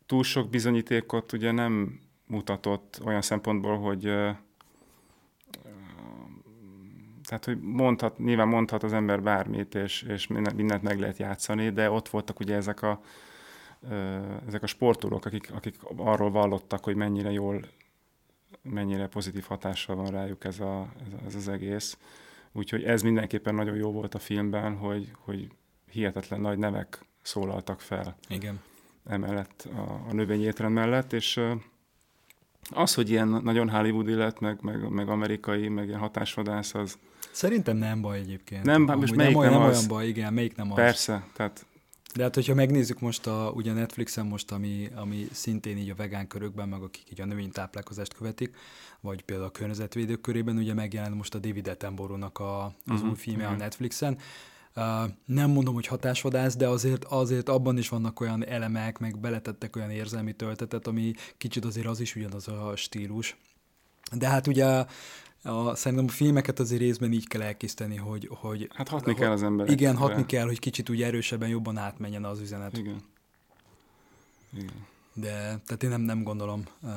túl 0.06 0.24
sok 0.24 0.50
bizonyítékot 0.50 1.32
ugye 1.32 1.52
nem 1.52 2.00
mutatott 2.28 3.02
olyan 3.06 3.22
szempontból, 3.22 3.78
hogy 3.78 4.14
tehát, 7.40 7.60
hogy 7.60 7.70
mondhat, 7.70 8.18
nyilván 8.18 8.48
mondhat 8.48 8.84
az 8.84 8.94
ember 8.94 9.22
bármit, 9.22 9.76
és, 9.76 10.02
és 10.02 10.28
mindent 10.28 10.82
meg 10.82 11.00
lehet 11.00 11.18
játszani, 11.18 11.70
de 11.70 11.92
ott 11.92 12.10
voltak 12.10 12.40
ugye 12.40 12.56
ezek 12.56 12.82
a, 12.82 13.02
ezek 14.48 14.64
a 14.64 14.68
sportolók, 14.68 15.26
akik, 15.26 15.52
akik 15.54 15.76
arról 15.96 16.32
vallottak, 16.32 16.84
hogy 16.84 16.96
mennyire 16.96 17.32
jól, 17.32 17.66
mennyire 18.62 19.08
pozitív 19.08 19.44
hatással 19.48 19.96
van 19.96 20.06
rájuk 20.06 20.44
ez, 20.44 20.60
a, 20.60 20.88
ez, 21.06 21.26
ez 21.26 21.36
az 21.36 21.48
egész. 21.48 21.98
Úgyhogy 22.52 22.84
ez 22.84 23.02
mindenképpen 23.02 23.56
nagyon 23.56 23.76
jó 23.76 23.92
volt 23.92 24.16
a 24.16 24.20
filmben, 24.20 24.78
hogy, 24.78 25.12
hogy 25.18 25.48
hihetetlen 25.92 26.42
nagy 26.42 26.58
nevek 26.58 27.06
szólaltak 27.22 27.82
fel. 27.82 28.16
Igen. 28.28 28.62
Emellett 29.06 29.68
a, 29.76 30.06
a 30.10 30.14
növényétrend 30.14 30.74
mellett, 30.74 31.14
és 31.14 31.42
az, 32.70 32.94
hogy 32.94 33.10
ilyen 33.10 33.28
nagyon 33.28 33.70
hollywoodi 33.70 34.14
lett, 34.14 34.40
meg, 34.40 34.62
meg, 34.62 34.90
meg 34.90 35.10
amerikai, 35.10 35.68
meg 35.68 35.88
ilyen 35.88 36.00
hatásvadász, 36.00 36.74
az... 36.74 36.98
Szerintem 37.34 37.78
nem 37.78 38.02
baj 38.02 38.20
egyébként. 38.20 38.64
Nem, 38.64 38.88
hát 38.88 38.98
most 38.98 39.16
melyik 39.16 39.36
nem, 39.36 39.44
nem, 39.44 39.52
nem 39.52 39.70
olyan 39.70 39.88
baj, 39.88 40.08
igen, 40.08 40.34
melyik 40.34 40.56
nem 40.56 40.72
az. 40.72 40.76
Persze, 40.76 41.26
tehát... 41.34 41.66
De 42.16 42.24
hát, 42.24 42.36
hogyha 42.36 42.54
megnézzük 42.54 43.00
most 43.00 43.28
a, 43.28 43.52
ugye 43.56 43.74
Netflixen 43.74 44.26
most, 44.26 44.52
ami, 44.52 44.90
ami 44.96 45.28
szintén 45.32 45.78
így 45.78 45.90
a 45.90 45.96
vegán 45.96 46.28
körökben, 46.28 46.70
meg 46.70 46.82
akik 46.82 47.04
így 47.12 47.22
a 47.22 47.26
növénytáplálkozást 47.26 48.14
követik, 48.14 48.56
vagy 49.02 49.22
például 49.22 49.48
a 49.48 49.52
környezetvédők 49.52 50.22
körében, 50.22 50.58
ugye 50.58 50.74
megjelent 50.74 51.16
most 51.16 51.36
a 51.36 51.40
David 51.40 51.68
Attenborough-nak 51.68 52.40
a, 52.40 52.66
az 52.66 52.74
uh-huh, 52.88 53.10
új 53.10 53.16
filmje 53.16 53.44
uh-huh. 53.44 53.60
a 53.60 53.64
Netflixen, 53.64 54.18
nem 55.26 55.50
mondom, 55.50 55.74
hogy 55.74 55.88
hatásvadász, 55.88 56.56
de 56.56 56.68
azért, 56.68 57.04
azért 57.04 57.50
abban 57.50 57.78
is 57.78 57.90
vannak 57.90 58.20
olyan 58.20 58.46
elemek, 58.46 59.00
meg 59.00 59.20
beletettek 59.20 59.76
olyan 59.76 59.90
érzelmi 59.90 60.34
töltetet, 60.34 60.88
ami 60.88 61.14
kicsit 61.38 61.66
azért 61.66 61.88
az 61.88 62.00
is 62.00 62.16
ugyanaz 62.16 62.48
a 62.48 62.74
stílus. 62.76 63.38
De 64.12 64.28
hát 64.28 64.48
ugye 64.48 64.86
a, 65.44 65.76
szerintem 65.76 66.08
a 66.08 66.12
filmeket 66.12 66.60
azért 66.60 66.82
részben 66.82 67.12
így 67.12 67.28
kell 67.28 67.42
elkészíteni, 67.42 67.96
hogy... 67.96 68.30
hogy 68.32 68.70
hát 68.74 68.88
hatni 68.88 69.12
hogy, 69.12 69.22
kell 69.22 69.32
az 69.32 69.44
ember. 69.44 69.70
Igen, 69.70 69.96
hatni 69.96 70.26
kell, 70.26 70.46
hogy 70.46 70.60
kicsit 70.60 70.90
úgy 70.90 71.02
erősebben, 71.02 71.50
jobban 71.50 71.78
átmenjen 71.78 72.26
az 72.26 72.40
üzenet. 72.40 72.78
Igen. 72.78 73.02
Igen. 74.54 74.86
De 75.14 75.32
tehát 75.66 75.84
én 75.84 75.90
nem, 75.90 76.02
nem 76.02 76.24
gondolom 76.24 76.64
uh, 76.82 76.92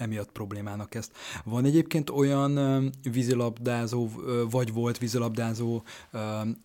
emiatt 0.00 0.32
problémának 0.32 0.94
ezt. 0.94 1.12
Van 1.44 1.64
egyébként 1.64 2.10
olyan 2.10 2.92
vízilabdázó, 3.02 4.08
vagy 4.50 4.72
volt 4.72 4.98
vízilabdázó 4.98 5.82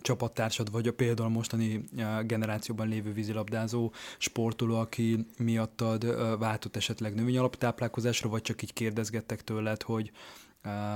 csapattársad, 0.02 0.72
vagy 0.72 0.88
a 0.88 0.94
például 0.94 1.30
mostani 1.30 1.86
generációban 2.22 2.88
lévő 2.88 3.14
vízilabdázó 3.14 3.92
sportoló, 4.18 4.76
aki 4.76 5.26
miattad 5.38 6.06
váltott 6.40 6.76
esetleg 6.76 7.16
növény 7.16 7.38
alaptáplálkozásra, 7.38 8.30
vagy 8.30 8.42
csak 8.42 8.62
így 8.62 8.74
kérdezgettek 8.74 9.44
tőled, 9.44 9.82
hogy 9.82 10.12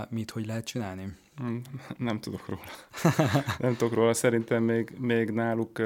mit, 0.09 0.31
hogy 0.31 0.45
lehet 0.45 0.65
csinálni? 0.65 1.15
Nem, 1.37 1.61
nem 1.97 2.19
tudok 2.19 2.47
róla. 2.47 2.61
nem 3.59 3.75
tudok 3.75 3.93
róla. 3.93 4.13
Szerintem 4.13 4.63
még, 4.63 4.95
még 4.97 5.29
náluk 5.29 5.81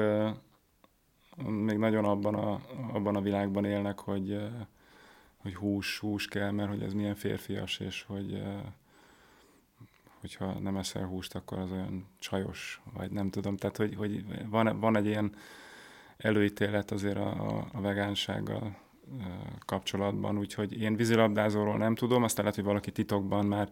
még 1.46 1.76
nagyon 1.76 2.04
abban 2.04 2.34
a, 2.34 2.60
abban 2.92 3.16
a 3.16 3.20
világban 3.20 3.64
élnek, 3.64 3.98
hogy 3.98 4.38
hogy 5.44 5.54
hús, 5.54 5.98
hús 5.98 6.26
kell, 6.26 6.50
mert 6.50 6.68
hogy 6.68 6.82
ez 6.82 6.92
milyen 6.92 7.14
férfias, 7.14 7.78
és 7.78 8.02
hogy 8.02 8.42
hogyha 10.20 10.52
nem 10.52 10.76
eszel 10.76 11.04
húst, 11.04 11.34
akkor 11.34 11.58
az 11.58 11.70
olyan 11.70 12.06
csajos, 12.18 12.82
vagy 12.92 13.10
nem 13.10 13.30
tudom. 13.30 13.56
Tehát, 13.56 13.76
hogy, 13.76 13.94
hogy 13.94 14.24
van, 14.48 14.80
van 14.80 14.96
egy 14.96 15.06
ilyen 15.06 15.34
előítélet 16.16 16.90
azért 16.90 17.16
a, 17.16 17.56
a, 17.56 17.68
a 17.72 17.80
vegánsággal 17.80 18.76
kapcsolatban, 19.66 20.38
úgyhogy 20.38 20.80
én 20.80 20.96
vízilabdázóról 20.96 21.76
nem 21.76 21.94
tudom, 21.94 22.22
aztán 22.22 22.44
lehet, 22.44 22.58
hogy 22.58 22.68
valaki 22.68 22.90
titokban 22.90 23.46
már 23.46 23.68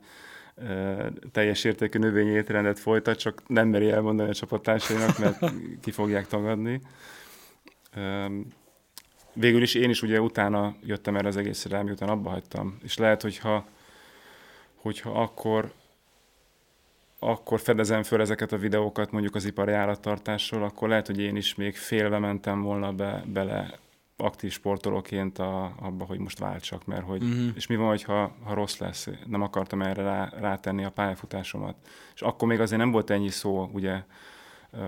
teljes 1.33 1.64
értékű 1.64 1.99
növényétrendet 1.99 2.78
folytat, 2.78 3.18
csak 3.18 3.43
nem 3.47 3.68
meri 3.68 3.91
elmondani 3.91 4.30
a 4.30 4.35
csapattársainak, 4.35 5.18
mert 5.18 5.39
ki 5.80 5.91
fogják 5.91 6.26
tagadni 6.26 6.80
végül 9.33 9.62
is 9.62 9.74
én 9.74 9.91
is 9.91 10.03
ugye 10.03 10.20
utána 10.20 10.74
jöttem 10.85 11.16
erre 11.16 11.28
az 11.28 11.37
egészre, 11.37 11.83
miután 11.83 12.09
abba 12.09 12.30
hagytam. 12.30 12.78
És 12.83 12.97
lehet, 12.97 13.22
hogyha, 13.22 13.66
hogyha 14.76 15.22
akkor, 15.22 15.72
akkor 17.18 17.61
fedezem 17.61 18.03
föl 18.03 18.20
ezeket 18.20 18.53
a 18.53 18.59
videókat 18.59 19.11
mondjuk 19.11 19.35
az 19.35 19.45
ipari 19.45 19.72
állattartásról, 19.72 20.62
akkor 20.62 20.89
lehet, 20.89 21.07
hogy 21.07 21.18
én 21.18 21.37
is 21.37 21.55
még 21.55 21.76
félve 21.76 22.18
mentem 22.18 22.62
volna 22.62 22.93
be, 22.93 23.24
bele 23.26 23.78
aktív 24.22 24.52
sportolóként 24.52 25.38
a, 25.38 25.74
abba, 25.80 26.04
hogy 26.04 26.18
most 26.18 26.38
váltsak, 26.38 26.86
mert 26.86 27.04
hogy, 27.04 27.22
uh-huh. 27.22 27.50
és 27.54 27.66
mi 27.66 27.76
van, 27.76 27.88
hogyha, 27.88 28.34
ha 28.42 28.54
rossz 28.54 28.78
lesz, 28.78 29.08
nem 29.26 29.42
akartam 29.42 29.82
erre 29.82 30.02
rá, 30.02 30.32
rátenni 30.40 30.84
a 30.84 30.90
pályafutásomat. 30.90 31.76
És 32.14 32.20
akkor 32.20 32.48
még 32.48 32.60
azért 32.60 32.80
nem 32.80 32.90
volt 32.90 33.10
ennyi 33.10 33.30
szó, 33.30 33.68
ugye, 33.72 34.02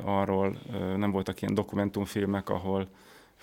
arról, 0.05 0.59
nem 0.97 1.11
voltak 1.11 1.43
ilyen 1.43 1.55
dokumentumfilmek, 1.55 2.49
ahol, 2.49 2.89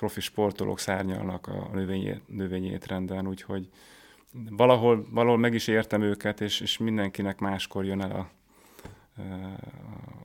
profi 0.02 0.22
sportolók 0.22 0.80
szárnyalnak 0.80 1.48
a 1.48 1.70
növényi, 1.74 2.22
növényi 2.26 2.68
étrenden, 2.68 3.28
úgyhogy 3.28 3.70
valahol, 4.50 5.06
valahol 5.10 5.38
meg 5.38 5.54
is 5.54 5.68
értem 5.68 6.02
őket, 6.02 6.42
és, 6.42 6.60
és 6.60 6.78
mindenkinek 6.78 7.40
máskor 7.40 7.86
jön 7.86 8.02
el 8.02 8.12
a, 8.12 8.30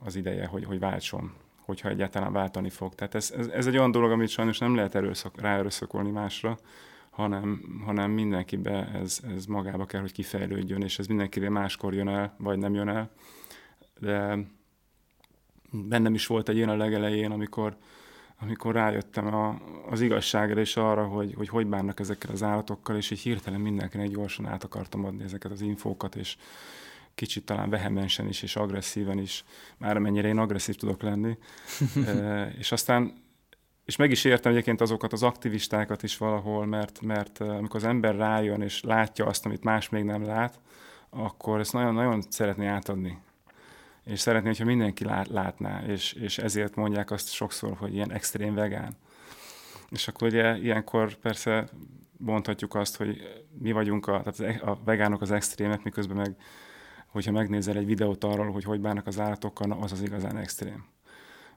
az 0.04 0.16
ideje, 0.16 0.46
hogy, 0.46 0.64
hogy 0.64 0.78
váltson, 0.78 1.32
hogyha 1.66 1.88
egyáltalán 1.88 2.32
váltani 2.32 2.70
fog. 2.70 2.94
Tehát 2.94 3.14
ez, 3.14 3.32
ez, 3.36 3.46
ez 3.46 3.66
egy 3.66 3.76
olyan 3.76 3.90
dolog, 3.90 4.10
amit 4.10 4.28
sajnos 4.28 4.58
nem 4.58 4.74
lehet 4.74 4.94
erőszak, 4.94 5.40
ráerőszakolni 5.40 6.10
másra, 6.10 6.58
hanem, 7.10 7.60
hanem 7.84 8.10
mindenkibe 8.10 8.88
ez, 8.94 9.20
ez 9.34 9.46
magába 9.46 9.86
kell, 9.86 10.00
hogy 10.00 10.12
kifejlődjön, 10.12 10.82
és 10.82 10.98
ez 10.98 11.06
mindenkivel 11.06 11.50
máskor 11.50 11.94
jön 11.94 12.08
el, 12.08 12.34
vagy 12.38 12.58
nem 12.58 12.74
jön 12.74 12.88
el. 12.88 13.10
De 14.00 14.38
bennem 15.70 16.14
is 16.14 16.26
volt 16.26 16.48
egy 16.48 16.56
ilyen 16.56 16.68
a 16.68 16.76
legelején, 16.76 17.30
amikor 17.30 17.76
amikor 18.40 18.74
rájöttem 18.74 19.34
a, 19.34 19.60
az 19.90 20.00
igazságra 20.00 20.60
és 20.60 20.76
arra, 20.76 21.06
hogy, 21.06 21.34
hogy 21.34 21.48
hogy 21.48 21.66
bánnak 21.66 22.00
ezekkel 22.00 22.30
az 22.30 22.42
állatokkal, 22.42 22.96
és 22.96 23.10
így 23.10 23.20
hirtelen 23.20 23.60
mindenkinek 23.60 24.08
gyorsan 24.08 24.46
át 24.46 24.64
akartam 24.64 25.04
adni 25.04 25.24
ezeket 25.24 25.52
az 25.52 25.60
infókat, 25.60 26.14
és 26.16 26.36
kicsit 27.16 27.44
talán 27.44 27.70
vehemensen 27.70 28.28
is, 28.28 28.42
és 28.42 28.56
agresszíven 28.56 29.18
is, 29.18 29.44
már 29.78 29.96
amennyire 29.96 30.28
én 30.28 30.38
agresszív 30.38 30.74
tudok 30.74 31.02
lenni. 31.02 31.38
e, 32.06 32.46
és 32.58 32.72
aztán 32.72 33.24
és 33.84 33.96
meg 33.96 34.10
is 34.10 34.24
értem 34.24 34.52
egyébként 34.52 34.80
azokat 34.80 35.12
az 35.12 35.22
aktivistákat 35.22 36.02
is 36.02 36.16
valahol, 36.16 36.66
mert, 36.66 37.00
mert 37.00 37.40
amikor 37.40 37.76
az 37.76 37.84
ember 37.84 38.16
rájön 38.16 38.62
és 38.62 38.82
látja 38.82 39.26
azt, 39.26 39.46
amit 39.46 39.64
más 39.64 39.88
még 39.88 40.04
nem 40.04 40.24
lát, 40.24 40.60
akkor 41.10 41.60
ezt 41.60 41.72
nagyon-nagyon 41.72 42.22
szeretné 42.28 42.66
átadni 42.66 43.18
és 44.06 44.20
szeretné, 44.20 44.48
hogyha 44.48 44.64
mindenki 44.64 45.04
lát, 45.04 45.28
látná, 45.28 45.82
és, 45.86 46.12
és 46.12 46.38
ezért 46.38 46.74
mondják 46.74 47.10
azt 47.10 47.32
sokszor, 47.32 47.76
hogy 47.76 47.94
ilyen 47.94 48.12
extrém 48.12 48.54
vegán. 48.54 48.96
És 49.88 50.08
akkor 50.08 50.28
ugye 50.28 50.56
ilyenkor 50.56 51.14
persze 51.14 51.68
mondhatjuk 52.16 52.74
azt, 52.74 52.96
hogy 52.96 53.42
mi 53.58 53.72
vagyunk 53.72 54.06
a, 54.06 54.22
tehát 54.22 54.62
a 54.62 54.78
vegánok 54.84 55.20
az 55.20 55.30
extrémek, 55.30 55.82
miközben 55.82 56.16
meg, 56.16 56.36
hogyha 57.16 57.32
megnézel 57.32 57.76
egy 57.76 57.86
videót 57.86 58.24
arról, 58.24 58.50
hogy 58.50 58.64
hogy 58.64 58.80
bánnak 58.80 59.06
az 59.06 59.20
állatokkal, 59.20 59.72
az 59.72 59.92
az 59.92 60.02
igazán 60.02 60.36
extrém. 60.36 60.84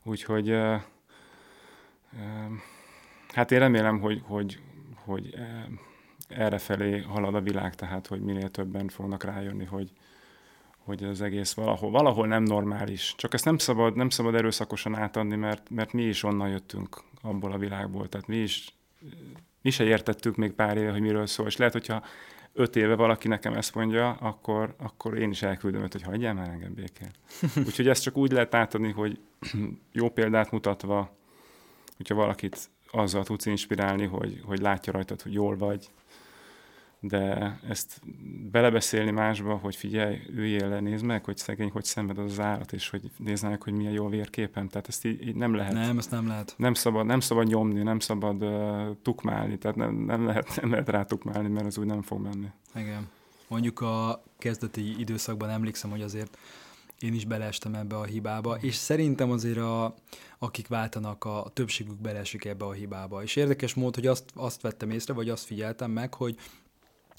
Úgyhogy 0.03 0.49
uh, 0.49 0.81
uh, 2.13 2.53
hát 3.33 3.51
én 3.51 3.59
remélem, 3.59 3.99
hogy, 3.99 4.21
hogy, 4.25 4.59
hogy 5.05 5.33
uh, 5.33 5.79
erre 6.27 6.57
felé 6.57 6.99
halad 6.99 7.35
a 7.35 7.41
világ, 7.41 7.75
tehát 7.75 8.07
hogy 8.07 8.21
minél 8.21 8.49
többen 8.49 8.87
fognak 8.87 9.23
rájönni, 9.23 9.65
hogy, 9.65 9.91
hogy 10.77 11.03
az 11.03 11.21
egész 11.21 11.53
valahol, 11.53 11.91
valahol 11.91 12.27
nem 12.27 12.43
normális. 12.43 13.13
Csak 13.17 13.33
ezt 13.33 13.45
nem 13.45 13.57
szabad, 13.57 13.95
nem 13.95 14.09
szabad 14.09 14.35
erőszakosan 14.35 14.95
átadni, 14.95 15.35
mert, 15.35 15.69
mert 15.69 15.93
mi 15.93 16.03
is 16.03 16.23
onnan 16.23 16.49
jöttünk 16.49 17.01
abból 17.21 17.51
a 17.51 17.57
világból. 17.57 18.09
Tehát 18.09 18.27
mi 18.27 18.37
is, 18.37 18.73
mi 19.61 19.69
se 19.69 19.83
értettük 19.83 20.35
még 20.35 20.51
pár 20.51 20.77
éve, 20.77 20.91
hogy 20.91 21.01
miről 21.01 21.25
szól. 21.25 21.47
És 21.47 21.57
lehet, 21.57 21.73
hogyha 21.73 22.03
öt 22.59 22.75
éve 22.75 22.95
valaki 22.95 23.27
nekem 23.27 23.53
ezt 23.53 23.75
mondja, 23.75 24.11
akkor, 24.11 24.75
akkor 24.77 25.17
én 25.17 25.29
is 25.29 25.41
elküldöm 25.41 25.83
őt, 25.83 25.91
hogy 25.91 26.01
hagyjál 26.01 26.33
már 26.33 26.49
engem 26.49 26.73
békén. 26.73 27.11
Úgyhogy 27.67 27.87
ezt 27.87 28.01
csak 28.03 28.17
úgy 28.17 28.31
lehet 28.31 28.53
átadni, 28.53 28.91
hogy 28.91 29.19
jó 29.91 30.09
példát 30.09 30.51
mutatva, 30.51 31.15
hogyha 31.97 32.15
valakit 32.15 32.69
azzal 32.91 33.23
tudsz 33.23 33.45
inspirálni, 33.45 34.05
hogy, 34.05 34.41
hogy 34.45 34.59
látja 34.59 34.93
rajtad, 34.93 35.21
hogy 35.21 35.33
jól 35.33 35.57
vagy, 35.57 35.89
de 36.99 37.59
ezt 37.67 38.01
belebeszélni 38.51 39.11
másba, 39.11 39.55
hogy 39.55 39.75
figyelj, 39.75 40.17
üljél 40.29 40.69
le, 40.69 40.79
nézd 40.79 41.05
meg, 41.05 41.25
hogy 41.25 41.37
szegény, 41.37 41.69
hogy 41.69 41.83
szenved 41.83 42.17
az, 42.17 42.31
az 42.31 42.39
állat, 42.39 42.73
és 42.73 42.89
hogy 42.89 43.11
néznek, 43.17 43.63
hogy 43.63 43.73
milyen 43.73 43.93
jó 43.93 44.07
vérképem. 44.07 44.67
Tehát 44.67 44.87
ezt 44.87 45.05
így, 45.05 45.27
így 45.27 45.35
nem 45.35 45.53
lehet. 45.53 45.73
Nem, 45.73 45.97
ezt 45.97 46.11
nem 46.11 46.27
lehet. 46.27 46.53
Nem 46.57 46.73
szabad, 46.73 47.05
nem 47.05 47.19
szabad 47.19 47.47
nyomni, 47.47 47.83
nem 47.83 47.99
szabad 47.99 48.43
uh, 48.43 48.97
tukmálni, 49.01 49.57
tehát 49.57 49.77
nem, 49.77 49.95
nem, 49.95 50.25
lehet, 50.25 50.59
nem 50.61 50.71
lehet 50.71 50.89
rá 50.89 51.03
tukmálni, 51.03 51.47
mert 51.47 51.65
az 51.65 51.77
úgy 51.77 51.85
nem 51.85 52.01
fog 52.01 52.21
menni. 52.21 52.47
Igen. 52.75 53.09
Mondjuk 53.47 53.81
a 53.81 54.23
kezdeti 54.37 54.99
időszakban 54.99 55.49
emlékszem, 55.49 55.89
hogy 55.89 56.01
azért 56.01 56.37
én 56.99 57.13
is 57.13 57.25
beleestem 57.25 57.75
ebbe 57.75 57.95
a 57.95 58.03
hibába, 58.03 58.57
és 58.61 58.75
szerintem 58.75 59.31
azért 59.31 59.57
a, 59.57 59.95
akik 60.39 60.67
váltanak, 60.67 61.25
a, 61.25 61.45
a 61.45 61.49
többségük 61.49 62.01
beleesik 62.01 62.45
ebbe 62.45 62.65
a 62.65 62.71
hibába. 62.71 63.23
És 63.23 63.35
érdekes 63.35 63.73
mód, 63.73 63.95
hogy 63.95 64.07
azt, 64.07 64.23
azt 64.35 64.61
vettem 64.61 64.89
észre, 64.89 65.13
vagy 65.13 65.29
azt 65.29 65.45
figyeltem 65.45 65.91
meg, 65.91 66.13
hogy 66.13 66.35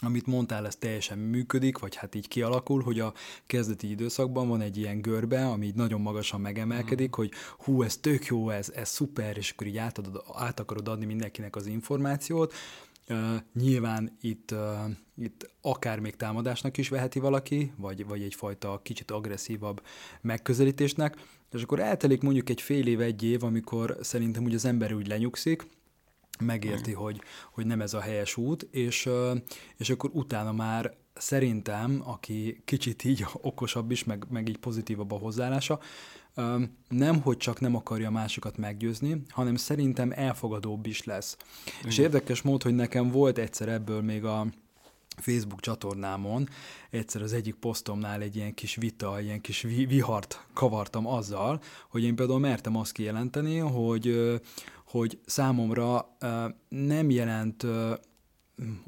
amit 0.00 0.26
mondtál, 0.26 0.66
ez 0.66 0.76
teljesen 0.76 1.18
működik, 1.18 1.78
vagy 1.78 1.94
hát 1.94 2.14
így 2.14 2.28
kialakul, 2.28 2.82
hogy 2.82 3.00
a 3.00 3.14
kezdeti 3.46 3.90
időszakban 3.90 4.48
van 4.48 4.60
egy 4.60 4.76
ilyen 4.76 5.00
görbe, 5.00 5.46
ami 5.46 5.66
így 5.66 5.74
nagyon 5.74 6.00
magasan 6.00 6.40
megemelkedik, 6.40 7.08
mm. 7.08 7.12
hogy 7.12 7.30
hú, 7.58 7.82
ez 7.82 7.96
tök 7.96 8.26
jó, 8.26 8.50
ez, 8.50 8.70
ez 8.74 8.88
szuper, 8.88 9.36
és 9.36 9.50
akkor 9.50 9.66
így 9.66 9.76
átadod, 9.76 10.22
át 10.34 10.60
akarod 10.60 10.88
adni 10.88 11.04
mindenkinek 11.04 11.56
az 11.56 11.66
információt, 11.66 12.54
Uh, 13.08 13.36
nyilván 13.54 14.16
itt, 14.20 14.50
uh, 14.52 14.90
itt 15.16 15.50
akár 15.60 15.98
még 15.98 16.16
támadásnak 16.16 16.76
is 16.76 16.88
veheti 16.88 17.18
valaki, 17.18 17.72
vagy, 17.76 18.06
vagy 18.06 18.22
egyfajta 18.22 18.80
kicsit 18.82 19.10
agresszívabb 19.10 19.82
megközelítésnek, 20.20 21.16
és 21.52 21.62
akkor 21.62 21.80
eltelik 21.80 22.22
mondjuk 22.22 22.48
egy 22.48 22.60
fél 22.60 22.86
év, 22.86 23.00
egy 23.00 23.22
év, 23.22 23.44
amikor 23.44 23.96
szerintem 24.00 24.44
úgy 24.44 24.54
az 24.54 24.64
ember 24.64 24.92
úgy 24.92 25.06
lenyugszik, 25.06 25.66
megérti, 26.40 26.92
hogy, 26.92 27.20
hogy 27.52 27.66
nem 27.66 27.80
ez 27.80 27.94
a 27.94 28.00
helyes 28.00 28.36
út, 28.36 28.62
és, 28.70 29.08
és 29.76 29.90
akkor 29.90 30.10
utána 30.12 30.52
már 30.52 30.94
szerintem, 31.14 32.02
aki 32.04 32.62
kicsit 32.64 33.04
így 33.04 33.26
okosabb 33.32 33.90
is, 33.90 34.04
meg, 34.04 34.26
meg 34.30 34.48
így 34.48 34.58
pozitívabb 34.58 35.12
a 35.12 35.18
hozzáállása, 35.18 35.80
nem, 36.88 37.20
hogy 37.20 37.36
csak 37.36 37.60
nem 37.60 37.76
akarja 37.76 38.10
másokat 38.10 38.56
meggyőzni, 38.56 39.22
hanem 39.28 39.56
szerintem 39.56 40.12
elfogadóbb 40.14 40.86
is 40.86 41.04
lesz. 41.04 41.36
Igen. 41.78 41.90
És 41.90 41.98
érdekes 41.98 42.42
mód, 42.42 42.62
hogy 42.62 42.74
nekem 42.74 43.10
volt 43.10 43.38
egyszer 43.38 43.68
ebből 43.68 44.02
még 44.02 44.24
a 44.24 44.46
Facebook 45.16 45.60
csatornámon, 45.60 46.48
egyszer 46.90 47.22
az 47.22 47.32
egyik 47.32 47.54
posztomnál 47.54 48.20
egy 48.20 48.36
ilyen 48.36 48.54
kis 48.54 48.74
vita, 48.74 49.20
ilyen 49.20 49.40
kis 49.40 49.60
vihart 49.62 50.46
kavartam 50.52 51.06
azzal, 51.06 51.60
hogy 51.88 52.02
én 52.02 52.14
például 52.14 52.38
mertem 52.38 52.76
azt 52.76 52.92
kijelenteni, 52.92 53.58
hogy, 53.58 54.40
hogy 54.90 55.18
számomra 55.26 56.16
nem 56.68 57.10
jelent 57.10 57.66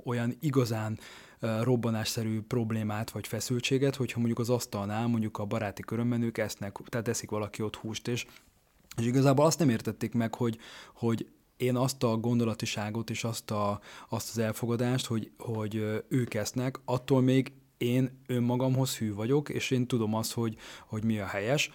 olyan 0.05 0.37
igazán 0.41 0.99
robbanásszerű 1.63 2.41
problémát 2.41 3.11
vagy 3.11 3.27
feszültséget, 3.27 3.97
hogyha 3.97 4.19
mondjuk 4.19 4.39
az 4.39 4.51
asztalnál, 4.51 5.07
mondjuk 5.07 5.39
a 5.39 5.45
baráti 5.45 5.83
körömben 5.83 6.23
ők 6.23 6.39
esznek, 6.39 6.77
tehát 6.89 7.09
eszik 7.09 7.31
valaki 7.31 7.63
ott 7.63 7.77
húst, 7.77 8.09
és, 8.09 8.27
és 8.97 9.07
igazából 9.07 9.47
azt 9.47 9.59
nem 9.59 9.69
értették 9.69 10.15
meg, 10.15 10.35
hogy, 10.35 10.59
hogy 10.95 11.27
én 11.57 11.77
azt 11.77 12.03
a 12.03 12.17
gondolatiságot 12.17 13.11
és 13.11 13.25
azt, 13.25 13.51
a, 13.51 13.81
azt 14.09 14.29
az 14.31 14.39
elfogadást, 14.39 15.07
hogy, 15.07 15.31
hogy 15.39 16.03
ők 16.09 16.35
esznek, 16.35 16.81
attól 16.85 17.21
még 17.21 17.53
én 17.77 18.23
önmagamhoz 18.27 18.97
hű 18.97 19.15
vagyok, 19.15 19.49
és 19.49 19.71
én 19.71 19.87
tudom 19.87 20.15
azt, 20.15 20.33
hogy, 20.33 20.57
hogy 20.87 21.05
mi 21.05 21.19
a 21.19 21.27
helyes, 21.27 21.71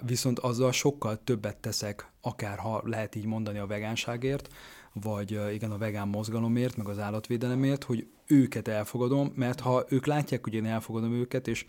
viszont 0.00 0.38
azzal 0.38 0.72
sokkal 0.72 1.24
többet 1.24 1.56
teszek, 1.56 2.11
akár 2.22 2.58
ha 2.58 2.82
lehet 2.84 3.14
így 3.14 3.26
mondani 3.26 3.58
a 3.58 3.66
vegánságért, 3.66 4.48
vagy 4.92 5.40
igen, 5.52 5.70
a 5.70 5.78
vegán 5.78 6.08
mozgalomért, 6.08 6.76
meg 6.76 6.88
az 6.88 6.98
állatvédelemért, 6.98 7.84
hogy 7.84 8.06
őket 8.26 8.68
elfogadom, 8.68 9.32
mert 9.34 9.60
ha 9.60 9.84
ők 9.88 10.06
látják, 10.06 10.44
hogy 10.44 10.54
én 10.54 10.66
elfogadom 10.66 11.12
őket, 11.12 11.48
és 11.48 11.66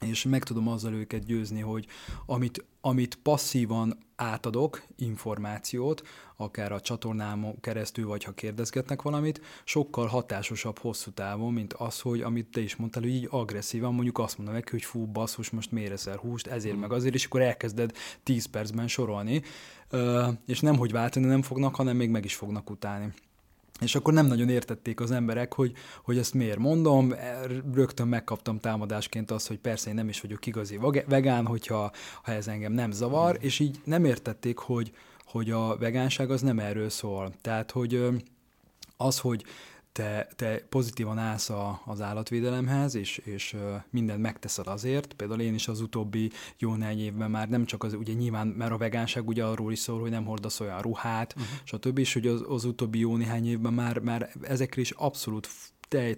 és 0.00 0.24
meg 0.24 0.42
tudom 0.42 0.68
azzal 0.68 0.92
őket 0.92 1.24
győzni, 1.24 1.60
hogy 1.60 1.86
amit, 2.26 2.64
amit 2.80 3.18
passzívan 3.22 3.98
átadok, 4.16 4.82
információt, 4.96 6.02
akár 6.36 6.72
a 6.72 6.80
csatornám 6.80 7.54
keresztül, 7.60 8.06
vagy 8.06 8.24
ha 8.24 8.32
kérdezgetnek 8.32 9.02
valamit, 9.02 9.40
sokkal 9.64 10.06
hatásosabb 10.06 10.78
hosszú 10.78 11.10
távon, 11.10 11.52
mint 11.52 11.72
az, 11.72 12.00
hogy 12.00 12.20
amit 12.20 12.46
te 12.46 12.60
is 12.60 12.76
mondtál, 12.76 13.02
hogy 13.02 13.12
így 13.12 13.28
agresszívan 13.30 13.94
mondjuk 13.94 14.18
azt 14.18 14.36
mondom 14.36 14.54
neki, 14.54 14.70
hogy 14.70 14.84
fú, 14.84 15.06
basszus, 15.06 15.50
most 15.50 15.72
miért 15.72 15.92
eszel 15.92 16.16
húst, 16.16 16.46
ezért 16.46 16.76
mm. 16.76 16.80
meg 16.80 16.92
azért, 16.92 17.14
és 17.14 17.24
akkor 17.24 17.40
elkezded 17.40 17.92
10 18.22 18.46
percben 18.46 18.88
sorolni, 18.88 19.42
és 20.46 20.60
nem 20.60 20.76
hogy 20.76 20.92
váltani 20.92 21.26
nem 21.26 21.42
fognak, 21.42 21.74
hanem 21.74 21.96
még 21.96 22.10
meg 22.10 22.24
is 22.24 22.34
fognak 22.34 22.70
utálni. 22.70 23.12
És 23.80 23.94
akkor 23.94 24.12
nem 24.12 24.26
nagyon 24.26 24.48
értették 24.48 25.00
az 25.00 25.10
emberek, 25.10 25.54
hogy, 25.54 25.72
hogy 26.02 26.18
ezt 26.18 26.34
miért 26.34 26.58
mondom. 26.58 27.12
E, 27.12 27.40
rögtön 27.74 28.08
megkaptam 28.08 28.60
támadásként 28.60 29.30
azt, 29.30 29.48
hogy 29.48 29.58
persze 29.58 29.88
én 29.88 29.94
nem 29.94 30.08
is 30.08 30.20
vagyok 30.20 30.46
igazi 30.46 30.80
vegán, 31.06 31.46
hogyha 31.46 31.92
ha 32.22 32.32
ez 32.32 32.48
engem 32.48 32.72
nem 32.72 32.90
zavar, 32.90 33.38
és 33.40 33.58
így 33.58 33.80
nem 33.84 34.04
értették, 34.04 34.58
hogy, 34.58 34.92
hogy 35.24 35.50
a 35.50 35.76
vegánság 35.76 36.30
az 36.30 36.40
nem 36.40 36.58
erről 36.58 36.88
szól. 36.88 37.32
Tehát, 37.40 37.70
hogy 37.70 38.08
az, 38.96 39.18
hogy 39.18 39.44
te, 39.94 40.28
te 40.36 40.66
pozitívan 40.68 41.18
állsz 41.18 41.50
a, 41.50 41.82
az 41.84 42.00
állatvédelemhez, 42.00 42.94
és, 42.94 43.18
és 43.18 43.56
mindent 43.90 44.20
megteszed 44.20 44.66
azért. 44.66 45.12
Például 45.12 45.40
én 45.40 45.54
is 45.54 45.68
az 45.68 45.80
utóbbi 45.80 46.30
jó 46.58 46.74
néhány 46.74 47.00
évben 47.00 47.30
már 47.30 47.48
nem 47.48 47.64
csak 47.64 47.82
az, 47.82 47.94
ugye 47.94 48.12
nyilván, 48.12 48.46
mert 48.46 48.72
a 48.72 48.76
vegánság 48.76 49.28
ugye 49.28 49.44
arról 49.44 49.72
is 49.72 49.78
szól, 49.78 50.00
hogy 50.00 50.10
nem 50.10 50.24
hordasz 50.24 50.60
olyan 50.60 50.80
ruhát, 50.80 51.34
uh-huh. 51.36 51.58
stb. 51.64 51.98
És 51.98 52.12
hogy 52.12 52.26
az, 52.26 52.44
az 52.48 52.64
utóbbi 52.64 52.98
jó 52.98 53.16
néhány 53.16 53.46
évben 53.46 53.72
már, 53.72 53.98
már 53.98 54.30
ezekre 54.42 54.80
is 54.80 54.90
abszolút 54.90 55.48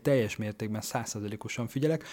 teljes 0.03 0.37
mértékben 0.37 0.81
százszerzelékosan 0.81 1.69
figyelek, 1.69 2.05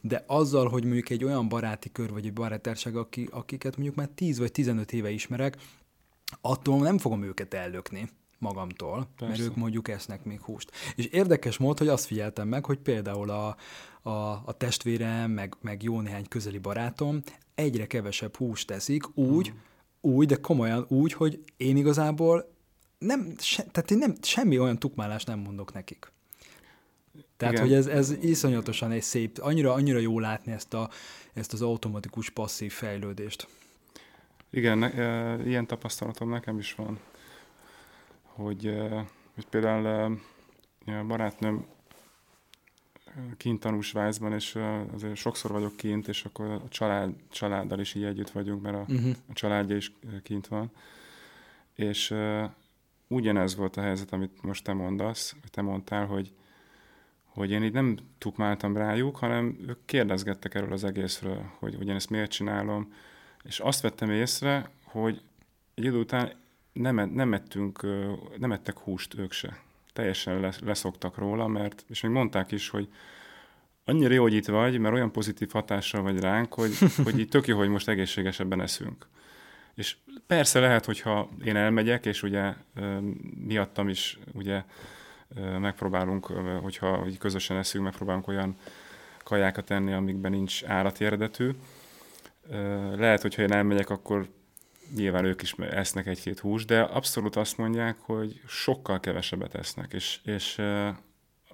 de 0.00 0.24
azzal, 0.26 0.68
hogy 0.68 0.84
mondjuk 0.84 1.10
egy 1.10 1.24
olyan 1.24 1.48
baráti 1.48 1.92
kör, 1.92 2.10
vagy 2.10 2.26
egy 2.26 2.32
barátárság, 2.32 2.96
aki, 2.96 3.28
akiket 3.30 3.76
mondjuk 3.76 3.96
már 3.96 4.08
10 4.14 4.38
vagy 4.38 4.52
15 4.52 4.92
éve 4.92 5.10
ismerek, 5.10 5.56
attól 6.40 6.78
nem 6.78 6.98
fogom 6.98 7.22
őket 7.22 7.54
ellökni 7.54 8.08
magamtól, 8.44 9.08
Persze. 9.16 9.26
mert 9.26 9.50
ők 9.50 9.56
mondjuk 9.56 9.88
esznek 9.88 10.24
még 10.24 10.40
húst. 10.40 10.70
És 10.96 11.06
érdekes 11.06 11.56
mód, 11.56 11.78
hogy 11.78 11.88
azt 11.88 12.06
figyeltem 12.06 12.48
meg, 12.48 12.64
hogy 12.64 12.78
például 12.78 13.30
a, 13.30 13.56
a, 14.02 14.42
a 14.44 14.54
testvérem, 14.56 15.30
meg, 15.30 15.54
meg 15.60 15.82
jó 15.82 16.00
néhány 16.00 16.28
közeli 16.28 16.58
barátom 16.58 17.22
egyre 17.54 17.86
kevesebb 17.86 18.36
húst 18.36 18.66
teszik, 18.66 19.16
úgy, 19.16 19.52
mm. 19.52 19.58
úgy, 20.00 20.26
de 20.26 20.36
komolyan 20.36 20.84
úgy, 20.88 21.12
hogy 21.12 21.44
én 21.56 21.76
igazából 21.76 22.52
nem, 22.98 23.34
se, 23.38 23.62
tehát 23.62 23.90
én 23.90 23.98
nem, 23.98 24.14
semmi 24.22 24.58
olyan 24.58 24.78
tukmálást 24.78 25.26
nem 25.26 25.38
mondok 25.38 25.72
nekik. 25.72 26.12
Tehát, 27.36 27.54
Igen. 27.54 27.66
hogy 27.66 27.74
ez, 27.74 27.86
ez 27.86 28.10
iszonyatosan 28.20 28.90
egy 28.90 29.02
szép, 29.02 29.38
annyira, 29.40 29.72
annyira 29.72 29.98
jó 29.98 30.18
látni 30.18 30.52
ezt, 30.52 30.74
a, 30.74 30.90
ezt 31.32 31.52
az 31.52 31.62
automatikus 31.62 32.30
passzív 32.30 32.72
fejlődést. 32.72 33.48
Igen, 34.50 34.78
ne, 34.78 34.92
e, 34.92 35.38
ilyen 35.46 35.66
tapasztalatom 35.66 36.30
nekem 36.30 36.58
is 36.58 36.74
van 36.74 36.98
hogy, 38.34 38.74
hogy 39.34 39.46
például 39.46 39.86
a 40.86 41.04
barátnőm 41.04 41.66
kint 43.36 43.60
tanul 43.60 43.82
Svájcban, 43.82 44.32
és 44.32 44.58
azért 44.92 45.16
sokszor 45.16 45.50
vagyok 45.50 45.76
kint, 45.76 46.08
és 46.08 46.24
akkor 46.24 46.46
a 46.46 46.68
család, 46.68 47.14
családdal 47.30 47.80
is 47.80 47.94
így 47.94 48.04
együtt 48.04 48.30
vagyunk, 48.30 48.62
mert 48.62 48.76
a, 48.76 48.84
uh-huh. 48.92 49.16
a 49.30 49.32
családja 49.32 49.76
is 49.76 49.92
kint 50.22 50.46
van. 50.46 50.70
És 51.74 52.10
uh, 52.10 52.50
ugyanez 53.06 53.56
volt 53.56 53.76
a 53.76 53.80
helyzet, 53.80 54.12
amit 54.12 54.42
most 54.42 54.64
te 54.64 54.72
mondasz, 54.72 55.36
te 55.50 55.62
mondtál, 55.62 56.06
hogy, 56.06 56.32
hogy 57.24 57.50
én 57.50 57.62
így 57.62 57.72
nem 57.72 57.96
tukmáltam 58.18 58.76
rájuk, 58.76 59.16
hanem 59.16 59.56
ők 59.66 59.84
kérdezgettek 59.84 60.54
erről 60.54 60.72
az 60.72 60.84
egészről, 60.84 61.50
hogy, 61.58 61.74
hogy 61.74 61.88
én 61.88 61.94
ezt 61.94 62.10
miért 62.10 62.30
csinálom, 62.30 62.92
és 63.42 63.60
azt 63.60 63.80
vettem 63.80 64.10
észre, 64.10 64.70
hogy 64.84 65.22
egy 65.74 65.84
idő 65.84 65.98
után 65.98 66.32
nem, 66.74 67.10
nem, 67.10 67.34
ettünk, 67.34 67.86
nem 68.38 68.52
ettek 68.52 68.78
húst 68.78 69.18
ők 69.18 69.32
se. 69.32 69.58
Teljesen 69.92 70.52
leszoktak 70.64 71.18
róla, 71.18 71.46
mert, 71.46 71.84
és 71.88 72.00
még 72.00 72.12
mondták 72.12 72.52
is, 72.52 72.68
hogy 72.68 72.88
annyira 73.84 74.14
jó, 74.14 74.22
hogy 74.22 74.34
itt 74.34 74.46
vagy, 74.46 74.78
mert 74.78 74.94
olyan 74.94 75.12
pozitív 75.12 75.50
hatással 75.50 76.02
vagy 76.02 76.20
ránk, 76.20 76.54
hogy, 76.54 76.78
hogy 77.04 77.18
így 77.18 77.28
tök 77.28 77.46
jó, 77.46 77.58
hogy 77.58 77.68
most 77.68 77.88
egészségesebben 77.88 78.60
eszünk. 78.60 79.06
És 79.74 79.96
persze 80.26 80.60
lehet, 80.60 80.84
hogyha 80.84 81.28
én 81.44 81.56
elmegyek, 81.56 82.06
és 82.06 82.22
ugye 82.22 82.54
miattam 83.46 83.88
is 83.88 84.18
ugye 84.32 84.62
megpróbálunk, 85.58 86.26
hogyha 86.62 87.06
így 87.08 87.18
közösen 87.18 87.56
eszünk, 87.56 87.84
megpróbálunk 87.84 88.28
olyan 88.28 88.56
kajákat 89.24 89.70
enni, 89.70 89.92
amikben 89.92 90.30
nincs 90.30 90.64
állati 90.64 91.04
eredetű. 91.04 91.50
Lehet, 92.96 93.22
hogyha 93.22 93.42
én 93.42 93.52
elmegyek, 93.52 93.90
akkor 93.90 94.28
nyilván 94.94 95.24
ők 95.24 95.42
is 95.42 95.52
esznek 95.52 96.06
egy-két 96.06 96.38
hús, 96.38 96.64
de 96.64 96.80
abszolút 96.80 97.36
azt 97.36 97.58
mondják, 97.58 97.98
hogy 98.00 98.40
sokkal 98.46 99.00
kevesebbet 99.00 99.54
esznek, 99.54 99.92
és, 99.92 100.20
és 100.24 100.62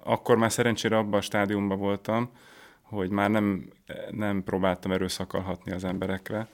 akkor 0.03 0.37
már 0.37 0.51
szerencsére 0.51 0.97
abban 0.97 1.19
a 1.19 1.21
stádiumban 1.21 1.77
voltam, 1.77 2.29
hogy 2.81 3.09
már 3.09 3.29
nem, 3.29 3.69
nem 4.11 4.43
próbáltam 4.43 4.91
erőszakkal 4.91 5.41
hatni 5.41 5.71
az 5.71 5.83
emberekre, 5.83 6.47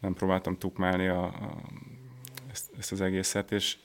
nem 0.00 0.14
próbáltam 0.14 0.58
tukmálni 0.58 1.06
a, 1.06 1.24
a, 1.24 1.62
ezt, 2.50 2.70
ezt 2.78 2.92
az 2.92 3.00
egészet, 3.00 3.52
és, 3.52 3.76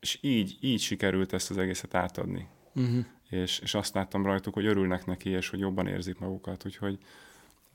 és 0.00 0.18
így, 0.20 0.56
így 0.60 0.80
sikerült 0.80 1.32
ezt 1.32 1.50
az 1.50 1.58
egészet 1.58 1.94
átadni. 1.94 2.48
uh-huh. 2.74 3.04
és, 3.28 3.58
és 3.58 3.74
azt 3.74 3.94
láttam 3.94 4.24
rajtuk, 4.26 4.54
hogy 4.54 4.66
örülnek 4.66 5.06
neki, 5.06 5.30
és 5.30 5.48
hogy 5.48 5.58
jobban 5.58 5.86
érzik 5.86 6.18
magukat. 6.18 6.66
Úgyhogy 6.66 6.98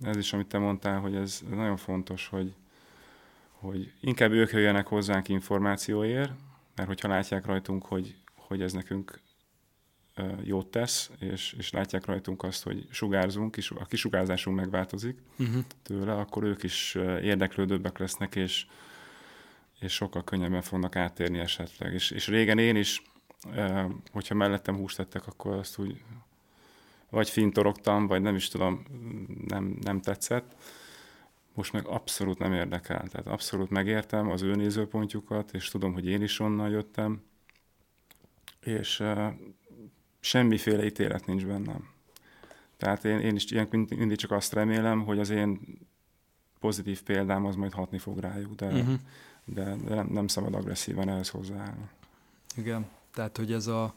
ez 0.02 0.18
is, 0.18 0.34
amit 0.34 0.48
te 0.48 0.58
mondtál, 0.58 1.00
hogy 1.00 1.16
ez, 1.16 1.42
ez 1.50 1.56
nagyon 1.56 1.78
fontos, 1.78 2.28
hogy, 2.28 2.54
hogy 3.62 3.94
inkább 4.02 4.32
ők 4.32 4.52
jöjjenek 4.52 4.88
hozzánk 4.88 5.30
információért, 5.30 6.32
mert 6.76 6.88
hogyha 6.88 7.08
látják 7.08 7.46
rajtunk, 7.46 7.86
hogy, 7.86 8.16
hogy 8.36 8.62
ez 8.62 8.74
nekünk 8.74 9.22
jót 10.44 10.68
tesz, 10.68 11.12
és, 11.20 11.56
és 11.58 11.72
látják 11.72 12.06
rajtunk 12.06 12.44
azt, 12.44 12.64
hogy 12.64 12.88
sugárzunk, 12.90 13.58
és 13.58 13.72
a 13.72 13.86
kisugárzásunk 13.86 14.58
megváltozik 14.58 15.20
uh-huh. 15.40 15.64
tőle, 15.84 16.14
akkor 16.14 16.44
ők 16.44 16.64
is 16.64 16.96
érdeklődőbbek 17.22 17.98
lesznek, 17.98 18.36
és, 18.36 18.66
és 19.80 19.94
sokkal 19.94 20.24
könnyebben 20.24 20.62
fognak 20.62 20.96
áttérni 20.96 21.40
esetleg. 21.40 21.94
És, 21.94 22.12
és 22.12 22.28
régen 22.28 22.58
én 22.58 22.76
is, 22.76 23.02
hogyha 24.12 24.36
mellettem 24.36 24.76
húst 24.76 24.98
tettek, 24.98 25.28
akkor 25.28 25.54
azt 25.54 25.78
úgy 25.78 26.04
vagy 27.10 27.30
fintorogtam, 27.30 28.08
vagy 28.08 28.22
nem 28.22 28.36
is 28.36 28.48
tudom, 28.48 28.84
nem, 29.48 29.78
nem 29.82 30.02
tetszett. 30.02 30.56
Most 31.54 31.74
meg 31.74 31.88
abszolút 31.88 32.40
nem 32.40 32.54
érdekel. 32.54 33.08
Tehát 33.08 33.28
abszolút 33.28 33.70
megértem 33.70 34.30
az 34.30 34.42
ő 34.42 34.56
nézőpontjukat, 34.56 35.54
és 35.54 35.70
tudom, 35.70 35.94
hogy 35.94 36.08
én 36.08 36.22
is 36.22 36.40
onnan 36.40 36.70
jöttem, 36.70 37.22
és 38.60 39.04
semmiféle 40.20 40.86
ítélet 40.86 41.26
nincs 41.26 41.46
bennem. 41.46 41.90
Tehát 42.78 43.06
én, 43.06 43.20
én 43.20 43.36
is 43.36 43.52
ilyen 43.52 43.68
mindig 43.72 44.18
csak 44.18 44.32
azt 44.32 44.54
remélem, 44.54 45.04
hogy 45.04 45.20
az 45.20 45.30
én 45.30 45.60
pozitív 46.60 47.04
példám 47.04 47.46
az 47.46 47.56
majd 47.56 47.74
hatni 47.74 47.98
fog 47.98 48.20
rájuk, 48.20 48.56
de, 48.56 48.66
uh-huh. 48.66 49.00
de, 49.46 49.76
de 49.76 49.96
nem, 49.96 50.08
nem 50.08 50.28
szabad 50.28 50.56
agresszívan 50.56 51.10
ehhez 51.10 51.30
hozzáállni. 51.30 51.90
Igen, 52.56 52.86
tehát 53.14 53.38
hogy 53.38 53.54
ez 53.54 53.68
a... 53.68 53.94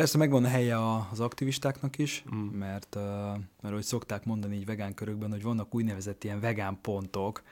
Persze 0.00 0.18
megvan 0.18 0.44
a 0.44 0.48
helye 0.48 0.76
az 1.10 1.20
aktivistáknak 1.20 1.98
is, 1.98 2.24
mm. 2.34 2.38
mert, 2.38 2.94
mert 3.60 3.74
hogy 3.74 3.82
szokták 3.82 4.24
mondani 4.24 4.56
így 4.56 4.64
vegán 4.64 4.94
körökben, 4.94 5.30
hogy 5.30 5.42
vannak 5.42 5.74
úgynevezett 5.74 6.24
ilyen 6.24 6.40
vegán 6.40 6.78
pontok, 6.80 7.42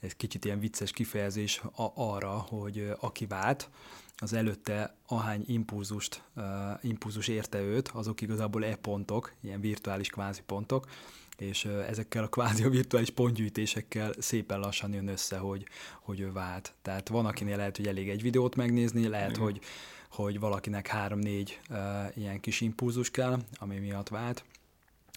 ez 0.00 0.12
kicsit 0.12 0.44
ilyen 0.44 0.60
vicces 0.60 0.90
kifejezés 0.90 1.62
arra, 1.94 2.30
hogy 2.30 2.92
aki 3.00 3.26
vált, 3.26 3.70
az 4.16 4.32
előtte 4.32 4.94
ahány 5.06 5.44
impulzust, 5.46 6.22
uh, 6.36 6.44
impulzus 6.80 7.28
érte 7.28 7.60
őt, 7.60 7.88
azok 7.88 8.20
igazából 8.20 8.64
e-pontok, 8.64 9.32
ilyen 9.40 9.60
virtuális 9.60 10.08
kvázi 10.08 10.42
pontok, 10.46 10.86
és 11.38 11.64
uh, 11.64 11.88
ezekkel 11.88 12.24
a 12.24 12.28
kvázi 12.28 12.64
a 12.64 12.70
virtuális 12.70 13.10
pontgyűjtésekkel 13.10 14.12
szépen 14.18 14.60
lassan 14.60 14.92
jön 14.92 15.08
össze, 15.08 15.36
hogy, 15.38 15.66
hogy 16.00 16.20
ő 16.20 16.32
vált. 16.32 16.74
Tehát 16.82 17.08
van, 17.08 17.26
akinél 17.26 17.56
lehet, 17.56 17.76
hogy 17.76 17.86
elég 17.86 18.08
egy 18.08 18.22
videót 18.22 18.56
megnézni, 18.56 19.08
lehet, 19.08 19.30
Igen. 19.30 19.42
hogy, 19.42 19.60
hogy 20.10 20.40
valakinek 20.40 20.86
három-négy 20.86 21.60
ilyen 22.14 22.40
kis 22.40 22.60
impulzus 22.60 23.10
kell, 23.10 23.38
ami 23.58 23.78
miatt 23.78 24.08
vált, 24.08 24.44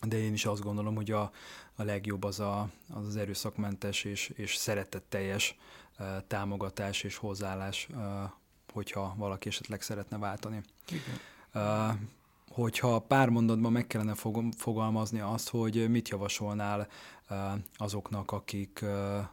de 0.08 0.18
én 0.18 0.34
is 0.34 0.46
azt 0.46 0.64
gondolom, 0.64 0.96
hogy 0.96 1.12
a, 1.12 1.32
a 1.76 1.84
legjobb 1.84 2.24
az 2.24 2.40
a, 2.40 2.70
az, 2.94 3.08
az 3.08 3.16
erőszakmentes 3.16 4.04
és, 4.04 4.30
és 4.36 4.56
szeretetteljes 4.56 5.58
támogatás 6.28 7.04
és 7.04 7.16
hozzáállás 7.16 7.88
hogyha 8.74 9.14
valaki 9.18 9.48
esetleg 9.48 9.82
szeretne 9.82 10.18
váltani. 10.18 10.62
Igen. 10.90 12.10
Hogyha 12.50 13.00
pár 13.00 13.30
mondatban 13.30 13.72
meg 13.72 13.88
kellene 13.88 14.16
fogalmazni 14.58 15.20
azt, 15.20 15.50
hogy 15.50 15.90
mit 15.90 16.10
javasolnál 16.10 16.88
azoknak, 17.78 18.32
akik, 18.32 18.86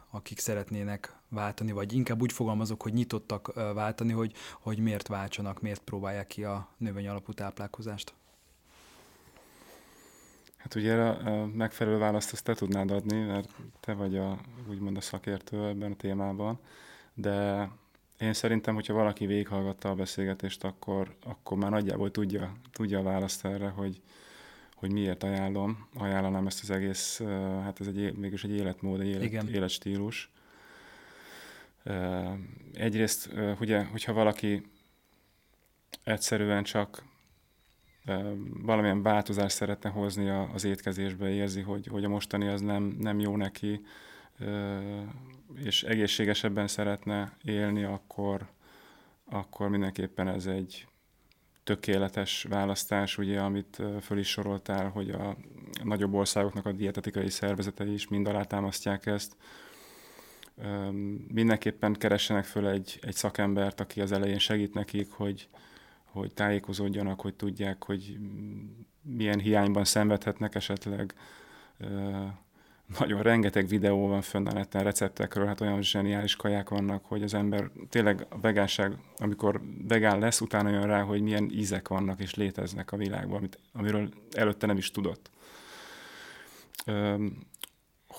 akik 0.09 0.39
szeretnének 0.39 1.15
váltani, 1.31 1.71
vagy 1.71 1.93
inkább 1.93 2.21
úgy 2.21 2.31
fogalmazok, 2.31 2.81
hogy 2.81 2.93
nyitottak 2.93 3.53
váltani, 3.53 4.11
hogy, 4.11 4.33
hogy 4.59 4.79
miért 4.79 5.07
váltsanak, 5.07 5.61
miért 5.61 5.81
próbálják 5.81 6.27
ki 6.27 6.43
a 6.43 6.67
növény 6.77 7.07
alapú 7.07 7.33
táplálkozást? 7.33 8.13
Hát 10.57 10.75
ugye 10.75 10.95
a 10.95 11.45
megfelelő 11.45 11.97
választ 11.97 12.31
azt 12.31 12.43
te 12.43 12.53
tudnád 12.53 12.91
adni, 12.91 13.19
mert 13.19 13.49
te 13.79 13.93
vagy 13.93 14.17
a, 14.17 14.39
úgymond 14.69 14.97
a 14.97 15.01
szakértő 15.01 15.67
ebben 15.67 15.91
a 15.91 15.95
témában, 15.95 16.59
de 17.13 17.67
én 18.19 18.33
szerintem, 18.33 18.73
hogyha 18.73 18.93
valaki 18.93 19.25
végighallgatta 19.25 19.89
a 19.89 19.95
beszélgetést, 19.95 20.63
akkor, 20.63 21.15
akkor 21.23 21.57
már 21.57 21.71
nagyjából 21.71 22.11
tudja, 22.11 22.55
tudja 22.71 22.99
a 22.99 23.03
választ 23.03 23.45
erre, 23.45 23.69
hogy, 23.69 24.01
hogy 24.75 24.91
miért 24.91 25.23
ajánlom, 25.23 25.87
ajánlanám 25.93 26.47
ezt 26.47 26.61
az 26.61 26.69
egész, 26.69 27.21
hát 27.63 27.79
ez 27.79 27.87
egy, 27.87 28.17
mégis 28.17 28.43
egy 28.43 28.51
életmód, 28.51 28.99
egy 28.99 29.07
élet, 29.07 29.23
Igen. 29.23 29.49
életstílus. 29.49 30.31
Egyrészt, 32.73 33.29
ugye, 33.59 33.83
hogyha 33.83 34.13
valaki 34.13 34.65
egyszerűen 36.03 36.63
csak 36.63 37.03
valamilyen 38.63 39.01
változást 39.01 39.55
szeretne 39.55 39.89
hozni 39.89 40.29
az 40.29 40.63
étkezésbe, 40.63 41.29
érzi, 41.29 41.61
hogy, 41.61 41.87
hogy 41.87 42.03
a 42.03 42.09
mostani 42.09 42.47
az 42.47 42.61
nem, 42.61 42.83
nem 42.99 43.19
jó 43.19 43.35
neki, 43.35 43.81
és 45.55 45.83
egészségesebben 45.83 46.67
szeretne 46.67 47.37
élni, 47.43 47.83
akkor, 47.83 48.49
akkor 49.25 49.69
mindenképpen 49.69 50.27
ez 50.27 50.45
egy 50.45 50.87
tökéletes 51.63 52.43
választás, 52.49 53.17
ugye, 53.17 53.39
amit 53.39 53.81
föl 54.01 54.17
is 54.17 54.29
soroltál, 54.29 54.89
hogy 54.89 55.09
a 55.09 55.37
nagyobb 55.83 56.13
országoknak 56.13 56.65
a 56.65 56.71
dietetikai 56.71 57.29
szervezetei 57.29 57.93
is 57.93 58.07
mind 58.07 58.27
alátámasztják 58.27 59.05
ezt. 59.05 59.35
Mindenképpen 61.27 61.93
keressenek 61.93 62.43
föl 62.43 62.67
egy, 62.67 62.99
egy 63.01 63.15
szakembert, 63.15 63.79
aki 63.79 64.01
az 64.01 64.11
elején 64.11 64.39
segít 64.39 64.73
nekik, 64.73 65.11
hogy, 65.11 65.47
hogy 66.03 66.33
tájékozódjanak, 66.33 67.21
hogy 67.21 67.33
tudják, 67.33 67.83
hogy 67.83 68.17
milyen 69.01 69.39
hiányban 69.39 69.85
szenvedhetnek 69.85 70.55
esetleg, 70.55 71.13
nagyon 72.99 73.21
rengeteg 73.21 73.67
videó 73.67 74.07
van 74.07 74.21
fönn 74.21 74.47
a 74.47 74.53
neten 74.53 74.83
receptekről, 74.83 75.45
hát 75.45 75.61
olyan 75.61 75.81
zseniális 75.81 76.35
kaják 76.35 76.69
vannak, 76.69 77.05
hogy 77.05 77.23
az 77.23 77.33
ember 77.33 77.69
tényleg 77.89 78.25
a 78.29 78.39
vegánság, 78.39 78.97
amikor 79.17 79.61
vegán 79.87 80.19
lesz, 80.19 80.41
utána 80.41 80.69
jön 80.69 80.85
rá, 80.85 81.01
hogy 81.01 81.21
milyen 81.21 81.49
ízek 81.51 81.87
vannak 81.87 82.19
és 82.19 82.35
léteznek 82.35 82.91
a 82.91 82.97
világban, 82.97 83.37
amit, 83.37 83.59
amiről 83.73 84.09
előtte 84.31 84.65
nem 84.65 84.77
is 84.77 84.91
tudott. 84.91 85.31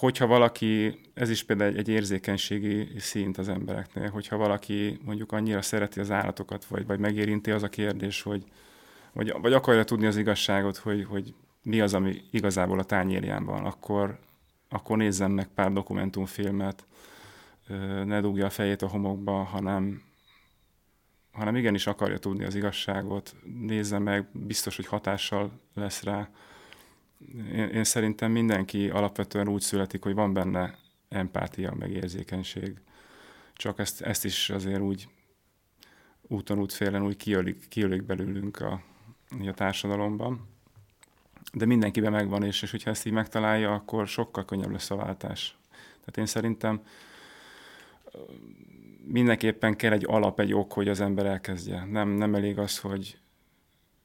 Hogyha 0.03 0.27
valaki, 0.27 1.01
ez 1.15 1.31
is 1.31 1.43
például 1.43 1.77
egy, 1.77 1.89
érzékenységi 1.89 2.89
szint 2.99 3.39
az 3.39 3.49
embereknél, 3.49 4.11
hogyha 4.11 4.37
valaki 4.37 4.99
mondjuk 5.05 5.33
annyira 5.33 5.63
szereti 5.63 6.01
az 6.01 6.11
állatokat, 6.11 6.65
vagy, 6.65 6.87
vagy 6.87 6.99
megérinti 6.99 7.51
az 7.51 7.63
a 7.63 7.69
kérdés, 7.69 8.23
hogy 8.23 8.45
vagy, 9.13 9.35
vagy 9.41 9.53
akarja 9.53 9.85
tudni 9.85 10.07
az 10.07 10.17
igazságot, 10.17 10.77
hogy, 10.77 11.05
hogy 11.05 11.35
mi 11.63 11.81
az, 11.81 11.95
ami 11.95 12.23
igazából 12.31 12.79
a 12.79 12.85
tányérján 12.85 13.45
van, 13.45 13.65
akkor, 13.65 14.19
akkor 14.69 14.97
nézzem 14.97 15.31
meg 15.31 15.49
pár 15.55 15.73
dokumentumfilmet, 15.73 16.87
ne 18.05 18.21
dugja 18.21 18.47
a 18.47 18.51
fejét 18.51 18.83
a 18.83 18.89
homokba, 18.89 19.43
hanem, 19.43 20.03
hanem 21.33 21.57
igenis 21.57 21.87
akarja 21.87 22.19
tudni 22.19 22.45
az 22.45 22.55
igazságot, 22.55 23.35
nézze 23.61 23.99
meg, 23.99 24.27
biztos, 24.33 24.77
hogy 24.77 24.87
hatással 24.87 25.51
lesz 25.75 26.03
rá. 26.03 26.29
Én, 27.53 27.69
én 27.69 27.85
szerintem 27.85 28.33
mindenki 28.33 28.89
alapvetően 28.91 29.49
úgy 29.49 29.61
születik, 29.61 30.03
hogy 30.03 30.15
van 30.15 30.33
benne 30.33 30.79
empátia, 31.09 31.75
meg 31.75 31.91
érzékenység. 31.91 32.81
Csak 33.55 33.79
ezt, 33.79 34.01
ezt 34.01 34.25
is 34.25 34.51
azért 34.51 34.81
úgy 34.81 35.09
úton, 36.23 36.59
útfélen 36.59 37.05
úgy 37.05 37.17
kiölik, 37.17 37.69
kiölik 37.69 38.03
belőlünk 38.03 38.61
a, 38.61 38.83
a 39.47 39.53
társadalomban 39.55 40.51
de 41.53 41.67
mindenkiben 41.67 42.13
megvan, 42.13 42.43
és, 42.43 42.63
és 42.63 42.71
hogyha 42.71 42.91
ezt 42.91 43.07
így 43.07 43.13
megtalálja, 43.13 43.75
akkor 43.75 44.07
sokkal 44.07 44.45
könnyebb 44.45 44.71
lesz 44.71 44.91
a 44.91 44.97
váltás. 44.97 45.57
Tehát 45.89 46.17
én 46.17 46.27
szerintem 46.27 46.83
mindenképpen 49.05 49.77
kell 49.77 49.93
egy 49.93 50.05
alap, 50.07 50.41
egy 50.41 50.55
ok, 50.55 50.73
hogy 50.73 50.89
az 50.89 51.01
ember 51.01 51.27
elkezdje. 51.27 51.85
Nem, 51.85 52.09
nem 52.09 52.35
elég 52.35 52.59
az, 52.59 52.79
hogy 52.79 53.19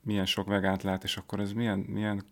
milyen 0.01 0.25
sok 0.25 0.47
vegánt 0.47 0.83
lát, 0.83 1.03
és 1.03 1.17
akkor 1.17 1.39
ez 1.39 1.51
milyen, 1.51 1.79
milyen 1.79 2.23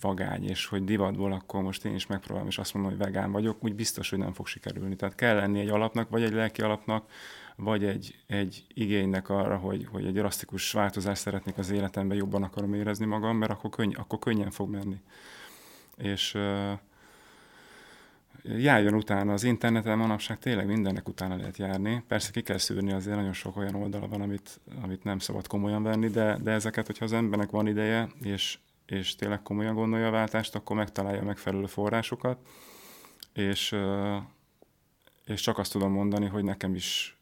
vagány, 0.00 0.48
és 0.48 0.66
hogy 0.66 0.84
divatból 0.84 1.32
akkor 1.32 1.62
most 1.62 1.84
én 1.84 1.94
is 1.94 2.06
megpróbálom, 2.06 2.48
és 2.48 2.58
azt 2.58 2.74
mondom, 2.74 2.92
hogy 2.92 3.00
vegán 3.00 3.32
vagyok, 3.32 3.64
úgy 3.64 3.74
biztos, 3.74 4.10
hogy 4.10 4.18
nem 4.18 4.32
fog 4.32 4.46
sikerülni. 4.46 4.96
Tehát 4.96 5.14
kell 5.14 5.34
lenni 5.34 5.60
egy 5.60 5.68
alapnak, 5.68 6.08
vagy 6.08 6.22
egy 6.22 6.32
lelki 6.32 6.62
alapnak, 6.62 7.10
vagy 7.56 7.84
egy, 7.84 8.18
egy 8.26 8.64
igénynek 8.74 9.28
arra, 9.28 9.56
hogy, 9.56 9.86
hogy 9.90 10.06
egy 10.06 10.14
drasztikus 10.14 10.72
változást 10.72 11.20
szeretnék 11.20 11.58
az 11.58 11.70
életemben, 11.70 12.16
jobban 12.16 12.42
akarom 12.42 12.74
érezni 12.74 13.06
magam, 13.06 13.36
mert 13.36 13.50
akkor, 13.50 13.70
könny, 13.70 13.94
akkor 13.94 14.18
könnyen 14.18 14.50
fog 14.50 14.70
menni. 14.70 15.00
És 15.96 16.34
uh, 16.34 16.72
járjon 18.42 18.94
utána 18.94 19.32
az 19.32 19.44
interneten, 19.44 19.98
manapság 19.98 20.38
tényleg 20.38 20.66
mindennek 20.66 21.08
utána 21.08 21.36
lehet 21.36 21.56
járni. 21.56 22.04
Persze 22.08 22.30
ki 22.30 22.42
kell 22.42 22.58
szűrni, 22.58 22.92
azért 22.92 23.16
nagyon 23.16 23.32
sok 23.32 23.56
olyan 23.56 23.74
oldala 23.74 24.08
van, 24.08 24.20
amit, 24.20 24.60
amit 24.82 25.04
nem 25.04 25.18
szabad 25.18 25.46
komolyan 25.46 25.82
venni, 25.82 26.08
de, 26.08 26.38
de 26.42 26.50
ezeket, 26.50 26.86
hogyha 26.86 27.04
az 27.04 27.12
embernek 27.12 27.50
van 27.50 27.66
ideje, 27.66 28.08
és, 28.22 28.58
és 28.86 29.14
tényleg 29.14 29.42
komolyan 29.42 29.74
gondolja 29.74 30.06
a 30.06 30.10
váltást, 30.10 30.54
akkor 30.54 30.76
megtalálja 30.76 31.20
a 31.20 31.24
megfelelő 31.24 31.66
forrásokat, 31.66 32.38
és, 33.32 33.76
és 35.24 35.40
csak 35.40 35.58
azt 35.58 35.72
tudom 35.72 35.92
mondani, 35.92 36.26
hogy 36.26 36.44
nekem 36.44 36.74
is 36.74 37.16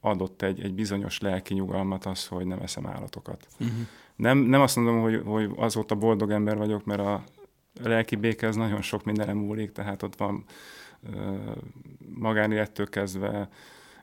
adott 0.00 0.42
egy, 0.42 0.60
egy 0.60 0.74
bizonyos 0.74 1.20
lelki 1.20 1.54
nyugalmat 1.54 2.04
az, 2.04 2.26
hogy 2.26 2.46
nem 2.46 2.60
eszem 2.60 2.86
állatokat. 2.86 3.46
Uh-huh. 3.60 3.76
Nem, 4.16 4.38
nem 4.38 4.60
azt 4.60 4.76
mondom, 4.76 5.00
hogy, 5.00 5.22
hogy 5.24 5.50
azóta 5.56 5.94
boldog 5.94 6.30
ember 6.30 6.56
vagyok, 6.56 6.84
mert 6.84 7.00
a 7.00 7.24
lelki 7.82 8.16
béke 8.16 8.46
az 8.46 8.56
nagyon 8.56 8.82
sok 8.82 9.04
mindenem 9.04 9.36
múlik, 9.36 9.72
tehát 9.72 10.02
ott 10.02 10.16
van 10.16 10.44
magánélettől 12.14 12.88
kezdve 12.88 13.48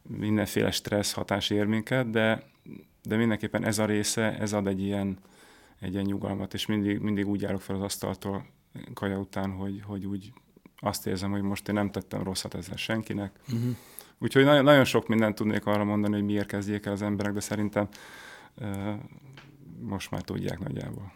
mindenféle 0.01 0.71
stressz 0.71 1.13
hatás 1.13 1.49
ér 1.49 1.65
minket, 1.65 2.09
de, 2.09 2.43
de 3.03 3.15
mindenképpen 3.15 3.65
ez 3.65 3.79
a 3.79 3.85
része, 3.85 4.37
ez 4.37 4.53
ad 4.53 4.67
egy 4.67 4.81
ilyen, 4.81 5.17
egy 5.81 5.93
ilyen 5.93 6.05
nyugalmat, 6.05 6.53
és 6.53 6.65
mindig, 6.65 6.99
mindig 6.99 7.27
úgy 7.27 7.45
állok 7.45 7.61
fel 7.61 7.75
az 7.75 7.81
asztaltól 7.81 8.45
kaja 8.93 9.17
után, 9.17 9.51
hogy, 9.51 9.81
hogy 9.85 10.05
úgy 10.05 10.33
azt 10.79 11.07
érzem, 11.07 11.31
hogy 11.31 11.41
most 11.41 11.67
én 11.67 11.75
nem 11.75 11.91
tettem 11.91 12.23
rosszat 12.23 12.53
ezzel 12.53 12.75
senkinek. 12.75 13.39
Uh-huh. 13.47 13.75
Úgyhogy 14.19 14.43
nagyon, 14.43 14.63
nagyon 14.63 14.83
sok 14.83 15.07
mindent 15.07 15.35
tudnék 15.35 15.65
arra 15.65 15.83
mondani, 15.83 16.13
hogy 16.13 16.23
miért 16.23 16.47
kezdjék 16.47 16.85
el 16.85 16.93
az 16.93 17.01
emberek, 17.01 17.33
de 17.33 17.39
szerintem 17.39 17.87
uh, 18.57 18.93
most 19.79 20.11
már 20.11 20.21
tudják 20.21 20.59
nagyjából. 20.59 21.11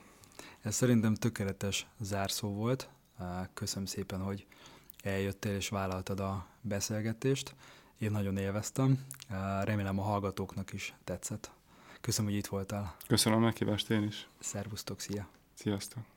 Ez 0.61 0.75
szerintem 0.75 1.13
tökéletes 1.13 1.87
zárszó 1.99 2.53
volt. 2.53 2.89
Köszönöm 3.53 3.85
szépen, 3.85 4.21
hogy 4.21 4.45
eljöttél 5.03 5.55
és 5.55 5.69
vállaltad 5.69 6.19
a 6.19 6.47
beszélgetést. 6.61 7.55
Én 7.97 8.11
nagyon 8.11 8.37
élveztem. 8.37 9.05
Remélem 9.63 9.99
a 9.99 10.03
hallgatóknak 10.03 10.73
is 10.73 10.93
tetszett. 11.03 11.51
Köszönöm, 12.05 12.29
hogy 12.29 12.39
itt 12.39 12.47
voltál. 12.47 12.95
Köszönöm 13.07 13.37
a 13.37 13.41
meghívást 13.41 13.89
én 13.89 14.03
is. 14.03 14.27
Szervusztok, 14.39 14.99
szia! 14.99 15.27
Sziasztok! 15.53 16.14